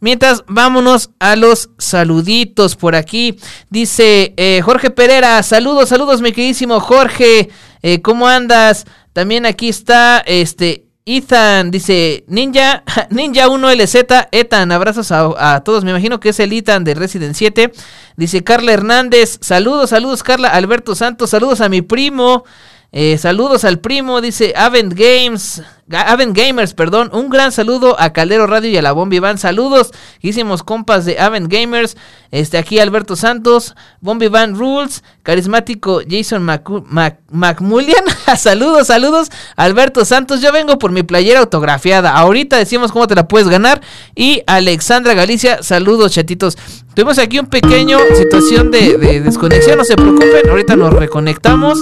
Mientras, 0.00 0.44
vámonos 0.46 1.10
a 1.18 1.34
los 1.34 1.70
saluditos 1.78 2.76
por 2.76 2.94
aquí. 2.94 3.38
Dice 3.68 4.34
eh, 4.36 4.60
Jorge 4.62 4.90
Pereira, 4.90 5.42
saludos, 5.42 5.88
saludos, 5.88 6.22
mi 6.22 6.32
queridísimo 6.32 6.78
Jorge. 6.80 7.48
Eh, 7.82 8.00
¿Cómo 8.02 8.28
andas? 8.28 8.86
También 9.12 9.46
aquí 9.46 9.68
está 9.68 10.22
este 10.24 10.88
Ethan, 11.04 11.70
dice 11.70 12.24
Ninja, 12.28 12.84
Ninja 13.10 13.48
1LZ, 13.48 14.28
Ethan, 14.30 14.70
abrazos 14.72 15.10
a, 15.10 15.62
todos, 15.64 15.82
me 15.82 15.90
imagino 15.90 16.20
que 16.20 16.28
es 16.28 16.40
el 16.40 16.52
Ethan 16.52 16.84
de 16.84 16.94
Resident 16.94 17.34
7. 17.34 17.72
Dice 18.16 18.44
Carla 18.44 18.72
Hernández, 18.72 19.38
saludos, 19.40 19.90
saludos 19.90 20.22
Carla, 20.22 20.48
Alberto 20.48 20.94
Santos, 20.94 21.30
saludos 21.30 21.62
a 21.62 21.68
mi 21.68 21.82
primo. 21.82 22.44
Eh, 22.90 23.18
saludos 23.18 23.64
al 23.64 23.80
primo, 23.80 24.22
dice 24.22 24.54
Avent 24.56 24.94
Games, 24.94 25.62
Avent 25.90 26.34
Gamers, 26.34 26.72
perdón. 26.72 27.10
Un 27.12 27.28
gran 27.28 27.52
saludo 27.52 28.00
a 28.00 28.14
Caldero 28.14 28.46
Radio 28.46 28.70
y 28.70 28.76
a 28.78 28.82
la 28.82 28.92
Bombi 28.92 29.18
Van. 29.18 29.36
Saludos, 29.36 29.90
hicimos 30.22 30.62
compas 30.62 31.04
de 31.04 31.18
Avent 31.18 31.52
Gamers. 31.52 31.98
Este 32.30 32.56
aquí 32.56 32.78
Alberto 32.78 33.14
Santos, 33.14 33.74
Bombi 34.00 34.28
Van 34.28 34.56
Rules, 34.56 35.04
carismático 35.22 36.00
Jason 36.08 36.42
McMullian. 36.44 38.04
saludos, 38.38 38.86
saludos, 38.86 39.28
Alberto 39.56 40.06
Santos. 40.06 40.40
Yo 40.40 40.50
vengo 40.50 40.78
por 40.78 40.90
mi 40.90 41.02
playera 41.02 41.40
autografiada. 41.40 42.12
Ahorita 42.16 42.56
decimos 42.56 42.90
cómo 42.90 43.06
te 43.06 43.14
la 43.14 43.28
puedes 43.28 43.48
ganar. 43.48 43.82
Y 44.14 44.42
Alexandra 44.46 45.12
Galicia, 45.12 45.62
saludos, 45.62 46.12
chatitos. 46.12 46.56
Tuvimos 46.94 47.18
aquí 47.18 47.38
un 47.38 47.46
pequeño 47.46 47.98
situación 48.16 48.70
de, 48.70 48.96
de 48.96 49.20
desconexión, 49.20 49.76
no 49.76 49.84
se 49.84 49.94
preocupen. 49.94 50.48
Ahorita 50.48 50.74
nos 50.74 50.94
reconectamos. 50.94 51.78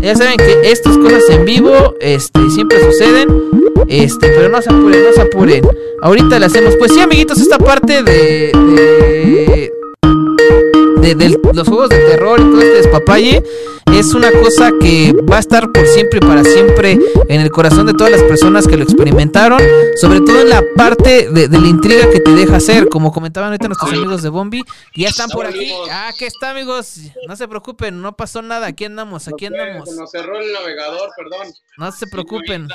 Ya 0.00 0.16
saben 0.16 0.36
que 0.36 0.70
estas 0.70 0.96
cosas 0.98 1.22
en 1.30 1.44
vivo 1.44 1.94
este, 2.00 2.40
siempre 2.50 2.78
suceden. 2.84 3.28
Este, 3.88 4.28
pero 4.28 4.48
no 4.48 4.62
se 4.62 4.70
apuren, 4.70 5.02
no 5.04 5.12
se 5.12 5.20
apuren. 5.20 5.68
Ahorita 6.02 6.38
le 6.38 6.46
hacemos. 6.46 6.76
Pues 6.76 6.92
sí, 6.92 7.00
amiguitos, 7.00 7.38
esta 7.38 7.58
parte 7.58 8.02
de 8.02 8.52
de, 8.52 9.72
los 11.54 11.68
juegos 11.68 11.90
de 11.90 11.98
terror 11.98 12.40
y 12.40 12.44
todo 12.44 12.60
este 12.60 12.76
despapalle 12.76 13.42
es 13.92 14.14
una 14.14 14.32
cosa 14.32 14.70
que 14.80 15.12
va 15.30 15.36
a 15.36 15.40
estar 15.40 15.70
por 15.70 15.86
siempre 15.86 16.18
y 16.22 16.26
para 16.26 16.42
siempre 16.44 16.98
en 17.28 17.40
el 17.40 17.50
corazón 17.50 17.86
de 17.86 17.92
todas 17.92 18.10
las 18.10 18.22
personas 18.22 18.66
que 18.66 18.76
lo 18.76 18.84
experimentaron, 18.84 19.60
sobre 19.96 20.20
todo 20.20 20.40
en 20.40 20.48
la 20.48 20.62
parte 20.76 21.28
de, 21.30 21.48
la 21.48 21.66
intriga 21.66 22.10
que 22.10 22.20
te 22.20 22.30
deja 22.30 22.56
hacer, 22.56 22.88
como 22.88 23.12
comentaban 23.12 23.50
ahorita 23.50 23.68
nuestros 23.68 23.92
amigos 23.92 24.22
de 24.22 24.30
Bombi, 24.30 24.62
ya 24.94 25.08
están 25.08 25.28
por 25.28 25.46
aquí. 25.46 25.70
Ah, 25.90 26.10
que 26.18 26.26
está, 26.26 26.50
amigos. 26.50 26.96
No 27.28 27.36
se 27.36 27.46
preocupen, 27.48 28.00
no 28.00 28.16
pasó 28.16 28.40
nada, 28.40 28.66
aquí 28.66 28.86
andamos, 28.86 29.28
aquí 29.28 29.46
andamos. 29.46 29.90
nos 29.92 30.10
cerró 30.10 30.40
el 30.40 30.52
navegador, 30.52 31.10
perdón. 31.16 31.52
No 31.76 31.92
se 31.92 32.06
preocupen. 32.06 32.68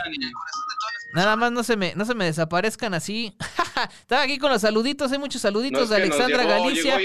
Nada 1.14 1.36
más 1.36 1.52
no 1.52 1.64
se 1.64 1.78
me, 1.78 1.96
no 1.96 2.06
se 2.06 2.14
me 2.14 2.26
desaparezcan 2.26 2.94
así. 2.94 3.36
Estaba 4.02 4.24
aquí 4.24 4.38
con 4.38 4.52
los 4.52 4.62
saluditos, 4.62 5.12
hay 5.12 5.20
muchos 5.20 5.42
saluditos 5.42 5.90
de 5.90 5.96
Alexandra 5.98 6.44
Galicia. 6.44 6.98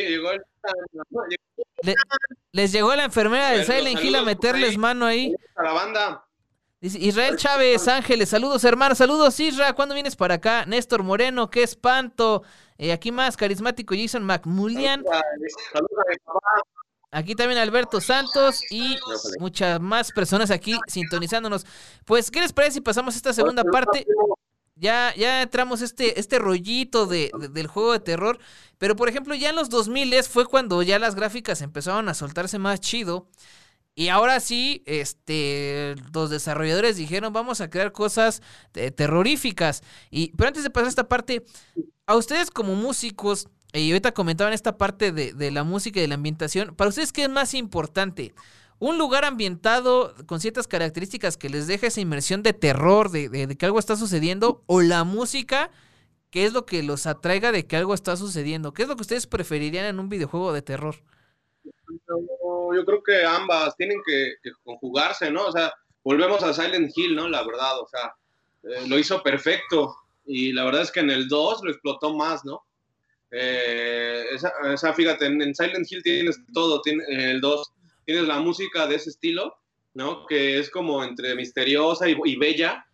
les 2.53 2.73
llegó 2.73 2.95
la 2.95 3.05
enfermera 3.05 3.51
de 3.51 3.65
Silent 3.65 4.03
Hill 4.03 4.17
a 4.17 4.23
meterles 4.23 4.79
mano 4.79 5.07
ahí. 5.07 5.35
A 5.57 5.63
la 5.63 5.73
banda. 5.73 6.25
Israel 6.81 7.37
Chávez, 7.37 7.87
Ángeles, 7.87 8.29
saludos 8.29 8.65
hermanos, 8.65 8.99
saludos 8.99 9.39
Isra, 9.39 9.73
¿cuándo 9.73 9.95
vienes 9.95 10.17
para 10.17 10.35
acá? 10.35 10.65
Néstor 10.67 11.05
Moreno, 11.05 11.49
qué 11.49 11.63
espanto. 11.63 12.43
Eh, 12.77 12.91
aquí 12.91 13.13
más, 13.13 13.37
carismático 13.37 13.95
Jason 13.97 14.25
McMullian. 14.25 15.05
Aquí 17.13 17.35
también 17.35 17.61
Alberto 17.61 18.01
Santos 18.01 18.63
y 18.71 18.97
muchas 19.39 19.81
más 19.81 20.11
personas 20.11 20.51
aquí 20.51 20.77
sintonizándonos. 20.89 21.67
Pues, 22.05 22.31
¿qué 22.31 22.41
les 22.41 22.53
parece 22.53 22.75
si 22.75 22.81
pasamos 22.81 23.15
a 23.15 23.17
esta 23.19 23.33
segunda 23.33 23.63
parte? 23.63 24.07
Ya, 24.83 25.15
ya 25.17 25.43
entramos 25.43 25.81
este, 25.81 26.19
este 26.19 26.41
rollito 26.41 27.07
de, 27.07 27.31
del 27.53 27.69
juego 27.69 27.93
de 27.93 28.01
terror. 28.01 28.41
Pero, 28.79 28.97
por 28.97 29.09
ejemplo, 29.09 29.37
ya 29.37 29.51
en 29.51 29.55
los 29.55 29.71
2000 29.71 30.25
fue 30.25 30.45
cuando 30.45 30.83
ya 30.83 30.99
las 30.99 31.15
gráficas 31.15 31.63
empezaron 31.63 32.09
a 32.09 32.15
soltarse 32.15 32.59
más 32.59 32.81
chido. 32.81 33.29
Y 33.95 34.09
ahora 34.09 34.41
sí, 34.41 34.83
este, 34.87 35.95
los 36.13 36.31
desarrolladores 36.31 36.97
dijeron, 36.97 37.33
vamos 37.33 37.61
a 37.61 37.71
crear 37.71 37.93
cosas 37.93 38.43
eh, 38.75 38.91
terroríficas. 38.91 39.85
Y, 40.11 40.33
pero 40.33 40.49
antes 40.49 40.65
de 40.65 40.71
pasar 40.71 40.87
a 40.87 40.89
esta 40.89 41.09
parte, 41.09 41.45
a 42.07 42.17
ustedes 42.17 42.51
como 42.51 42.75
músicos, 42.75 43.47
y 43.73 43.93
ahorita 43.93 44.13
comentaban 44.13 44.53
esta 44.53 44.77
parte 44.77 45.13
de, 45.13 45.51
la 45.53 45.63
música 45.63 46.01
y 46.01 46.03
de 46.03 46.09
la 46.09 46.17
ambientación. 46.17 46.75
¿Para 46.75 46.89
ustedes 46.89 47.13
qué 47.13 47.23
es 47.23 47.31
más 47.31 47.55
importante? 47.55 48.35
¿Un 48.83 48.99
lugar 48.99 49.25
ambientado 49.25 50.13
con 50.27 50.41
ciertas 50.41 50.67
características 50.67 51.37
que 51.37 51.49
les 51.49 51.69
deja 51.69 51.87
esa 51.87 52.01
inmersión 52.01 52.43
de 52.43 52.53
terror, 52.53 53.13
de, 53.13 53.57
que 53.57 53.65
algo 53.65 53.79
está 53.79 53.95
sucediendo? 53.95 54.65
¿O 54.67 54.81
la 54.81 55.05
música, 55.05 55.71
que 56.33 56.47
es 56.47 56.53
lo 56.53 56.67
que 56.67 56.83
los 56.83 57.07
atraiga 57.07 57.53
de 57.53 57.65
que 57.65 57.77
algo 57.77 57.95
está 57.95 58.17
sucediendo? 58.17 58.73
¿Qué 58.73 58.83
es 58.83 58.89
lo 58.89 58.97
que 58.97 59.03
ustedes 59.03 59.29
preferirían 59.29 59.85
en 59.85 60.01
un 60.01 60.09
videojuego 60.09 60.53
de 60.53 60.63
terror? 60.63 60.97
Yo, 61.65 62.85
creo 62.85 63.05
que 63.05 63.25
ambas 63.25 63.77
tienen 63.77 64.01
que, 64.05 64.33
conjugarse, 64.65 65.31
¿no? 65.31 65.47
O 65.47 65.53
sea, 65.53 65.73
volvemos 66.03 66.43
a 66.43 66.53
Silent 66.53 66.91
Hill, 66.97 67.15
¿no? 67.15 67.29
La 67.29 67.47
verdad, 67.47 67.79
o 67.79 67.87
sea, 67.87 68.13
eh, 68.65 68.89
lo 68.89 68.99
hizo 68.99 69.23
perfecto. 69.23 69.95
Y 70.27 70.53
la 70.53 70.65
verdad 70.65 70.83
es 70.83 70.91
que 70.91 70.99
en 70.99 71.11
el 71.11 71.29
2 71.29 71.61
lo 71.63 71.71
explotó 71.71 72.17
más, 72.17 72.45
¿no? 72.45 72.65
Eh, 73.31 74.25
esa, 74.33 74.93
fíjate, 74.93 75.27
en, 75.27 75.55
Silent 75.55 75.87
Hill 75.89 76.03
tienes 76.03 76.41
todo, 76.53 76.83
tienes, 76.83 77.07
el 77.09 77.41
2, 77.41 77.73
tienes 78.05 78.27
la 78.27 78.41
música 78.41 78.87
de 78.87 78.97
ese 78.97 79.11
estilo, 79.11 79.57
¿no? 79.95 80.27
Que 80.27 80.59
es 80.59 80.71
como 80.71 81.05
entre 81.05 81.35
misteriosa 81.35 82.09
y, 82.09 82.37
bella, 82.37 82.87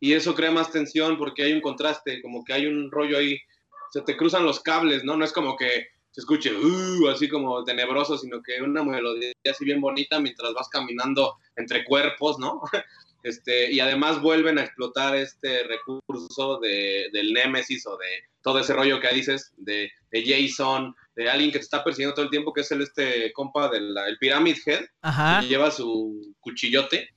y 0.00 0.12
eso 0.12 0.34
crea 0.34 0.50
más 0.50 0.70
tensión 0.70 1.18
porque 1.18 1.42
hay 1.42 1.52
un 1.52 1.60
contraste, 1.60 2.22
como 2.22 2.44
que 2.44 2.52
hay 2.52 2.66
un 2.66 2.90
rollo 2.90 3.18
ahí, 3.18 3.38
se 3.90 4.02
te 4.02 4.16
cruzan 4.16 4.44
los 4.44 4.60
cables, 4.60 5.04
¿no? 5.04 5.16
No 5.16 5.24
es 5.24 5.32
como 5.32 5.56
que 5.56 5.88
se 6.10 6.20
escuche 6.20 6.52
uh, 6.54 7.08
así 7.08 7.28
como 7.28 7.64
tenebroso, 7.64 8.16
sino 8.16 8.40
que 8.42 8.62
una 8.62 8.84
melodía 8.84 9.32
así 9.50 9.64
bien 9.64 9.80
bonita 9.80 10.20
mientras 10.20 10.52
vas 10.54 10.68
caminando 10.68 11.36
entre 11.56 11.84
cuerpos, 11.84 12.38
¿no? 12.38 12.62
Este, 13.24 13.72
y 13.72 13.80
además 13.80 14.20
vuelven 14.20 14.58
a 14.58 14.62
explotar 14.62 15.16
este 15.16 15.62
recurso 15.62 16.60
de, 16.60 17.08
del 17.10 17.32
Némesis 17.32 17.86
o 17.86 17.96
de 17.96 18.06
todo 18.42 18.58
ese 18.58 18.74
rollo 18.74 19.00
que 19.00 19.14
dices, 19.14 19.50
de, 19.56 19.90
de, 20.10 20.22
Jason, 20.22 20.94
de 21.16 21.30
alguien 21.30 21.50
que 21.50 21.58
te 21.58 21.64
está 21.64 21.82
persiguiendo 21.82 22.14
todo 22.14 22.26
el 22.26 22.30
tiempo, 22.30 22.52
que 22.52 22.60
es 22.60 22.70
el 22.70 22.82
este 22.82 23.32
compa 23.32 23.70
del 23.70 23.96
el 24.06 24.18
Pyramid 24.18 24.58
Head, 24.66 25.40
que 25.40 25.48
lleva 25.48 25.70
su 25.70 26.34
cuchillote. 26.40 27.08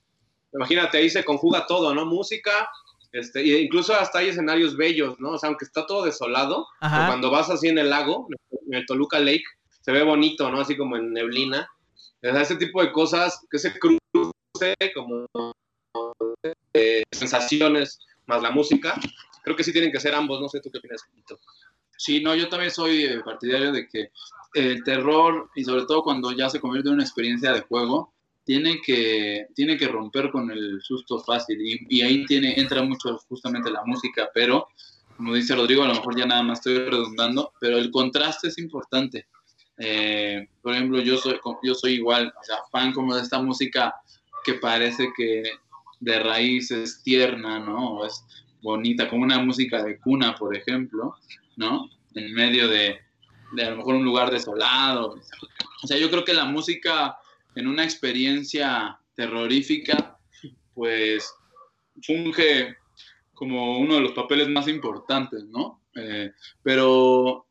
Imagínate, 0.53 0.97
ahí 0.97 1.09
se 1.09 1.25
conjuga 1.25 1.65
todo, 1.67 1.93
¿no? 1.93 2.05
Música, 2.05 2.69
este, 3.11 3.41
e 3.41 3.63
incluso 3.63 3.93
hasta 3.93 4.19
hay 4.19 4.29
escenarios 4.29 4.77
bellos, 4.77 5.19
¿no? 5.19 5.31
O 5.31 5.37
sea, 5.37 5.49
aunque 5.49 5.65
está 5.65 5.85
todo 5.85 6.05
desolado, 6.05 6.67
cuando 6.79 7.29
vas 7.29 7.49
así 7.49 7.67
en 7.67 7.79
el 7.79 7.89
lago, 7.89 8.29
en 8.65 8.73
el 8.75 8.85
Toluca 8.85 9.19
Lake, 9.19 9.43
se 9.81 9.91
ve 9.91 10.03
bonito, 10.03 10.49
¿no? 10.49 10.61
Así 10.61 10.77
como 10.77 10.95
en 10.95 11.11
neblina. 11.11 11.69
O 12.23 12.31
sea, 12.31 12.41
ese 12.41 12.55
tipo 12.55 12.81
de 12.81 12.93
cosas 12.93 13.45
que 13.51 13.59
se 13.59 13.77
cruce 13.77 13.99
como 14.95 15.27
sensaciones 17.11 17.99
más 18.25 18.41
la 18.41 18.51
música. 18.51 18.99
Creo 19.43 19.55
que 19.55 19.63
sí 19.63 19.71
tienen 19.71 19.91
que 19.91 19.99
ser 19.99 20.13
ambos, 20.13 20.39
no 20.41 20.49
sé 20.49 20.59
tú 20.59 20.69
qué 20.71 20.79
opinas. 20.79 21.01
Sí, 21.97 22.21
no, 22.21 22.35
yo 22.35 22.47
también 22.47 22.71
soy 22.71 23.05
eh, 23.05 23.21
partidario 23.23 23.71
de 23.71 23.87
que 23.87 24.11
el 24.53 24.83
terror, 24.83 25.49
y 25.55 25.63
sobre 25.63 25.85
todo 25.85 26.03
cuando 26.03 26.31
ya 26.31 26.49
se 26.49 26.59
convierte 26.59 26.89
en 26.89 26.95
una 26.95 27.03
experiencia 27.03 27.51
de 27.53 27.61
juego, 27.61 28.13
tiene 28.43 28.79
que, 28.81 29.47
tiene 29.55 29.77
que 29.77 29.87
romper 29.87 30.31
con 30.31 30.49
el 30.51 30.79
susto 30.81 31.19
fácil. 31.19 31.57
Y, 31.89 32.01
ahí 32.01 32.25
tiene, 32.25 32.59
entra 32.59 32.81
mucho 32.83 33.17
justamente 33.27 33.69
la 33.71 33.83
música, 33.83 34.29
pero 34.33 34.67
como 35.17 35.33
dice 35.33 35.55
Rodrigo, 35.55 35.83
a 35.83 35.87
lo 35.87 35.95
mejor 35.95 36.15
ya 36.15 36.27
nada 36.27 36.43
más 36.43 36.59
estoy 36.59 36.77
redundando, 36.77 37.51
pero 37.59 37.77
el 37.77 37.89
contraste 37.89 38.49
es 38.49 38.57
importante. 38.59 39.27
Eh, 39.79 40.47
por 40.61 40.73
ejemplo, 40.73 41.01
yo 41.01 41.17
soy, 41.17 41.39
yo 41.63 41.73
soy 41.73 41.93
igual, 41.93 42.31
o 42.39 42.43
sea, 42.43 42.57
fan 42.71 42.93
como 42.93 43.15
de 43.15 43.23
esta 43.23 43.41
música 43.41 43.95
que 44.43 44.53
parece 44.53 45.09
que 45.17 45.43
de 45.99 46.19
raíz 46.19 46.71
es 46.71 47.01
tierna, 47.03 47.59
¿no? 47.59 48.05
es 48.05 48.23
bonita, 48.61 49.09
como 49.09 49.23
una 49.23 49.39
música 49.39 49.83
de 49.83 49.99
cuna, 49.99 50.35
por 50.35 50.55
ejemplo, 50.55 51.15
¿no? 51.55 51.89
En 52.15 52.33
medio 52.33 52.67
de, 52.67 52.99
de 53.53 53.63
a 53.63 53.69
lo 53.69 53.77
mejor 53.77 53.95
un 53.95 54.05
lugar 54.05 54.31
desolado. 54.31 55.19
O 55.83 55.87
sea, 55.87 55.97
yo 55.97 56.09
creo 56.09 56.25
que 56.25 56.33
la 56.33 56.45
música 56.45 57.17
en 57.55 57.67
una 57.67 57.83
experiencia 57.83 58.99
terrorífica, 59.15 60.19
pues 60.73 61.33
funge 62.03 62.77
como 63.33 63.79
uno 63.79 63.95
de 63.95 64.01
los 64.01 64.11
papeles 64.11 64.47
más 64.47 64.67
importantes, 64.67 65.43
¿no? 65.45 65.81
Eh, 65.95 66.31
pero 66.61 67.47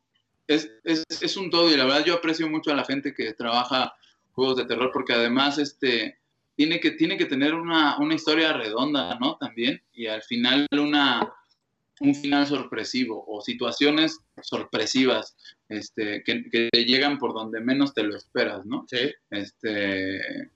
es, 0.47 0.71
es, 0.85 1.03
es, 1.09 1.35
un 1.35 1.49
todo 1.49 1.69
y 1.69 1.75
la 1.75 1.83
verdad 1.83 2.05
yo 2.05 2.15
aprecio 2.15 2.49
mucho 2.49 2.71
a 2.71 2.75
la 2.75 2.85
gente 2.85 3.13
que 3.13 3.33
trabaja 3.33 3.93
juegos 4.31 4.55
de 4.55 4.65
terror 4.65 4.91
porque 4.93 5.13
además 5.13 5.57
este, 5.57 6.19
tiene 6.57 6.79
que, 6.79 6.91
tiene 6.91 7.17
que 7.17 7.27
tener 7.27 7.53
una, 7.53 7.97
una 7.99 8.15
historia 8.15 8.51
redonda, 8.51 9.17
¿no? 9.19 9.37
También, 9.37 9.79
y 9.93 10.07
al 10.07 10.23
final 10.23 10.65
una, 10.71 11.31
un 11.99 12.15
final 12.15 12.47
sorpresivo 12.47 13.23
o 13.27 13.41
situaciones 13.41 14.19
sorpresivas 14.41 15.37
este, 15.69 16.23
que, 16.23 16.49
que, 16.49 16.69
llegan 16.83 17.19
por 17.19 17.35
donde 17.35 17.61
menos 17.61 17.93
te 17.93 18.01
lo 18.01 18.15
esperas, 18.15 18.65
¿no? 18.65 18.85
Sí. 18.89 19.13
Este, 19.29 20.49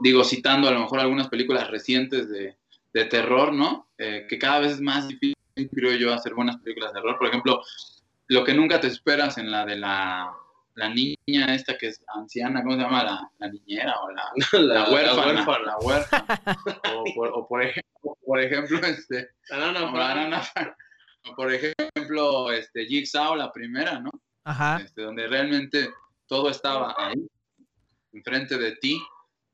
digo, 0.00 0.24
citando 0.24 0.66
a 0.68 0.72
lo 0.72 0.80
mejor 0.80 0.98
algunas 0.98 1.28
películas 1.28 1.70
recientes 1.70 2.28
de, 2.28 2.56
de 2.92 3.04
terror, 3.04 3.52
¿no? 3.52 3.86
Eh, 3.96 4.26
que 4.28 4.36
cada 4.36 4.58
vez 4.58 4.72
es 4.72 4.80
más 4.80 5.06
difícil, 5.06 5.36
creo 5.72 5.96
yo, 5.96 6.12
hacer 6.12 6.34
buenas 6.34 6.56
películas 6.56 6.92
de 6.92 7.00
terror. 7.00 7.16
Por 7.18 7.28
ejemplo, 7.28 7.62
lo 8.26 8.42
que 8.42 8.54
nunca 8.54 8.80
te 8.80 8.88
esperas 8.88 9.38
en 9.38 9.52
la 9.52 9.64
de 9.64 9.76
la 9.76 10.34
la 10.74 10.88
niña 10.88 11.54
esta 11.54 11.78
que 11.78 11.88
es 11.88 12.02
anciana, 12.08 12.62
¿cómo 12.62 12.76
se 12.76 12.82
llama? 12.82 13.04
La, 13.04 13.30
la 13.38 13.48
niñera 13.48 13.94
o 14.00 14.10
la, 14.10 14.32
la, 14.60 14.90
huérfana. 14.90 15.44
La 15.64 15.78
huérfana. 15.78 16.26
o, 16.94 17.04
por, 17.14 17.28
o 17.28 17.48
por, 17.48 17.62
ejemplo, 17.62 18.18
por 18.24 18.40
ejemplo, 18.40 18.78
este. 18.78 19.30
o 21.24 21.34
por 21.36 21.52
ejemplo, 21.52 22.52
este, 22.52 22.86
Jigsaw, 22.86 23.36
la 23.36 23.52
primera, 23.52 24.00
¿no? 24.00 24.10
Ajá. 24.44 24.80
Este, 24.82 25.02
donde 25.02 25.26
realmente 25.26 25.90
todo 26.26 26.50
estaba 26.50 26.94
ahí, 26.98 27.26
enfrente 28.12 28.58
de 28.58 28.72
ti. 28.76 29.00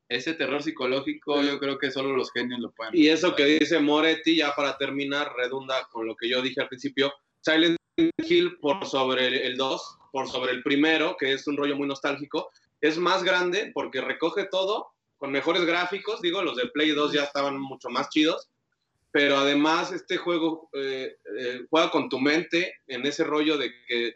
ese 0.09 0.33
terror 0.33 0.61
psicológico 0.61 1.41
yo 1.41 1.59
creo 1.59 1.77
que 1.77 1.91
solo 1.91 2.15
los 2.15 2.31
genios 2.31 2.59
lo 2.59 2.71
pueden. 2.71 2.95
Y 2.95 3.07
eso 3.07 3.35
que 3.35 3.45
dice 3.45 3.79
Moretti, 3.79 4.37
ya 4.37 4.53
para 4.55 4.77
terminar, 4.77 5.31
redunda 5.37 5.87
con 5.91 6.07
lo 6.07 6.15
que 6.15 6.29
yo 6.29 6.41
dije 6.41 6.61
al 6.61 6.67
principio. 6.67 7.13
Silent 7.41 7.77
Hill 8.17 8.57
por 8.59 8.85
sobre 8.85 9.45
el 9.45 9.57
2, 9.57 9.99
por 10.11 10.27
sobre 10.27 10.51
el 10.51 10.63
primero, 10.63 11.15
que 11.17 11.33
es 11.33 11.47
un 11.47 11.57
rollo 11.57 11.75
muy 11.75 11.87
nostálgico, 11.87 12.51
es 12.79 12.97
más 12.97 13.23
grande 13.23 13.71
porque 13.73 14.01
recoge 14.01 14.45
todo 14.45 14.91
con 15.17 15.31
mejores 15.31 15.65
gráficos. 15.65 16.21
Digo, 16.21 16.41
los 16.41 16.55
de 16.55 16.67
Play 16.67 16.91
2 16.91 17.13
ya 17.13 17.23
estaban 17.23 17.59
mucho 17.59 17.89
más 17.89 18.09
chidos. 18.09 18.49
Pero 19.11 19.37
además 19.37 19.91
este 19.91 20.17
juego 20.17 20.69
eh, 20.73 21.17
eh, 21.37 21.65
juega 21.69 21.91
con 21.91 22.07
tu 22.07 22.19
mente 22.19 22.75
en 22.87 23.05
ese 23.05 23.25
rollo 23.25 23.57
de 23.57 23.71
que 23.85 24.15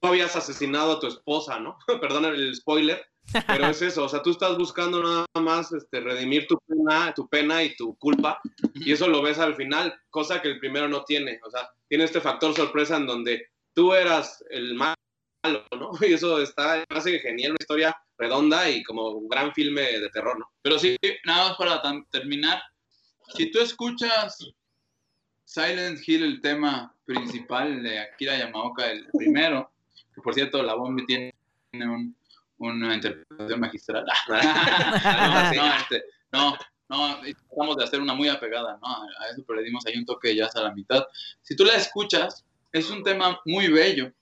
tú 0.00 0.08
habías 0.08 0.36
asesinado 0.36 0.92
a 0.92 1.00
tu 1.00 1.06
esposa, 1.06 1.58
¿no? 1.58 1.76
Perdona 2.00 2.28
el 2.28 2.54
spoiler, 2.54 3.04
pero 3.46 3.68
es 3.68 3.82
eso, 3.82 4.04
o 4.04 4.08
sea, 4.08 4.22
tú 4.22 4.30
estás 4.30 4.58
buscando 4.58 5.02
nada 5.02 5.26
más 5.40 5.72
este, 5.72 6.00
redimir 6.00 6.46
tu 6.46 6.58
pena, 6.66 7.14
tu 7.14 7.28
pena 7.28 7.62
y 7.62 7.74
tu 7.76 7.96
culpa, 7.96 8.40
y 8.74 8.92
eso 8.92 9.06
lo 9.08 9.22
ves 9.22 9.38
al 9.38 9.54
final, 9.54 9.94
cosa 10.10 10.42
que 10.42 10.48
el 10.48 10.58
primero 10.58 10.88
no 10.88 11.04
tiene, 11.04 11.40
o 11.44 11.50
sea, 11.50 11.70
tiene 11.88 12.04
este 12.04 12.20
factor 12.20 12.54
sorpresa 12.54 12.96
en 12.96 13.06
donde 13.06 13.46
tú 13.74 13.94
eras 13.94 14.44
el 14.50 14.74
malo, 14.74 14.96
¿no? 15.44 15.90
Y 16.00 16.12
eso 16.12 16.40
está, 16.40 16.84
hace 16.88 17.18
genial, 17.18 17.52
una 17.52 17.58
historia 17.60 17.96
redonda 18.18 18.68
y 18.68 18.82
como 18.82 19.08
un 19.10 19.28
gran 19.28 19.52
filme 19.52 19.82
de 19.82 20.10
terror, 20.10 20.38
¿no? 20.38 20.50
Pero 20.62 20.78
sí, 20.78 20.96
nada 21.24 21.48
más 21.48 21.56
para 21.56 21.82
terminar, 22.10 22.62
si 23.34 23.50
tú 23.50 23.60
escuchas 23.60 24.38
Silent 25.44 26.00
Hill, 26.06 26.22
el 26.22 26.40
tema 26.40 26.94
principal 27.04 27.82
de 27.82 27.98
Akira 27.98 28.38
Yamaoka, 28.38 28.90
el 28.90 29.06
primero, 29.12 29.70
que 30.14 30.20
por 30.20 30.34
cierto 30.34 30.62
la 30.62 30.74
bomba 30.74 31.02
tiene 31.06 31.32
un 31.72 32.14
una 32.62 32.94
interpretación 32.94 33.60
magistral. 33.60 34.04
no, 34.28 35.74
este, 35.76 36.04
no, 36.30 36.56
no, 36.88 37.20
tratamos 37.48 37.76
de 37.76 37.84
hacer 37.84 38.00
una 38.00 38.14
muy 38.14 38.28
apegada, 38.28 38.78
¿no? 38.80 38.88
A 38.88 39.28
eso, 39.30 39.42
pero 39.46 39.60
le 39.60 39.66
dimos 39.66 39.84
ahí 39.86 39.98
un 39.98 40.06
toque 40.06 40.34
ya 40.34 40.46
hasta 40.46 40.62
la 40.62 40.72
mitad. 40.72 41.04
Si 41.42 41.56
tú 41.56 41.64
la 41.64 41.74
escuchas, 41.74 42.44
es 42.72 42.90
un 42.90 43.02
tema 43.02 43.40
muy 43.44 43.68
bello. 43.68 44.12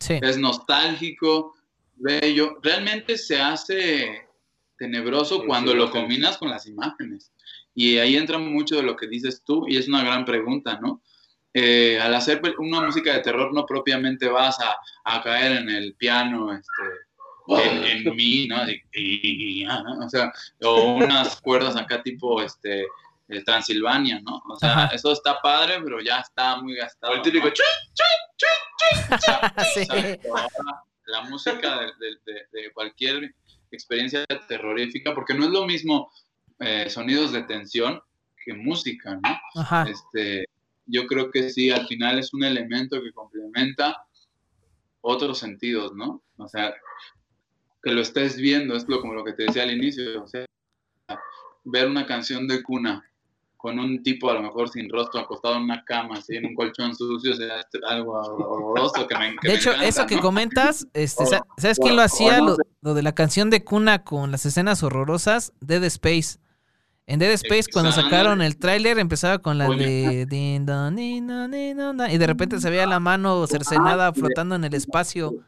Sí. 0.00 0.18
Es 0.22 0.38
nostálgico, 0.38 1.54
bello. 1.96 2.58
Realmente 2.62 3.16
se 3.16 3.40
hace 3.40 4.26
tenebroso 4.78 5.44
cuando 5.46 5.74
lo 5.74 5.90
combinas 5.90 6.38
con 6.38 6.50
las 6.50 6.66
imágenes. 6.66 7.32
Y 7.74 7.98
ahí 7.98 8.16
entra 8.16 8.38
mucho 8.38 8.76
de 8.76 8.82
lo 8.82 8.96
que 8.96 9.06
dices 9.06 9.42
tú, 9.44 9.66
y 9.68 9.76
es 9.76 9.86
una 9.86 10.02
gran 10.02 10.24
pregunta, 10.24 10.78
¿no? 10.80 11.02
Eh, 11.52 11.98
al 12.00 12.14
hacer 12.14 12.40
una 12.58 12.80
música 12.80 13.12
de 13.12 13.20
terror 13.20 13.52
no 13.52 13.66
propiamente 13.66 14.28
vas 14.28 14.58
a, 14.60 14.76
a 15.04 15.22
caer 15.22 15.62
en 15.62 15.68
el 15.68 15.94
piano, 15.94 16.52
este, 16.52 16.82
en, 17.48 18.14
mí, 18.14 18.46
¿no? 18.46 18.58
o 20.04 20.08
sea, 20.08 20.32
o 20.62 20.92
unas 20.94 21.40
cuerdas 21.40 21.76
acá 21.76 22.02
tipo, 22.02 22.40
este, 22.40 22.86
eh, 23.30 23.44
Transilvania, 23.44 24.20
¿no? 24.20 24.42
O 24.48 24.56
sea, 24.56 24.86
eso 24.92 25.12
está 25.12 25.40
padre, 25.40 25.80
pero 25.84 26.00
ya 26.00 26.18
está 26.18 26.60
muy 26.60 26.74
gastado. 26.74 27.14
El 27.14 27.22
típico 27.22 27.48
La 31.06 31.22
música 31.22 31.80
de, 31.80 32.72
cualquier 32.74 33.34
experiencia 33.70 34.24
terrorífica, 34.48 35.14
porque 35.14 35.34
no 35.34 35.44
es 35.44 35.50
lo 35.50 35.64
mismo 35.64 36.10
eh, 36.58 36.90
sonidos 36.90 37.30
de 37.30 37.44
tensión 37.44 38.00
que 38.44 38.52
música, 38.52 39.14
¿no? 39.14 39.86
Este, 39.88 40.46
yo 40.86 41.06
creo 41.06 41.30
que 41.30 41.50
sí, 41.50 41.70
al 41.70 41.86
final 41.86 42.18
es 42.18 42.34
un 42.34 42.42
elemento 42.42 43.00
que 43.00 43.12
complementa 43.12 44.04
otros 45.02 45.38
sentidos, 45.38 45.92
¿no? 45.94 46.22
O 46.36 46.48
sea, 46.48 46.74
que 47.82 47.92
lo 47.92 48.00
estés 48.00 48.36
viendo, 48.36 48.74
es 48.74 48.88
lo, 48.88 49.00
como 49.00 49.14
lo 49.14 49.24
que 49.24 49.34
te 49.34 49.44
decía 49.44 49.62
al 49.62 49.72
inicio, 49.72 50.24
o 50.24 50.26
sea, 50.26 50.46
ver 51.62 51.86
una 51.86 52.06
canción 52.06 52.48
de 52.48 52.62
cuna 52.62 53.04
con 53.60 53.78
un 53.78 54.02
tipo 54.02 54.30
a 54.30 54.34
lo 54.34 54.42
mejor 54.42 54.70
sin 54.70 54.88
rostro 54.88 55.20
acostado 55.20 55.56
en 55.56 55.64
una 55.64 55.84
cama, 55.84 56.16
así 56.16 56.36
en 56.36 56.46
un 56.46 56.54
colchón 56.54 56.94
sucio, 56.94 57.34
sea, 57.34 57.62
algo 57.88 58.12
horroroso 58.12 59.06
que 59.06 59.18
me 59.18 59.34
De 59.42 59.54
hecho, 59.54 59.72
eso 59.72 60.06
que 60.06 60.18
comentas, 60.18 60.86
este, 60.94 61.24
¿sabes 61.26 61.78
quién 61.78 61.96
lo 61.96 62.02
hacía? 62.02 62.40
Lo, 62.40 62.94
de 62.94 63.02
la 63.02 63.14
canción 63.14 63.50
de 63.50 63.62
cuna 63.62 64.02
con 64.02 64.30
las 64.30 64.46
escenas 64.46 64.82
horrorosas, 64.82 65.52
Dead 65.60 65.84
Space. 65.84 66.38
En 67.06 67.18
Dead 67.18 67.32
Space, 67.32 67.64
cuando 67.70 67.92
sacaron 67.92 68.40
el 68.40 68.56
tráiler, 68.56 68.98
empezaba 68.98 69.40
con 69.40 69.58
la 69.58 69.68
de... 69.68 70.26
Y 72.10 72.18
de 72.18 72.26
repente 72.26 72.60
se 72.60 72.70
veía 72.70 72.86
la 72.86 73.00
mano 73.00 73.46
cercenada 73.46 74.12
flotando 74.14 74.54
en 74.54 74.64
el 74.64 74.74
espacio. 74.74 75.44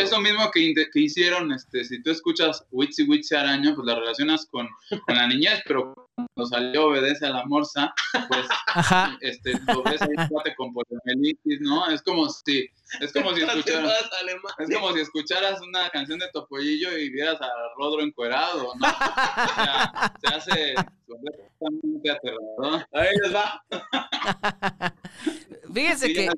Es 0.00 0.12
lo 0.12 0.20
mismo 0.20 0.50
que, 0.52 0.72
que, 0.92 1.00
hicieron, 1.00 1.50
este, 1.52 1.84
si 1.84 2.00
tú 2.02 2.10
escuchas 2.10 2.64
Witsi 2.70 3.04
Witsi 3.04 3.34
Araña, 3.34 3.74
pues 3.74 3.86
la 3.86 3.96
relacionas 3.96 4.46
con, 4.46 4.68
con, 5.04 5.16
la 5.16 5.26
niñez, 5.26 5.62
pero 5.66 5.94
cuando 6.34 6.48
salió 6.48 6.86
Obedece 6.86 7.26
a 7.26 7.30
la 7.30 7.44
Morsa, 7.46 7.92
pues 8.28 8.46
este, 9.20 9.52
lo 9.66 9.82
ves 9.82 10.02
ahí 10.02 10.54
con 10.56 10.72
poliomielitis, 10.72 11.60
¿no? 11.60 11.88
Es 11.90 12.02
como 12.02 12.28
si, 12.28 12.68
es 13.00 13.12
como 13.12 13.34
si 13.34 13.42
escucharas, 13.42 14.10
es 14.58 14.76
como 14.76 14.92
si 14.92 15.00
escucharas 15.00 15.60
una 15.60 15.88
canción 15.90 16.18
de 16.18 16.28
Topollillo 16.32 16.96
y 16.96 17.10
vieras 17.10 17.40
a 17.40 17.48
Rodro 17.76 18.02
encuerado, 18.02 18.72
¿no? 18.74 18.88
O 18.88 19.54
sea, 19.54 20.12
se 20.20 20.34
hace 20.34 20.74
completamente 21.06 22.10
aterrador. 22.10 22.86
Ahí 22.92 23.16
les 23.22 23.34
va. 23.34 23.64
Fíjense 25.72 26.12
que. 26.12 26.28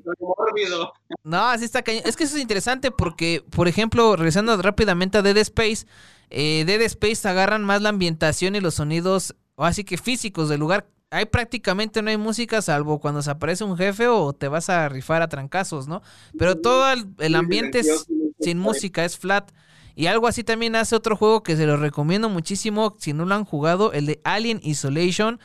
No, 1.23 1.47
así 1.47 1.65
está 1.65 1.81
cañón. 1.81 2.03
Es 2.05 2.15
que 2.15 2.23
eso 2.23 2.35
es 2.35 2.41
interesante 2.41 2.91
porque, 2.91 3.43
por 3.49 3.67
ejemplo, 3.67 4.15
regresando 4.15 4.55
rápidamente 4.61 5.17
a 5.17 5.21
Dead 5.21 5.37
Space, 5.37 5.85
eh, 6.29 6.63
Dead 6.65 6.81
Space 6.81 7.27
agarran 7.27 7.63
más 7.63 7.81
la 7.81 7.89
ambientación 7.89 8.55
y 8.55 8.61
los 8.61 8.75
sonidos, 8.75 9.35
así 9.63 9.83
que 9.83 9.97
físicos 9.97 10.49
del 10.49 10.59
lugar. 10.59 10.87
Hay 11.11 11.25
prácticamente 11.25 12.01
no 12.01 12.09
hay 12.09 12.17
música 12.17 12.61
salvo 12.61 12.99
cuando 12.99 13.21
se 13.21 13.31
aparece 13.31 13.63
un 13.63 13.77
jefe 13.77 14.07
o 14.07 14.33
te 14.33 14.47
vas 14.47 14.69
a 14.69 14.89
rifar 14.89 15.21
a 15.21 15.29
trancazos, 15.29 15.87
¿no? 15.87 16.01
Pero 16.37 16.57
todo 16.57 16.91
el, 17.19 17.35
ambiente 17.35 17.79
es 17.79 18.07
sin 18.39 18.57
música, 18.57 19.05
es 19.05 19.17
flat. 19.17 19.51
Y 19.95 20.07
algo 20.07 20.27
así 20.27 20.43
también 20.43 20.75
hace 20.75 20.95
otro 20.95 21.15
juego 21.15 21.41
que 21.41 21.55
se 21.55 21.67
lo 21.67 21.77
recomiendo 21.77 22.27
muchísimo 22.27 22.95
si 22.99 23.13
no 23.13 23.25
lo 23.25 23.35
han 23.35 23.45
jugado, 23.45 23.93
el 23.93 24.07
de 24.07 24.19
Alien 24.23 24.59
Isolation. 24.61 25.39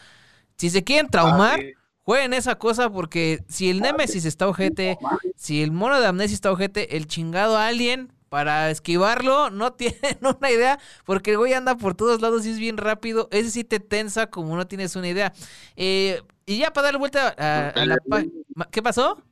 Si 0.56 0.70
se 0.70 0.82
quieren 0.82 1.08
traumar, 1.08 1.60
ah, 1.60 1.80
Jueguen 2.10 2.32
esa 2.32 2.56
cosa 2.56 2.90
porque 2.90 3.44
si 3.48 3.70
el 3.70 3.80
Nemesis 3.80 4.24
está 4.24 4.48
ojete, 4.48 4.98
si 5.36 5.62
el 5.62 5.70
mono 5.70 6.00
de 6.00 6.08
Amnesia 6.08 6.34
está 6.34 6.50
ojete, 6.50 6.96
el 6.96 7.06
chingado 7.06 7.56
alien 7.56 8.12
para 8.30 8.70
esquivarlo 8.70 9.50
no 9.50 9.72
tienen 9.74 10.16
una 10.22 10.50
idea 10.50 10.78
porque 11.04 11.32
el 11.32 11.38
güey 11.38 11.52
anda 11.52 11.76
por 11.76 11.94
todos 11.94 12.22
lados 12.22 12.46
y 12.46 12.50
es 12.50 12.58
bien 12.58 12.78
rápido. 12.78 13.28
Ese 13.30 13.50
sí 13.50 13.64
te 13.64 13.80
tensa 13.80 14.28
como 14.28 14.56
no 14.56 14.66
tienes 14.66 14.96
una 14.96 15.08
idea. 15.08 15.34
Eh, 15.76 16.22
y 16.46 16.58
ya 16.58 16.72
para 16.72 16.86
darle 16.86 16.98
vuelta 16.98 17.28
a, 17.36 17.84
la 17.84 17.98
¿Qué 18.70 18.82
pasó? 18.82 19.22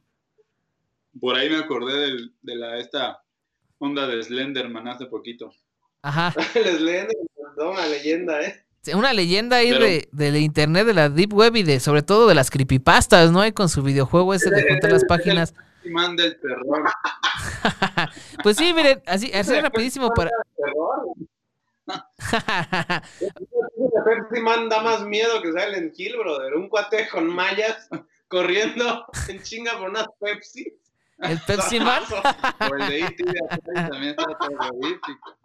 Por 1.19 1.37
ahí 1.37 1.49
me 1.49 1.57
acordé 1.57 2.17
de, 2.43 2.55
la 2.55 2.79
esta 2.79 3.23
onda 3.79 4.07
de 4.07 4.23
Slenderman 4.23 4.87
hace 4.89 5.07
poquito. 5.07 5.53
Ajá. 6.03 6.35
el 6.55 6.77
Slenderman, 6.77 7.27
una 7.57 7.87
leyenda, 7.87 8.43
¿eh? 8.43 8.65
una 8.95 9.13
leyenda 9.13 9.57
ahí 9.57 9.71
de, 9.71 10.09
de, 10.13 10.41
internet, 10.41 10.87
de 10.87 10.95
la 10.95 11.09
deep 11.09 11.35
web 11.35 11.57
y 11.57 11.63
de 11.63 11.81
sobre 11.81 12.03
todo 12.03 12.29
de 12.29 12.35
las 12.35 12.51
creepypastas, 12.51 13.31
¿no? 13.31 13.45
Y 13.47 13.53
con 13.53 13.69
su 13.69 13.83
videojuego 13.83 14.35
ese 14.35 14.51
de 14.51 14.67
contar 14.69 14.93
las 14.93 15.05
páginas. 15.05 15.53
El 15.53 15.68
del 16.17 16.41
terror. 16.41 16.91
pues 18.43 18.57
sí, 18.57 18.73
miren, 18.73 19.03
así, 19.07 19.33
así 19.33 19.61
rapidísimo 19.61 20.11
para. 20.11 20.31
Pepsi 24.05 24.43
Man 24.43 24.69
da 24.69 24.83
más 24.83 25.05
miedo 25.05 25.41
que 25.43 25.49
en 25.49 25.93
Kill, 25.93 26.17
brother. 26.17 26.55
Un 26.55 26.69
cuate 26.69 27.09
con 27.09 27.27
mallas 27.29 27.89
corriendo 28.29 29.07
en 29.29 29.43
chinga 29.43 29.79
por 29.79 29.91
unas 29.91 30.07
Pepsi. 30.21 30.79
¿El 31.19 31.41
Pepsi 31.41 31.81
Man? 31.81 32.03
o 32.61 32.75
el 32.77 32.89
de 32.89 33.01
E.T. 33.01 33.25
también 33.75 34.11
está 34.11 34.39
terrorífico. 34.39 35.37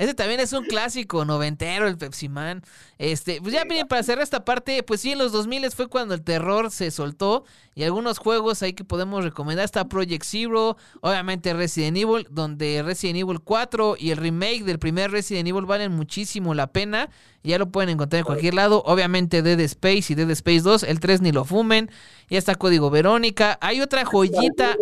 Ese 0.00 0.14
también 0.14 0.40
es 0.40 0.54
un 0.54 0.64
clásico 0.64 1.26
noventero, 1.26 1.86
el 1.86 1.98
Pepsi 1.98 2.30
Man. 2.30 2.62
Este, 2.96 3.38
pues 3.42 3.52
ya 3.52 3.66
miren, 3.66 3.86
para 3.86 4.02
cerrar 4.02 4.22
esta 4.22 4.46
parte, 4.46 4.82
pues 4.82 5.02
sí, 5.02 5.12
en 5.12 5.18
los 5.18 5.30
2000 5.30 5.70
fue 5.72 5.88
cuando 5.88 6.14
el 6.14 6.22
terror 6.22 6.70
se 6.70 6.90
soltó. 6.90 7.44
Y 7.74 7.82
algunos 7.82 8.16
juegos 8.16 8.62
ahí 8.62 8.72
que 8.72 8.82
podemos 8.82 9.22
recomendar 9.22 9.66
está 9.66 9.88
Project 9.88 10.24
Zero, 10.24 10.78
obviamente 11.02 11.52
Resident 11.52 11.98
Evil, 11.98 12.26
donde 12.30 12.82
Resident 12.82 13.18
Evil 13.18 13.40
4 13.40 13.96
y 13.98 14.12
el 14.12 14.16
remake 14.16 14.64
del 14.64 14.78
primer 14.78 15.10
Resident 15.10 15.46
Evil 15.46 15.66
valen 15.66 15.92
muchísimo 15.92 16.54
la 16.54 16.72
pena. 16.72 17.10
Ya 17.42 17.58
lo 17.58 17.70
pueden 17.70 17.90
encontrar 17.90 18.20
en 18.20 18.24
cualquier 18.24 18.54
lado. 18.54 18.82
Obviamente 18.86 19.42
Dead 19.42 19.60
Space 19.60 20.14
y 20.14 20.14
Dead 20.14 20.30
Space 20.30 20.62
2, 20.62 20.84
el 20.84 20.98
3 20.98 21.20
ni 21.20 21.30
lo 21.30 21.44
fumen. 21.44 21.90
Ya 22.30 22.38
está 22.38 22.54
Código 22.54 22.88
Verónica. 22.88 23.58
Hay 23.60 23.82
otra 23.82 24.06
joyita. 24.06 24.78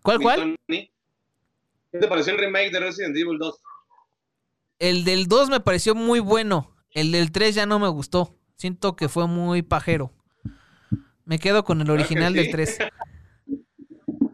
¿Cuál, 0.00 0.20
cuál? 0.20 0.56
¿Qué 0.68 1.98
te 1.98 2.06
pareció 2.06 2.34
el 2.34 2.38
remake 2.38 2.70
de 2.70 2.78
Resident 2.78 3.16
Evil 3.16 3.36
2? 3.36 3.62
El 4.78 5.04
del 5.04 5.26
2 5.26 5.50
me 5.50 5.60
pareció 5.60 5.94
muy 5.94 6.20
bueno. 6.20 6.74
El 6.90 7.12
del 7.12 7.32
3 7.32 7.54
ya 7.54 7.66
no 7.66 7.78
me 7.78 7.88
gustó. 7.88 8.34
Siento 8.56 8.96
que 8.96 9.08
fue 9.08 9.26
muy 9.26 9.62
pajero. 9.62 10.12
Me 11.24 11.38
quedo 11.38 11.64
con 11.64 11.80
el 11.80 11.90
original 11.90 12.32
del 12.32 12.50
3. 12.50 12.78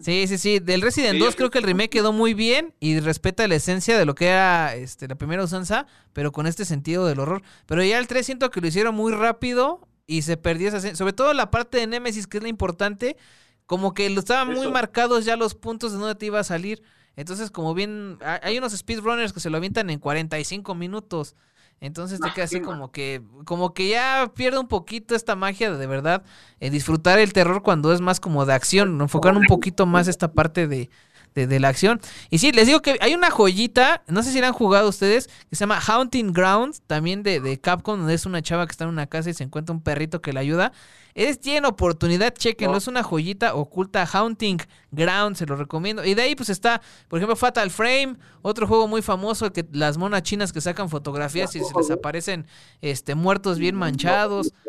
Sí, 0.01 0.27
sí, 0.29 0.37
sí. 0.37 0.59
Del 0.59 0.83
Resident 0.83 1.19
2 1.19 1.35
creo 1.35 1.51
que 1.51 1.57
el 1.57 1.65
remake 1.65 1.89
quedó 1.89 2.13
muy 2.13 2.35
bien 2.35 2.75
y 2.79 3.01
respeta 3.01 3.49
la 3.49 3.55
esencia 3.55 3.99
de 3.99 4.05
lo 4.05 4.15
que 4.15 4.27
era 4.27 4.75
este, 4.75 5.09
la 5.09 5.15
primera 5.15 5.43
usanza, 5.43 5.87
pero 6.13 6.31
con 6.31 6.47
este 6.47 6.67
sentido 6.67 7.07
del 7.07 7.21
horror. 7.21 7.43
Pero 7.65 7.83
ya 7.83 7.99
el 7.99 8.07
3 8.07 8.27
siento 8.27 8.51
que 8.51 8.61
lo 8.61 8.67
hicieron 8.67 8.95
muy 8.95 9.13
rápido 9.13 9.89
y 10.07 10.23
se 10.23 10.37
perdió 10.37 10.69
esa 10.69 10.95
Sobre 10.95 11.15
todo 11.15 11.33
la 11.33 11.51
parte 11.51 11.79
de 11.79 11.87
Nemesis, 11.87 12.27
que 12.27 12.37
es 12.37 12.43
la 12.43 12.51
importante, 12.51 13.17
como 13.65 13.95
que 13.95 14.11
lo 14.11 14.21
estaban 14.21 14.53
muy 14.53 14.71
marcados 14.71 15.25
ya 15.25 15.37
los 15.37 15.55
puntos 15.55 15.93
de 15.93 15.99
donde 15.99 16.15
te 16.17 16.27
iba 16.27 16.39
a 16.39 16.45
salir. 16.45 16.83
Entonces, 17.17 17.51
como 17.51 17.75
bien, 17.75 18.19
hay 18.43 18.59
unos 18.59 18.73
speedrunners 18.73 19.33
que 19.33 19.41
se 19.41 19.51
lo 19.51 19.57
avientan 19.57 19.91
en 19.91 19.99
45 19.99 20.75
minutos. 20.75 21.37
Entonces 21.81 22.21
te 22.21 22.33
queda 22.33 22.45
así 22.45 22.61
como 22.61 22.93
que, 22.93 23.21
como 23.45 23.75
que 23.75 23.89
ya 23.89 24.33
pierde 24.35 24.59
un 24.59 24.69
poquito 24.69 25.15
esta 25.15 25.37
magia 25.37 25.71
de, 25.71 25.77
de 25.77 25.87
verdad 25.87 26.23
eh, 26.61 26.71
disfrutar 26.71 27.19
el 27.19 27.33
terror 27.33 27.63
cuando 27.63 27.93
es 27.93 28.01
más 28.01 28.21
como 28.21 28.47
de 28.47 28.55
acción, 28.55 29.01
enfocar 29.01 29.37
un 29.37 29.45
poquito 29.47 29.85
más 29.85 30.09
esta 30.09 30.33
parte 30.33 30.67
de, 30.67 30.89
de, 31.35 31.61
la 31.61 31.69
acción. 31.69 32.01
Y 32.31 32.39
sí, 32.39 32.53
les 32.53 32.67
digo 32.67 32.81
que 32.81 32.97
hay 33.01 33.15
una 33.15 33.31
joyita, 33.31 34.03
no 34.07 34.23
sé 34.23 34.33
si 34.33 34.41
la 34.41 34.49
han 34.49 34.53
jugado 34.53 34.89
ustedes, 34.89 35.29
que 35.49 35.57
se 35.57 35.61
llama 35.61 35.81
Haunting 35.81 36.33
Grounds, 36.33 36.83
también 36.87 37.23
de, 37.23 37.41
de 37.41 37.59
Capcom, 37.61 37.99
donde 37.99 38.15
es 38.15 38.27
una 38.27 38.43
chava 38.43 38.67
que 38.67 38.73
está 38.73 38.85
en 38.85 38.91
una 38.91 39.07
casa 39.07 39.31
y 39.31 39.35
se 39.35 39.45
encuentra 39.45 39.75
un 39.75 39.83
perrito 39.83 40.21
que 40.21 40.33
le 40.33 40.41
ayuda. 40.41 40.73
Es, 41.15 41.41
tiene 41.41 41.69
oportunidad, 41.69 42.35
chequenlo, 42.35 42.77
es 42.77 42.89
una 42.89 43.05
joyita 43.05 43.55
oculta, 43.55 44.05
Haunting 44.05 44.59
Grounds, 44.91 45.39
se 45.39 45.47
lo 45.47 45.55
recomiendo. 45.55 46.05
Y 46.05 46.15
de 46.15 46.23
ahí 46.23 46.35
pues 46.35 46.49
está, 46.49 46.83
por 47.09 47.19
ejemplo, 47.19 47.37
Fatal 47.37 47.71
Frame, 47.71 48.17
otro 48.43 48.67
juego 48.67 48.89
muy 48.89 49.01
famoso, 49.01 49.53
que 49.53 49.65
las 49.73 49.97
monas 49.97 50.23
chinas 50.23 50.53
que 50.53 50.61
sacan 50.61 50.89
fotografías 50.89 51.55
y 51.55 51.61
se 51.61 51.75
les 51.77 51.91
aparecen 51.91 52.47
este, 52.81 53.15
muertos 53.15 53.59
bien 53.59 53.77
manchados. 53.77 54.53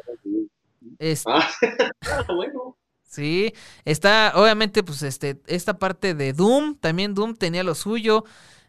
Este, 0.97 1.29
bueno. 2.33 2.74
Sí, 3.15 3.53
está, 3.85 4.33
obviamente, 4.35 4.83
pues, 4.83 5.03
este, 5.03 5.37
esta 5.47 5.77
parte 5.77 6.13
de 6.13 6.33
Doom, 6.33 6.77
también 6.79 7.13
Doom 7.13 7.35
tenía 7.35 7.63
lo 7.63 7.75
suyo. 7.75 8.23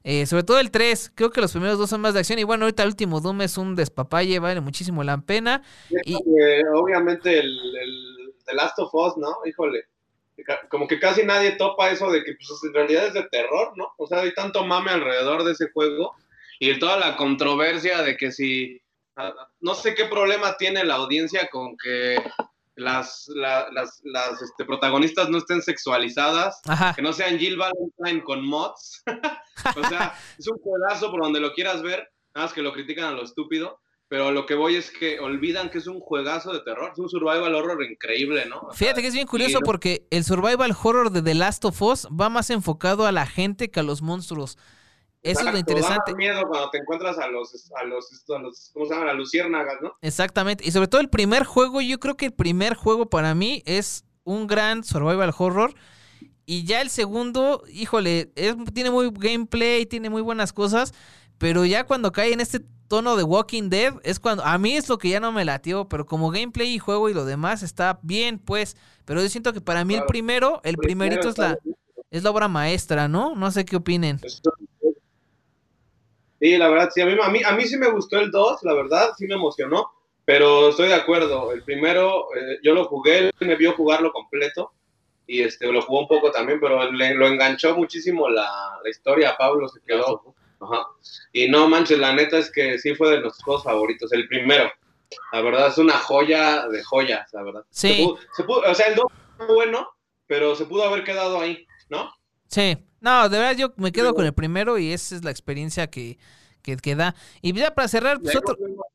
Eh, 0.05 0.25
sobre 0.27 0.45
todo 0.45 0.61
el 0.61 0.71
3, 0.71 1.13
creo 1.17 1.31
que 1.31 1.41
los 1.41 1.51
primeros 1.51 1.79
dos 1.79 1.91
son 1.91 2.01
más 2.01 2.15
de 2.15 2.21
acción. 2.21 2.39
Y 2.39 2.45
bueno, 2.45 2.65
ahorita 2.65 2.85
el 2.85 2.91
último 2.91 3.21
Doom 3.21 3.43
es 3.43 3.59
un 3.59 3.75
despapalle, 3.75 4.39
vale 4.39 4.61
muchísimo 4.61 5.03
la 5.03 5.19
pena. 5.19 5.63
y... 6.05 6.15
obviamente 6.75 7.41
el, 7.41 7.77
el 7.77 8.35
The 8.45 8.55
Last 8.55 8.79
of 8.79 8.95
Us, 8.95 9.17
¿no? 9.17 9.39
Híjole, 9.45 9.87
como 10.69 10.87
que 10.87 10.99
casi 10.99 11.25
nadie 11.25 11.53
topa 11.53 11.91
eso 11.91 12.11
de 12.11 12.23
que 12.23 12.35
pues, 12.35 12.49
en 12.65 12.75
realidad 12.75 13.07
es 13.07 13.15
de 13.15 13.25
terror, 13.25 13.73
¿no? 13.77 13.93
O 13.99 14.07
sea, 14.07 14.21
hay 14.21 14.35
tanto 14.35 14.65
mame 14.65 14.91
alrededor 14.91 15.45
de 15.45 15.53
ese 15.53 15.71
juego 15.73 16.15
y 16.59 16.79
toda 16.79 16.99
la 16.99 17.17
controversia 17.17 18.03
de 18.03 18.17
que 18.17 18.33
si, 18.33 18.81
ah, 19.17 19.33
no 19.61 19.75
sé 19.75 19.95
qué 19.95 20.07
problema 20.07 20.57
tiene 20.57 20.85
la 20.85 20.95
audiencia 20.95 21.49
con 21.51 21.77
que 21.77 22.17
las, 22.77 23.27
las, 23.35 24.01
las 24.05 24.43
este, 24.43 24.65
protagonistas 24.65 25.31
no 25.31 25.39
estén 25.39 25.63
sexualizadas, 25.63 26.61
que 26.95 27.03
no 27.03 27.13
sean 27.13 27.39
Jill 27.39 27.57
Valentine 27.57 28.23
con 28.23 28.47
mods. 28.47 29.03
o 29.77 29.89
sea, 29.89 30.15
es 30.39 30.47
un 30.47 30.59
pedazo 30.59 31.11
por 31.11 31.23
donde 31.23 31.41
lo 31.41 31.53
quieras 31.53 31.83
ver, 31.83 32.11
nada 32.35 32.47
más 32.47 32.53
que 32.53 32.63
lo 32.63 32.73
critican 32.73 33.07
a 33.07 33.13
lo 33.13 33.25
estúpido. 33.25 33.81
Pero 34.09 34.31
lo 34.31 34.47
que 34.47 34.55
voy 34.55 34.77
es 34.77 34.93
que 34.93 35.19
olvidan 35.19 35.69
que 35.69 35.79
es 35.79 35.89
un 35.89 35.99
juegazo 35.99 36.53
de 36.53 36.61
terror, 36.61 36.93
es 36.93 36.99
un 37.01 37.09
survival 37.09 37.53
horror 37.57 37.83
increíble, 37.83 38.47
¿no? 38.47 38.69
Fíjate 38.73 39.01
que 39.01 39.09
es 39.09 39.15
bien 39.15 39.27
curioso 39.27 39.59
porque 39.65 40.07
el 40.11 40.23
survival 40.23 40.77
horror 40.81 41.11
de 41.11 41.23
The 41.23 41.35
Last 41.35 41.65
of 41.65 41.83
Us 41.83 42.07
va 42.07 42.29
más 42.29 42.51
enfocado 42.51 43.05
a 43.07 43.11
la 43.11 43.27
gente 43.27 43.69
que 43.69 43.81
a 43.81 43.83
los 43.83 44.03
monstruos. 44.03 44.59
Eso 45.27 45.41
es 45.41 45.53
lo 45.53 45.59
interesante. 45.59 46.13
Da 46.13 46.17
miedo 46.17 46.43
cuando 46.49 46.71
te 46.71 46.79
encuentras 46.79 47.19
a 47.19 47.27
los, 47.29 47.71
a 47.75 47.85
los, 47.85 48.25
a 48.31 48.39
los, 48.39 48.71
¿cómo 48.73 48.87
se 48.87 48.95
llama? 48.95 49.07
Las 49.07 49.17
luciérnagas, 49.17 49.77
¿no? 49.83 49.95
Exactamente. 50.01 50.67
Y 50.67 50.71
sobre 50.71 50.89
todo 50.89 51.01
el 51.01 51.09
primer 51.09 51.45
juego, 51.45 51.81
yo 51.81 51.99
creo 51.99 52.17
que 52.17 52.27
el 52.27 52.33
primer 52.33 52.75
juego 52.75 53.07
para 53.11 53.35
mí 53.35 53.63
es 53.67 54.05
un 54.25 54.47
gran 54.47 54.85
survival 54.85 55.33
horror. 55.37 55.75
Y 56.45 56.65
ya 56.65 56.81
el 56.81 56.91
segundo, 56.91 57.65
híjole, 57.73 58.33
tiene 58.73 58.91
muy 58.91 59.11
gameplay, 59.13 59.85
tiene 59.85 60.11
muy 60.11 60.23
buenas 60.23 60.53
cosas. 60.53 60.95
Pero 61.39 61.65
ya 61.65 61.85
cuando 61.85 62.13
cae 62.13 62.33
en 62.33 62.41
este 62.41 62.61
tono 62.89 63.17
de 63.17 63.25
Walking 63.25 63.69
Dead, 63.69 63.95
es 64.05 64.21
cuando. 64.21 64.45
A 64.45 64.57
mí 64.59 64.77
es 64.77 64.89
lo 64.89 64.97
que 64.97 65.09
ya 65.09 65.19
no 65.19 65.33
me 65.33 65.45
latió. 65.45 65.89
Pero 65.89 66.07
como 66.07 66.31
gameplay 66.31 66.75
y 66.75 66.79
juego 66.79 67.09
y 67.09 67.15
lo 67.15 67.25
demás 67.25 67.65
está 67.65 67.99
bien, 68.03 68.39
pues. 68.39 68.77
Pero 69.05 69.21
yo 69.21 69.29
siento 69.29 69.53
que 69.53 69.61
para 69.61 69.85
mí 69.85 69.97
el 69.97 70.05
primero, 70.07 70.61
el 70.63 70.77
primerito 70.77 71.29
es 71.29 71.39
la, 71.39 71.59
es 72.11 72.23
la 72.23 72.31
obra 72.31 72.49
maestra, 72.49 73.09
¿no? 73.09 73.35
No 73.35 73.51
sé 73.51 73.65
qué 73.65 73.77
opinen. 73.77 74.21
Sí, 76.41 76.57
la 76.57 76.69
verdad, 76.69 76.91
sí, 76.93 77.01
a 77.01 77.07
mí, 77.07 77.17
a 77.21 77.29
mí, 77.31 77.41
a 77.45 77.53
mí 77.53 77.65
sí 77.65 77.77
me 77.77 77.91
gustó 77.91 78.19
el 78.19 78.31
2, 78.31 78.63
la 78.63 78.75
verdad, 78.75 79.11
sí 79.17 79.27
me 79.27 79.35
emocionó, 79.35 79.91
pero 80.25 80.69
estoy 80.69 80.89
de 80.89 80.95
acuerdo, 80.95 81.53
el 81.53 81.63
primero 81.63 82.27
eh, 82.37 82.59
yo 82.63 82.75
lo 82.75 82.85
jugué, 82.85 83.19
él 83.19 83.33
me 83.41 83.57
vio 83.57 83.73
jugarlo 83.73 84.13
completo 84.13 84.73
y 85.27 85.43
este, 85.43 85.71
lo 85.73 85.83
jugó 85.83 86.01
un 86.01 86.09
poco 86.09 86.31
también, 86.31 86.61
pero 86.61 86.91
le, 86.93 87.15
lo 87.15 87.27
enganchó 87.27 87.75
muchísimo 87.75 88.29
la, 88.29 88.79
la 88.83 88.91
historia, 88.91 89.37
Pablo 89.37 89.69
se 89.69 89.81
quedó. 89.81 90.35
Ajá. 90.61 90.87
Y 91.33 91.49
no 91.49 91.69
manches, 91.69 91.99
la 91.99 92.15
neta 92.15 92.39
es 92.39 92.51
que 92.51 92.79
sí 92.79 92.95
fue 92.95 93.11
de 93.11 93.21
nuestros 93.21 93.45
juegos 93.45 93.65
favoritos, 93.65 94.13
el 94.13 94.29
primero. 94.29 94.71
La 95.33 95.41
verdad 95.41 95.69
es 95.69 95.79
una 95.79 95.99
joya 95.99 96.67
de 96.69 96.83
joyas, 96.83 97.33
la 97.33 97.43
verdad. 97.43 97.65
Sí. 97.71 98.07
o 98.47 98.75
sea, 98.75 98.87
el 98.87 98.95
2 98.95 99.05
fue 99.37 99.47
bueno, 99.47 99.89
pero 100.27 100.55
se 100.55 100.65
pudo 100.65 100.85
haber 100.85 101.05
quedado 101.05 101.41
ahí, 101.41 101.67
¿no? 101.89 102.13
Sí. 102.49 102.77
No, 103.07 103.29
de 103.29 103.39
verdad 103.39 103.57
yo 103.57 103.73
me 103.77 103.93
quedo 103.93 104.15
con 104.15 104.27
el 104.27 104.35
primero 104.35 104.79
y 104.79 104.91
esa 104.91 105.15
es 105.15 105.23
la 105.23 105.31
experiencia 105.31 105.87
que, 105.87 106.19
que, 106.61 106.97
da. 106.97 107.15
Y 107.41 107.53
ya 107.53 107.73
para 107.73 107.87
cerrar, 107.87 108.21
pues 108.21 108.37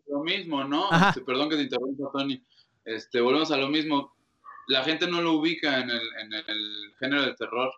Lo 0.09 0.19
mismo, 0.21 0.65
¿no? 0.65 0.89
Este, 0.91 1.21
perdón 1.21 1.49
que 1.49 1.55
te 1.55 1.61
interrumpa, 1.61 2.11
Tony. 2.11 2.43
Este, 2.83 3.21
volvemos 3.21 3.51
a 3.51 3.55
lo 3.55 3.69
mismo. 3.69 4.13
La 4.67 4.83
gente 4.83 5.07
no 5.07 5.21
lo 5.21 5.35
ubica 5.35 5.79
en 5.79 5.91
el, 5.91 6.01
en 6.23 6.33
el 6.33 6.93
género 6.99 7.21
de 7.21 7.35
terror, 7.35 7.71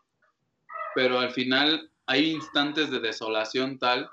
pero 0.95 1.19
al 1.19 1.29
final 1.29 1.91
hay 2.07 2.31
instantes 2.31 2.89
de 2.89 2.99
desolación 2.99 3.77
tal 3.77 4.09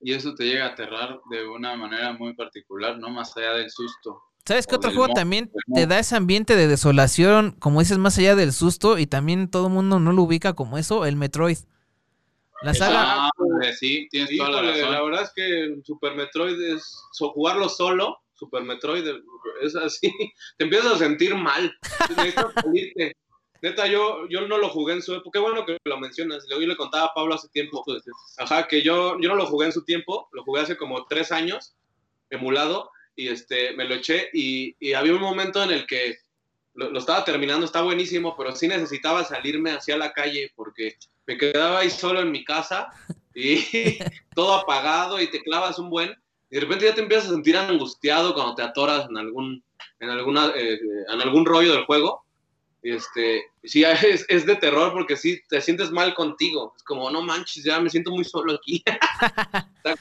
y 0.00 0.14
eso 0.14 0.34
te 0.34 0.44
llega 0.44 0.64
a 0.64 0.68
aterrar 0.68 1.20
de 1.28 1.46
una 1.46 1.76
manera 1.76 2.14
muy 2.14 2.32
particular, 2.32 2.98
¿no? 2.98 3.10
Más 3.10 3.36
allá 3.36 3.52
del 3.52 3.70
susto. 3.70 4.22
¿Sabes 4.44 4.66
qué 4.66 4.74
otro 4.74 4.90
juego 4.90 5.12
también 5.14 5.50
te 5.74 5.86
da 5.86 5.98
ese 5.98 6.16
ambiente 6.16 6.56
de 6.56 6.66
desolación, 6.66 7.52
como 7.58 7.80
dices, 7.80 7.98
más 7.98 8.18
allá 8.18 8.34
del 8.34 8.52
susto, 8.52 8.98
y 8.98 9.06
también 9.06 9.48
todo 9.48 9.66
el 9.66 9.72
mundo 9.72 10.00
no 10.00 10.12
lo 10.12 10.22
ubica 10.22 10.54
como 10.54 10.78
eso? 10.78 11.04
El 11.04 11.16
Metroid. 11.16 11.58
La 12.62 12.74
saga. 12.74 13.26
Ah, 13.26 13.30
sí, 13.78 14.08
tienes 14.10 14.36
toda 14.36 14.50
la 14.50 14.62
razón. 14.62 14.92
La 14.92 15.02
verdad 15.02 15.22
es 15.22 15.32
que 15.34 15.80
Super 15.84 16.14
Metroid 16.14 16.60
es 16.60 17.00
jugarlo 17.18 17.68
solo. 17.68 18.18
Super 18.34 18.62
Metroid 18.64 19.04
es 19.62 19.76
así. 19.76 20.10
Te 20.58 20.64
empiezas 20.64 20.92
a 20.94 20.98
sentir 20.98 21.34
mal. 21.34 21.72
Neta, 23.62 23.86
yo, 23.86 24.26
yo 24.28 24.46
no 24.48 24.56
lo 24.58 24.70
jugué 24.70 24.94
en 24.94 25.02
su 25.02 25.14
época. 25.14 25.38
Qué 25.38 25.38
bueno 25.38 25.64
que 25.64 25.76
lo 25.84 25.98
mencionas. 25.98 26.46
Yo 26.50 26.58
le 26.58 26.76
contaba 26.76 27.06
a 27.06 27.14
Pablo 27.14 27.34
hace 27.34 27.48
tiempo. 27.48 27.84
Ajá, 28.38 28.66
que 28.66 28.82
yo, 28.82 29.18
yo 29.20 29.28
no 29.28 29.36
lo 29.36 29.46
jugué 29.46 29.66
en 29.66 29.72
su 29.72 29.84
tiempo. 29.84 30.28
Lo 30.32 30.44
jugué 30.44 30.62
hace 30.62 30.76
como 30.76 31.06
tres 31.06 31.32
años, 31.32 31.76
emulado 32.30 32.90
y 33.16 33.28
este, 33.28 33.72
me 33.74 33.84
lo 33.84 33.96
eché 33.96 34.30
y, 34.32 34.74
había 34.94 35.14
un 35.14 35.20
momento 35.20 35.62
en 35.62 35.70
el 35.70 35.86
que 35.86 36.16
lo, 36.74 36.98
estaba 36.98 37.24
terminando, 37.24 37.66
está 37.66 37.82
buenísimo, 37.82 38.36
pero 38.36 38.54
sí 38.54 38.68
necesitaba 38.68 39.24
salirme 39.24 39.72
hacia 39.72 39.96
la 39.96 40.12
calle 40.12 40.52
porque 40.54 40.96
me 41.26 41.36
quedaba 41.36 41.80
ahí 41.80 41.90
solo 41.90 42.20
en 42.20 42.30
mi 42.30 42.44
casa 42.44 42.88
y 43.34 43.58
todo 44.34 44.54
apagado 44.54 45.20
y 45.20 45.28
te 45.28 45.40
clavas 45.42 45.78
un 45.78 45.90
buen 45.90 46.14
y 46.50 46.56
de 46.56 46.60
repente 46.62 46.84
ya 46.84 46.94
te 46.94 47.00
empiezas 47.00 47.28
a 47.28 47.32
sentir 47.32 47.56
angustiado 47.56 48.34
cuando 48.34 48.56
te 48.56 48.62
atoras 48.62 49.08
en 49.08 49.16
algún, 49.16 49.62
en 50.00 50.10
alguna, 50.10 50.48
eh, 50.56 50.78
en 51.08 51.20
algún 51.20 51.46
rollo 51.46 51.72
del 51.72 51.84
juego. 51.84 52.24
Y 52.82 52.92
este, 52.92 53.44
sí, 53.62 53.84
es, 53.84 54.26
es, 54.28 54.46
de 54.46 54.56
terror 54.56 54.92
porque 54.92 55.16
sí, 55.16 55.40
te 55.48 55.60
sientes 55.60 55.92
mal 55.92 56.12
contigo. 56.14 56.74
Es 56.76 56.82
como, 56.82 57.08
no 57.10 57.22
manches, 57.22 57.62
ya 57.62 57.78
me 57.78 57.88
siento 57.88 58.10
muy 58.10 58.24
solo 58.24 58.54
aquí. 58.54 58.82
Está 59.76 59.94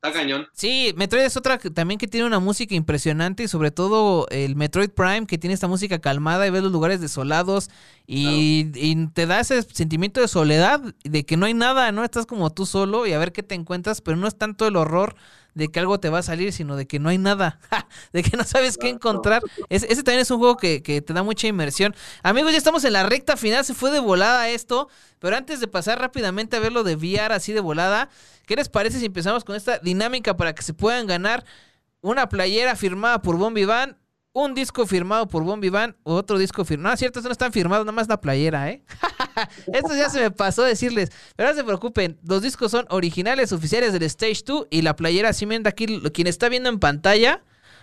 cañón. 0.00 0.46
Sí, 0.52 0.94
Metroid 0.96 1.24
es 1.24 1.36
otra 1.36 1.58
también 1.58 1.98
que 1.98 2.08
tiene 2.08 2.26
una 2.26 2.38
música 2.38 2.74
impresionante 2.74 3.42
y 3.42 3.48
sobre 3.48 3.70
todo 3.70 4.26
el 4.30 4.56
Metroid 4.56 4.90
Prime 4.90 5.26
que 5.26 5.36
tiene 5.36 5.54
esta 5.54 5.68
música 5.68 5.98
calmada 5.98 6.46
y 6.46 6.50
ves 6.50 6.62
los 6.62 6.72
lugares 6.72 7.00
desolados 7.00 7.68
y, 8.06 8.70
y, 8.74 9.06
te 9.08 9.26
da 9.26 9.40
ese 9.40 9.62
sentimiento 9.62 10.20
de 10.20 10.28
soledad, 10.28 10.80
de 11.04 11.24
que 11.24 11.36
no 11.36 11.46
hay 11.46 11.54
nada, 11.54 11.92
¿no? 11.92 12.02
Estás 12.02 12.26
como 12.26 12.50
tú 12.50 12.66
solo 12.66 13.06
y 13.06 13.12
a 13.12 13.18
ver 13.18 13.32
qué 13.32 13.42
te 13.42 13.54
encuentras, 13.54 14.00
pero 14.00 14.16
no 14.16 14.26
es 14.26 14.36
tanto 14.36 14.66
el 14.66 14.76
horror 14.76 15.16
de 15.54 15.68
que 15.68 15.80
algo 15.80 15.98
te 16.00 16.08
va 16.08 16.18
a 16.18 16.22
salir, 16.22 16.52
sino 16.52 16.76
de 16.76 16.86
que 16.86 16.98
no 16.98 17.08
hay 17.08 17.18
nada, 17.18 17.58
de 18.12 18.22
que 18.22 18.36
no 18.36 18.44
sabes 18.44 18.78
qué 18.78 18.88
encontrar. 18.88 19.42
ese 19.68 20.02
también 20.02 20.20
es 20.20 20.30
un 20.30 20.38
juego 20.38 20.56
que, 20.56 20.82
que, 20.82 21.02
te 21.02 21.12
da 21.12 21.22
mucha 21.22 21.46
inmersión. 21.46 21.94
Amigos, 22.22 22.52
ya 22.52 22.58
estamos 22.58 22.84
en 22.84 22.92
la 22.92 23.02
recta 23.04 23.36
final, 23.36 23.64
se 23.64 23.74
fue 23.74 23.90
de 23.90 24.00
volada 24.00 24.48
esto, 24.48 24.88
pero 25.18 25.36
antes 25.36 25.60
de 25.60 25.68
pasar 25.68 25.98
rápidamente 25.98 26.56
a 26.56 26.60
ver 26.60 26.72
lo 26.72 26.84
de 26.84 26.96
VR 26.96 27.34
así 27.34 27.52
de 27.52 27.60
volada, 27.60 28.08
¿qué 28.46 28.56
les 28.56 28.68
parece 28.68 28.98
si 28.98 29.06
empezamos 29.06 29.44
con 29.44 29.56
esta 29.56 29.78
dinámica 29.78 30.36
para 30.36 30.54
que 30.54 30.62
se 30.62 30.74
puedan 30.74 31.06
ganar 31.06 31.44
una 32.00 32.28
playera 32.28 32.76
firmada 32.76 33.22
por 33.22 33.36
Bombi 33.36 33.64
Van? 33.64 33.99
Un 34.32 34.54
disco 34.54 34.86
firmado 34.86 35.26
por 35.28 35.42
Bombi 35.42 35.70
Van, 35.70 35.96
otro 36.04 36.38
disco 36.38 36.64
firmado. 36.64 36.92
No, 36.92 36.96
cierto, 36.96 37.20
no 37.20 37.32
están 37.32 37.52
firmados, 37.52 37.84
nada 37.84 37.94
más 37.94 38.08
la 38.08 38.20
playera, 38.20 38.70
¿eh? 38.70 38.82
Esto 39.72 39.94
ya 39.94 40.08
se 40.08 40.20
me 40.20 40.30
pasó 40.30 40.62
decirles. 40.62 41.10
Pero 41.36 41.48
no 41.48 41.54
se 41.54 41.64
preocupen, 41.64 42.18
los 42.22 42.42
discos 42.42 42.70
son 42.70 42.86
originales, 42.90 43.52
oficiales 43.52 43.92
del 43.92 44.04
Stage 44.04 44.42
2 44.44 44.68
y 44.70 44.82
la 44.82 44.94
playera, 44.94 45.32
ven 45.46 45.62
de 45.62 45.68
aquí, 45.68 46.00
quien 46.12 46.26
está 46.26 46.48
viendo 46.48 46.68
en 46.68 46.78
pantalla, 46.78 47.42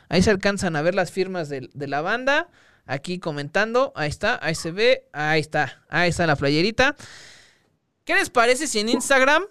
ahí 0.09 0.21
se 0.21 0.29
alcanzan 0.29 0.75
a 0.75 0.81
ver 0.81 0.95
las 0.95 1.11
firmas 1.11 1.49
de, 1.49 1.69
la 1.73 2.01
banda. 2.01 2.49
aquí 2.85 3.19
comentando. 3.19 3.91
Ahí 3.95 4.09
está, 4.09 4.39
ahí 4.41 4.55
se 4.55 4.71
ve, 4.71 5.09
ahí 5.11 5.41
está, 5.41 5.83
ahí 5.89 6.09
está 6.09 6.25
la 6.25 6.37
playerita. 6.37 6.95
¿Qué 8.05 8.15
les 8.15 8.29
parece 8.29 8.67
si 8.67 8.79
en 8.79 8.87
Instagram 8.87 9.43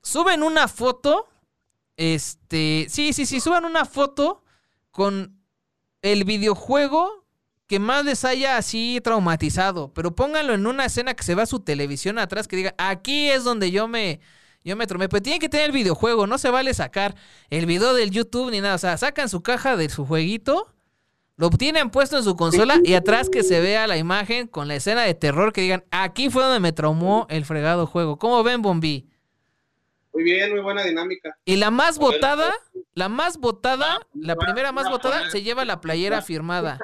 suben 0.00 0.44
una 0.44 0.68
foto? 0.68 1.28
Este, 1.96 2.86
sí, 2.88 3.12
sí, 3.12 3.26
sí, 3.26 3.40
suban 3.40 3.64
una 3.64 3.84
foto 3.84 4.44
con 4.92 5.39
el 6.02 6.24
videojuego 6.24 7.24
que 7.66 7.78
más 7.78 8.04
les 8.04 8.24
haya 8.24 8.56
así 8.56 9.00
traumatizado, 9.02 9.92
pero 9.94 10.14
pónganlo 10.14 10.54
en 10.54 10.66
una 10.66 10.86
escena 10.86 11.14
que 11.14 11.22
se 11.22 11.36
vea 11.36 11.46
su 11.46 11.60
televisión 11.60 12.18
atrás, 12.18 12.48
que 12.48 12.56
diga, 12.56 12.74
aquí 12.78 13.28
es 13.28 13.44
donde 13.44 13.70
yo 13.70 13.86
me, 13.86 14.18
yo 14.64 14.74
me 14.74 14.88
tromé. 14.88 15.08
Pero 15.08 15.22
tiene 15.22 15.38
que 15.38 15.48
tener 15.48 15.66
el 15.66 15.72
videojuego, 15.72 16.26
no 16.26 16.36
se 16.38 16.50
vale 16.50 16.74
sacar 16.74 17.14
el 17.48 17.66
video 17.66 17.94
del 17.94 18.10
YouTube 18.10 18.50
ni 18.50 18.60
nada. 18.60 18.74
O 18.74 18.78
sea, 18.78 18.96
sacan 18.96 19.28
su 19.28 19.42
caja 19.42 19.76
de 19.76 19.88
su 19.88 20.04
jueguito, 20.04 20.74
lo 21.36 21.48
tienen 21.50 21.90
puesto 21.90 22.18
en 22.18 22.24
su 22.24 22.34
consola 22.34 22.80
y 22.82 22.94
atrás 22.94 23.30
que 23.30 23.42
se 23.42 23.60
vea 23.60 23.86
la 23.86 23.96
imagen 23.96 24.48
con 24.48 24.66
la 24.66 24.74
escena 24.74 25.02
de 25.02 25.14
terror 25.14 25.52
que 25.52 25.60
digan, 25.60 25.84
aquí 25.90 26.28
fue 26.28 26.42
donde 26.42 26.60
me 26.60 26.72
traumó 26.72 27.26
el 27.30 27.44
fregado 27.44 27.86
juego. 27.86 28.18
¿Cómo 28.18 28.42
ven, 28.42 28.62
Bombi? 28.62 29.09
Muy 30.12 30.24
bien, 30.24 30.50
muy 30.50 30.60
buena 30.60 30.82
dinámica. 30.82 31.36
Y 31.44 31.56
la 31.56 31.70
más 31.70 31.98
votada, 31.98 32.52
la 32.94 33.08
más 33.08 33.38
votada, 33.38 34.00
la 34.14 34.36
primera 34.36 34.72
más 34.72 34.88
votada 34.90 35.30
se 35.30 35.42
lleva 35.42 35.64
la 35.64 35.80
playera 35.80 36.22
firmada. 36.22 36.78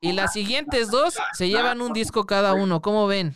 Y 0.00 0.12
las 0.12 0.32
siguientes 0.32 0.90
dos 0.90 1.18
se 1.32 1.48
llevan 1.48 1.80
un 1.80 1.92
disco 1.92 2.26
cada 2.26 2.54
uno. 2.54 2.80
¿Cómo 2.80 3.06
ven? 3.06 3.34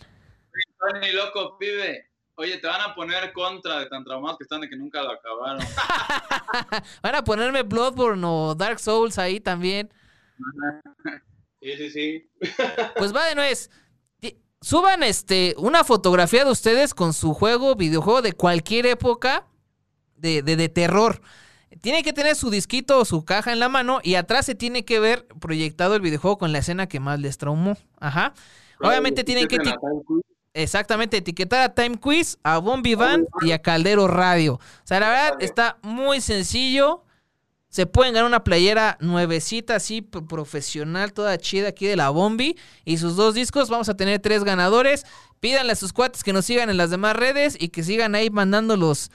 Tony, 0.79 1.13
loco, 1.13 1.59
pibe. 1.59 2.11
Oye, 2.37 2.59
te 2.59 2.67
van 2.67 2.81
a 2.81 2.95
poner 2.95 3.33
contra 3.33 3.79
de 3.81 3.87
tan 3.87 4.03
traumados 4.05 4.39
que 4.39 4.45
están 4.45 4.61
de 4.61 4.69
que 4.69 4.77
nunca 4.77 5.03
lo 5.03 5.13
acabaron. 5.13 5.65
van 7.03 7.15
a 7.15 7.23
ponerme 7.23 7.63
Bloodborne 7.63 8.25
o 8.27 8.55
Dark 8.55 8.81
Souls 8.81 9.19
ahí 9.19 9.41
también. 9.41 9.93
Sí, 11.65 11.79
sí, 11.79 11.91
sí. 11.91 12.31
Pues 12.97 13.17
va 13.17 13.25
de 13.25 13.35
nuez. 13.35 13.71
Suban 14.65 15.03
este, 15.03 15.55
una 15.59 15.85
fotografía 15.85 16.43
de 16.43 16.51
ustedes 16.51 16.95
con 16.95 17.13
su 17.13 17.35
juego, 17.35 17.75
videojuego 17.75 18.23
de 18.23 18.33
cualquier 18.33 18.87
época 18.87 19.45
de, 20.17 20.41
de, 20.41 20.57
de 20.57 20.71
terror. 20.71 21.21
Tiene 21.83 22.03
que 22.03 22.15
tener 22.15 22.35
su 22.35 22.49
disquito 22.49 22.99
o 22.99 23.05
su 23.05 23.27
caja 23.27 23.53
en 23.53 23.61
la 23.61 23.69
mano 23.69 24.01
y 24.03 24.15
atrás 24.15 24.47
se 24.47 24.55
tiene 24.55 24.87
que 24.87 25.01
ver 25.01 25.27
proyectado 25.39 25.97
el 25.97 26.01
videojuego 26.01 26.39
con 26.39 26.53
la 26.53 26.61
escena 26.61 26.87
que 26.87 26.99
más 26.99 27.21
les 27.21 27.37
traumó. 27.37 27.77
Ajá. 28.01 28.33
Obviamente 28.81 29.23
tienen 29.23 29.49
que 29.49 29.59
exactamente 30.55 31.19
etiquetar 31.19 31.61
a 31.61 31.75
Time 31.75 31.99
Quiz, 31.99 32.39
a 32.43 32.57
Bombi 32.57 32.95
Van 32.95 33.27
y 33.43 33.53
a 33.53 33.61
Caldero 33.61 34.09
Radio. 34.09 34.55
O 34.55 34.87
sea, 34.87 34.99
la 34.99 35.11
verdad 35.11 35.33
está 35.41 35.77
muy 35.83 36.23
sencillo. 36.23 37.04
Se 37.75 37.87
pueden 37.87 38.15
ganar 38.15 38.29
una 38.29 38.45
playera 38.45 38.97
nuevecita, 39.01 39.75
así 39.75 40.01
profesional, 40.01 41.13
toda 41.13 41.37
chida 41.39 41.71
aquí 41.71 41.89
de 41.89 41.97
la 41.97 42.09
Bombi. 42.11 42.57
Y 42.85 42.99
sus 42.99 43.17
dos 43.17 43.35
discos. 43.35 43.69
Vamos 43.69 43.89
a 43.89 43.97
tener 43.97 44.21
tres 44.21 44.45
ganadores. 44.45 45.05
Pídanle 45.41 45.73
a 45.73 45.75
sus 45.75 45.93
cuates 45.93 46.23
que 46.23 46.33
nos 46.33 46.45
sigan 46.45 46.71
en 46.71 46.77
las 46.77 46.91
demás 46.91 47.17
redes 47.17 47.57
y 47.59 47.71
que 47.71 47.83
sigan 47.83 48.15
ahí 48.15 48.31
mandando 48.31 48.77
los, 48.77 49.11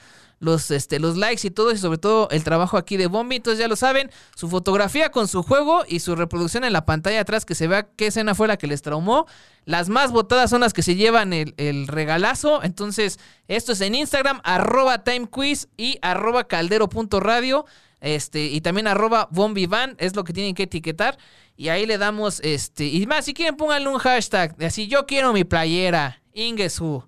este, 0.72 1.00
los 1.00 1.16
likes 1.16 1.48
y 1.48 1.52
todo, 1.52 1.72
y 1.72 1.78
sobre 1.78 2.00
todo 2.00 2.28
el 2.32 2.44
trabajo 2.44 2.76
aquí 2.76 2.98
de 2.98 3.08
Bombi. 3.08 3.38
Entonces 3.38 3.60
ya 3.60 3.70
lo 3.70 3.78
saben, 3.78 4.12
su 4.36 4.50
fotografía 4.50 5.10
con 5.10 5.30
su 5.30 5.42
juego 5.42 5.86
y 5.88 6.02
su 6.02 6.18
reproducción 6.18 6.66
en 6.66 6.74
la 6.74 6.86
pantalla 6.86 7.22
atrás, 7.22 7.46
que 7.46 7.56
se 7.56 7.70
vea 7.70 7.88
qué 7.96 8.08
escena 8.08 8.36
fue 8.36 8.50
la 8.50 8.58
que 8.58 8.68
les 8.68 8.82
traumó. 8.82 9.26
Las 9.64 9.88
más 9.88 10.12
votadas 10.12 10.50
son 10.50 10.60
las 10.60 10.74
que 10.74 10.84
se 10.84 10.96
llevan 10.96 11.32
el, 11.32 11.54
el 11.56 11.88
regalazo. 11.88 12.62
Entonces, 12.62 13.20
esto 13.48 13.72
es 13.72 13.80
en 13.80 13.96
Instagram, 13.96 14.42
arroba 14.44 15.06
timequiz 15.06 15.70
y 15.78 15.98
arroba 16.02 16.50
caldero.radio. 16.50 17.66
Este, 18.02 18.46
y 18.46 18.62
también 18.62 18.88
arroba 18.88 19.28
bombivan, 19.32 19.96
es 20.00 20.16
lo 20.16 20.24
que 20.24 20.34
tienen 20.34 20.56
que 20.56 20.64
etiquetar. 20.64 21.18
Y 21.56 21.70
ahí 21.70 21.86
le 21.86 21.98
damos, 21.98 22.40
este, 22.42 22.86
y 22.86 23.06
más, 23.06 23.26
si 23.26 23.34
quieren 23.34 23.58
pónganle 23.58 23.90
un 23.90 23.98
hashtag, 23.98 24.56
así, 24.64 24.88
yo 24.88 25.06
quiero 25.06 25.34
mi 25.34 25.44
playera, 25.44 26.22
Ingesu. 26.34 27.04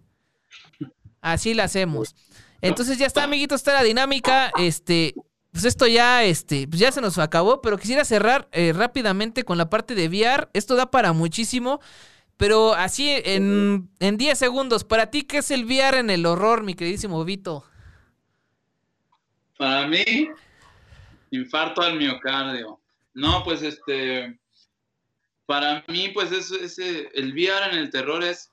Así 1.21 1.53
la 1.53 1.65
hacemos. 1.65 2.15
Entonces 2.61 2.97
ya 2.97 3.05
está, 3.05 3.23
amiguitos, 3.23 3.61
está 3.61 3.73
la 3.73 3.83
dinámica. 3.83 4.51
Este, 4.57 5.15
pues 5.51 5.65
esto 5.65 5.87
ya, 5.87 6.23
este, 6.23 6.67
pues 6.67 6.79
ya 6.79 6.91
se 6.91 7.01
nos 7.01 7.17
acabó, 7.17 7.61
pero 7.61 7.77
quisiera 7.77 8.05
cerrar 8.05 8.47
eh, 8.51 8.73
rápidamente 8.73 9.43
con 9.43 9.57
la 9.57 9.69
parte 9.69 9.95
de 9.95 10.07
VR. 10.07 10.49
Esto 10.53 10.75
da 10.75 10.91
para 10.91 11.13
muchísimo. 11.13 11.79
Pero 12.37 12.73
así 12.73 13.11
en, 13.11 13.87
en 13.99 14.17
10 14.17 14.35
segundos, 14.37 14.83
para 14.83 15.11
ti, 15.11 15.21
¿qué 15.21 15.37
es 15.37 15.51
el 15.51 15.65
VR 15.65 15.99
en 15.99 16.09
el 16.09 16.25
horror, 16.25 16.63
mi 16.63 16.73
queridísimo 16.73 17.23
Vito? 17.23 17.63
Para 19.59 19.87
mí, 19.87 20.27
infarto 21.31 21.81
al 21.81 21.97
miocardio. 21.97 22.79
No, 23.13 23.43
pues 23.43 23.61
este, 23.61 24.39
para 25.45 25.83
mí, 25.87 26.09
pues 26.13 26.31
es, 26.31 26.51
ese, 26.51 27.09
el 27.13 27.33
VR 27.33 27.73
en 27.73 27.79
el 27.79 27.89
terror 27.89 28.23
es, 28.23 28.51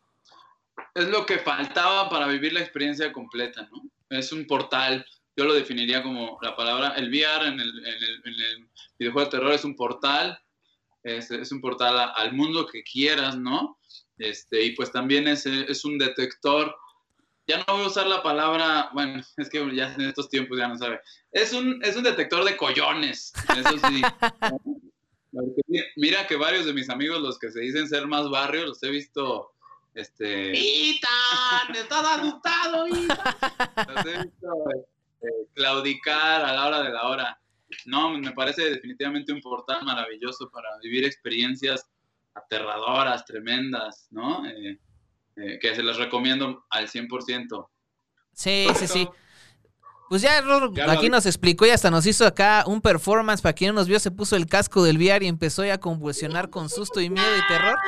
es 0.95 1.09
lo 1.09 1.27
que 1.27 1.39
faltaba 1.39 2.09
para 2.09 2.27
vivir 2.27 2.53
la 2.53 2.61
experiencia 2.61 3.13
completa, 3.13 3.69
¿no? 3.71 3.83
Es 4.11 4.33
un 4.33 4.47
portal, 4.47 5.05
yo 5.37 5.45
lo 5.45 5.55
definiría 5.55 6.03
como 6.03 6.39
la 6.43 6.57
palabra, 6.57 6.95
el 6.97 7.09
VR 7.09 7.49
en 7.49 7.61
el, 7.61 7.87
en 7.87 7.95
el, 7.95 8.23
en 8.25 8.35
el 8.35 8.69
videojuego 8.99 9.31
de 9.31 9.37
terror 9.37 9.53
es 9.53 9.65
un 9.65 9.77
portal, 9.77 10.41
es, 11.03 11.31
es 11.31 11.53
un 11.53 11.61
portal 11.61 12.13
al 12.15 12.33
mundo 12.33 12.67
que 12.67 12.83
quieras, 12.83 13.37
¿no? 13.37 13.79
Este, 14.19 14.63
y 14.65 14.73
pues 14.73 14.91
también 14.91 15.29
es, 15.29 15.47
es 15.47 15.85
un 15.85 15.99
detector 15.99 16.75
ya 17.49 17.59
no 17.59 17.65
voy 17.75 17.85
a 17.85 17.87
usar 17.87 18.07
la 18.07 18.23
palabra, 18.23 18.91
bueno, 18.93 19.23
es 19.39 19.49
que 19.49 19.75
ya 19.75 19.93
en 19.95 20.03
estos 20.03 20.29
tiempos 20.29 20.59
ya 20.59 20.69
no 20.69 20.77
sabe. 20.77 21.01
Es 21.33 21.55
un, 21.55 21.83
es 21.83 21.97
un 21.97 22.05
detector 22.05 22.45
de 22.45 22.57
collones, 22.57 23.33
eso 23.57 23.89
sí. 23.89 24.03
Mira 25.97 26.27
que 26.27 26.37
varios 26.37 26.67
de 26.67 26.75
mis 26.75 26.91
amigos, 26.91 27.23
los 27.23 27.39
que 27.39 27.51
se 27.51 27.61
dicen 27.61 27.89
ser 27.89 28.07
más 28.07 28.29
barrios, 28.29 28.67
los 28.67 28.83
he 28.83 28.91
visto, 28.91 29.53
este... 29.95 30.53
¡Itan! 30.55 31.75
¡Estás 31.75 32.07
asustado, 32.19 32.87
Itan! 32.87 33.37
Los 33.95 34.07
he 34.07 34.23
visto 34.25 34.49
este, 34.71 35.29
claudicar 35.55 36.45
a 36.45 36.53
la 36.53 36.67
hora 36.67 36.83
de 36.83 36.91
la 36.91 37.09
hora. 37.09 37.41
No, 37.87 38.11
me 38.11 38.33
parece 38.33 38.71
definitivamente 38.71 39.33
un 39.33 39.41
portal 39.41 39.85
maravilloso 39.85 40.51
para 40.51 40.69
vivir 40.83 41.07
experiencias 41.07 41.89
aterradoras, 42.35 43.25
tremendas, 43.25 44.07
¿no? 44.11 44.47
Eh, 44.47 44.79
eh, 45.41 45.59
que 45.61 45.75
se 45.75 45.83
los 45.83 45.97
recomiendo 45.99 46.65
al 46.71 46.89
100%. 46.89 47.69
Sí, 48.33 48.67
sí, 48.77 48.87
sí. 48.87 49.09
Pues 50.09 50.23
ya, 50.23 50.43
ya 50.73 50.91
aquí 50.91 51.11
nos 51.11 51.27
explicó 51.27 51.67
y 51.67 51.71
hasta 51.71 51.91
nos 51.91 52.07
hizo 52.07 52.27
acá 52.27 52.65
un 52.67 52.81
performance. 52.81 53.43
Para 53.43 53.53
quien 53.53 53.75
no 53.75 53.81
nos 53.81 53.89
vio, 53.89 54.01
se 54.01 54.11
puso 54.11 54.37
el 54.37 54.47
casco 54.47 54.83
del 54.83 54.97
VR 54.97 55.25
y 55.25 55.29
empezó 55.29 55.65
ya 55.65 55.75
a 55.75 55.79
convulsionar 55.79 56.49
con 56.49 56.71
susto 56.71 57.01
y 57.01 57.11
miedo 57.11 57.29
y 57.37 57.47
terror. 57.47 57.79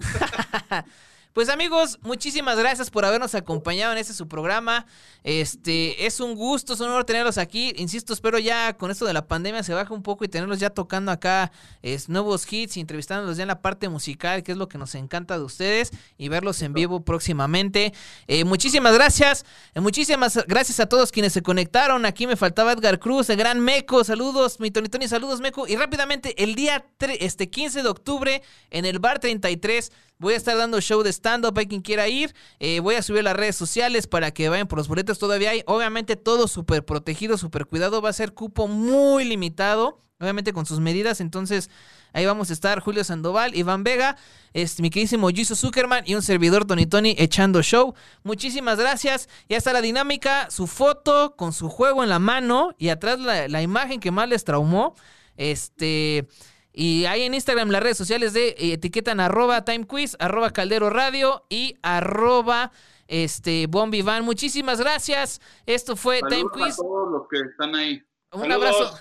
Pues 1.32 1.48
amigos, 1.48 1.98
muchísimas 2.02 2.58
gracias 2.58 2.90
por 2.90 3.06
habernos 3.06 3.34
acompañado 3.34 3.90
en 3.92 3.98
este 3.98 4.12
su 4.12 4.28
programa. 4.28 4.84
Este 5.24 6.04
es 6.04 6.20
un 6.20 6.34
gusto, 6.34 6.74
es 6.74 6.80
un 6.80 6.88
honor 6.88 7.04
tenerlos 7.04 7.38
aquí. 7.38 7.72
Insisto, 7.76 8.12
espero 8.12 8.38
ya 8.38 8.76
con 8.76 8.90
esto 8.90 9.06
de 9.06 9.14
la 9.14 9.26
pandemia 9.26 9.62
se 9.62 9.72
baje 9.72 9.94
un 9.94 10.02
poco 10.02 10.26
y 10.26 10.28
tenerlos 10.28 10.60
ya 10.60 10.68
tocando 10.68 11.10
acá 11.10 11.50
es, 11.80 12.10
nuevos 12.10 12.52
hits 12.52 12.76
y 12.76 12.80
entrevistándolos 12.80 13.38
ya 13.38 13.44
en 13.44 13.48
la 13.48 13.62
parte 13.62 13.88
musical, 13.88 14.42
que 14.42 14.52
es 14.52 14.58
lo 14.58 14.68
que 14.68 14.76
nos 14.76 14.94
encanta 14.94 15.38
de 15.38 15.44
ustedes, 15.44 15.92
y 16.18 16.28
verlos 16.28 16.60
en 16.60 16.74
vivo 16.74 17.02
próximamente. 17.02 17.94
Eh, 18.26 18.44
muchísimas 18.44 18.92
gracias, 18.92 19.46
eh, 19.74 19.80
muchísimas 19.80 20.38
gracias 20.46 20.80
a 20.80 20.86
todos 20.86 21.12
quienes 21.12 21.32
se 21.32 21.40
conectaron. 21.40 22.04
Aquí 22.04 22.26
me 22.26 22.36
faltaba 22.36 22.72
Edgar 22.72 22.98
Cruz, 22.98 23.30
el 23.30 23.38
gran 23.38 23.58
Meco, 23.58 24.04
saludos, 24.04 24.60
mi 24.60 24.70
Tony 24.70 24.90
Tony, 24.90 25.08
saludos 25.08 25.40
Meco. 25.40 25.66
Y 25.66 25.76
rápidamente, 25.76 26.42
el 26.42 26.56
día 26.56 26.84
este 27.00 27.48
15 27.48 27.82
de 27.82 27.88
octubre 27.88 28.42
en 28.70 28.84
el 28.84 28.98
Bar 28.98 29.18
33 29.18 29.92
Voy 30.22 30.34
a 30.34 30.36
estar 30.36 30.56
dando 30.56 30.80
show 30.80 31.02
de 31.02 31.12
stand-up, 31.12 31.58
hay 31.58 31.66
quien 31.66 31.82
quiera 31.82 32.06
ir. 32.06 32.32
Eh, 32.60 32.78
voy 32.78 32.94
a 32.94 33.02
subir 33.02 33.24
las 33.24 33.34
redes 33.34 33.56
sociales 33.56 34.06
para 34.06 34.30
que 34.30 34.48
vayan 34.48 34.68
por 34.68 34.78
los 34.78 34.86
boletos. 34.86 35.18
Todavía 35.18 35.50
hay, 35.50 35.64
obviamente, 35.66 36.14
todo 36.14 36.46
súper 36.46 36.84
protegido, 36.84 37.36
súper 37.36 37.66
cuidado. 37.66 38.00
Va 38.00 38.10
a 38.10 38.12
ser 38.12 38.32
cupo 38.32 38.68
muy 38.68 39.24
limitado, 39.24 40.00
obviamente 40.20 40.52
con 40.52 40.64
sus 40.64 40.78
medidas. 40.78 41.20
Entonces, 41.20 41.70
ahí 42.12 42.24
vamos 42.24 42.50
a 42.50 42.52
estar 42.52 42.78
Julio 42.78 43.02
Sandoval, 43.02 43.56
Iván 43.56 43.82
Vega, 43.82 44.16
este, 44.52 44.80
mi 44.82 44.90
queridísimo 44.90 45.28
Jesus 45.30 45.58
Zuckerman 45.58 46.04
y 46.06 46.14
un 46.14 46.22
servidor 46.22 46.66
Tony 46.66 46.86
Tony 46.86 47.16
echando 47.18 47.60
show. 47.60 47.94
Muchísimas 48.22 48.78
gracias. 48.78 49.28
Ya 49.48 49.56
está 49.56 49.72
la 49.72 49.80
dinámica, 49.80 50.48
su 50.52 50.68
foto 50.68 51.34
con 51.34 51.52
su 51.52 51.68
juego 51.68 52.04
en 52.04 52.08
la 52.08 52.20
mano 52.20 52.76
y 52.78 52.90
atrás 52.90 53.18
la, 53.18 53.48
la 53.48 53.60
imagen 53.60 53.98
que 53.98 54.12
más 54.12 54.28
les 54.28 54.44
traumó. 54.44 54.94
Este. 55.36 56.28
Y 56.72 57.04
ahí 57.04 57.22
en 57.22 57.34
Instagram, 57.34 57.70
las 57.70 57.82
redes 57.82 57.98
sociales 57.98 58.32
de 58.32 58.48
eh, 58.48 58.72
etiquetan 58.72 59.20
arroba 59.20 59.64
timequiz, 59.64 60.16
arroba 60.18 60.52
caldero 60.52 60.90
radio 60.90 61.44
y 61.48 61.76
arroba 61.82 62.72
este 63.08 63.66
Bombi 63.66 64.02
Van. 64.02 64.24
Muchísimas 64.24 64.80
gracias. 64.80 65.40
Esto 65.66 65.96
fue 65.96 66.20
Time 66.28 66.50
Quiz. 66.52 66.74
A 66.74 66.76
todos 66.76 67.12
los 67.12 67.22
que 67.28 67.38
están 67.50 67.74
ahí. 67.74 68.02
Un 68.32 68.40
Saludos. 68.40 68.74
abrazo. 68.74 68.98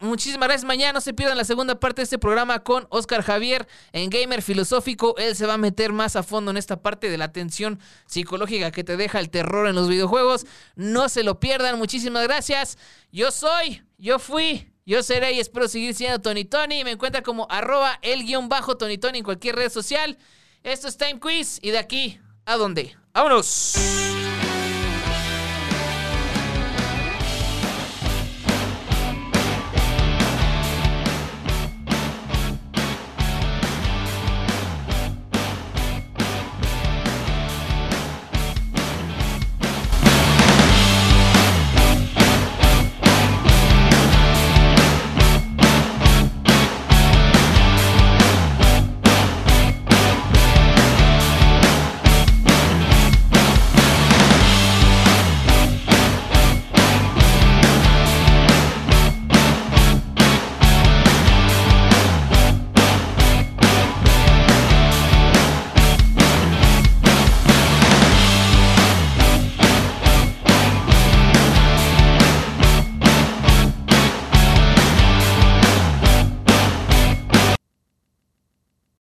Muchísimas 0.00 0.48
gracias. 0.48 0.66
Mañana 0.66 0.94
no 0.94 1.00
se 1.00 1.14
pierdan 1.14 1.36
la 1.36 1.44
segunda 1.44 1.78
parte 1.78 2.00
de 2.00 2.04
este 2.04 2.18
programa 2.18 2.60
con 2.60 2.86
Oscar 2.90 3.22
Javier 3.22 3.66
en 3.92 4.10
Gamer 4.10 4.42
Filosófico. 4.42 5.14
Él 5.18 5.36
se 5.36 5.46
va 5.46 5.54
a 5.54 5.58
meter 5.58 5.92
más 5.92 6.16
a 6.16 6.22
fondo 6.22 6.50
en 6.50 6.56
esta 6.56 6.80
parte 6.82 7.10
de 7.10 7.18
la 7.18 7.32
tensión 7.32 7.78
psicológica 8.06 8.70
que 8.70 8.84
te 8.84 8.96
deja 8.96 9.20
el 9.20 9.30
terror 9.30 9.66
en 9.66 9.74
los 9.74 9.88
videojuegos. 9.88 10.46
No 10.76 11.08
se 11.08 11.22
lo 11.22 11.40
pierdan. 11.40 11.78
Muchísimas 11.78 12.24
gracias. 12.24 12.78
Yo 13.10 13.30
soy, 13.30 13.82
yo 13.96 14.18
fui, 14.18 14.70
Yo 14.88 15.02
seré 15.02 15.32
y 15.32 15.38
espero 15.38 15.68
seguir 15.68 15.94
siendo 15.94 16.18
Tony 16.18 16.46
Tony. 16.46 16.82
Me 16.82 16.92
encuentra 16.92 17.22
como 17.22 17.46
arroba 17.50 17.98
el 18.00 18.24
guion 18.24 18.48
bajo 18.48 18.78
Tony 18.78 18.96
Tony 18.96 19.18
en 19.18 19.24
cualquier 19.24 19.54
red 19.54 19.70
social. 19.70 20.16
Esto 20.62 20.88
es 20.88 20.96
Time 20.96 21.20
Quiz 21.20 21.58
y 21.60 21.72
de 21.72 21.78
aquí 21.78 22.18
a 22.46 22.56
dónde. 22.56 22.96
¡Vámonos! 23.12 23.74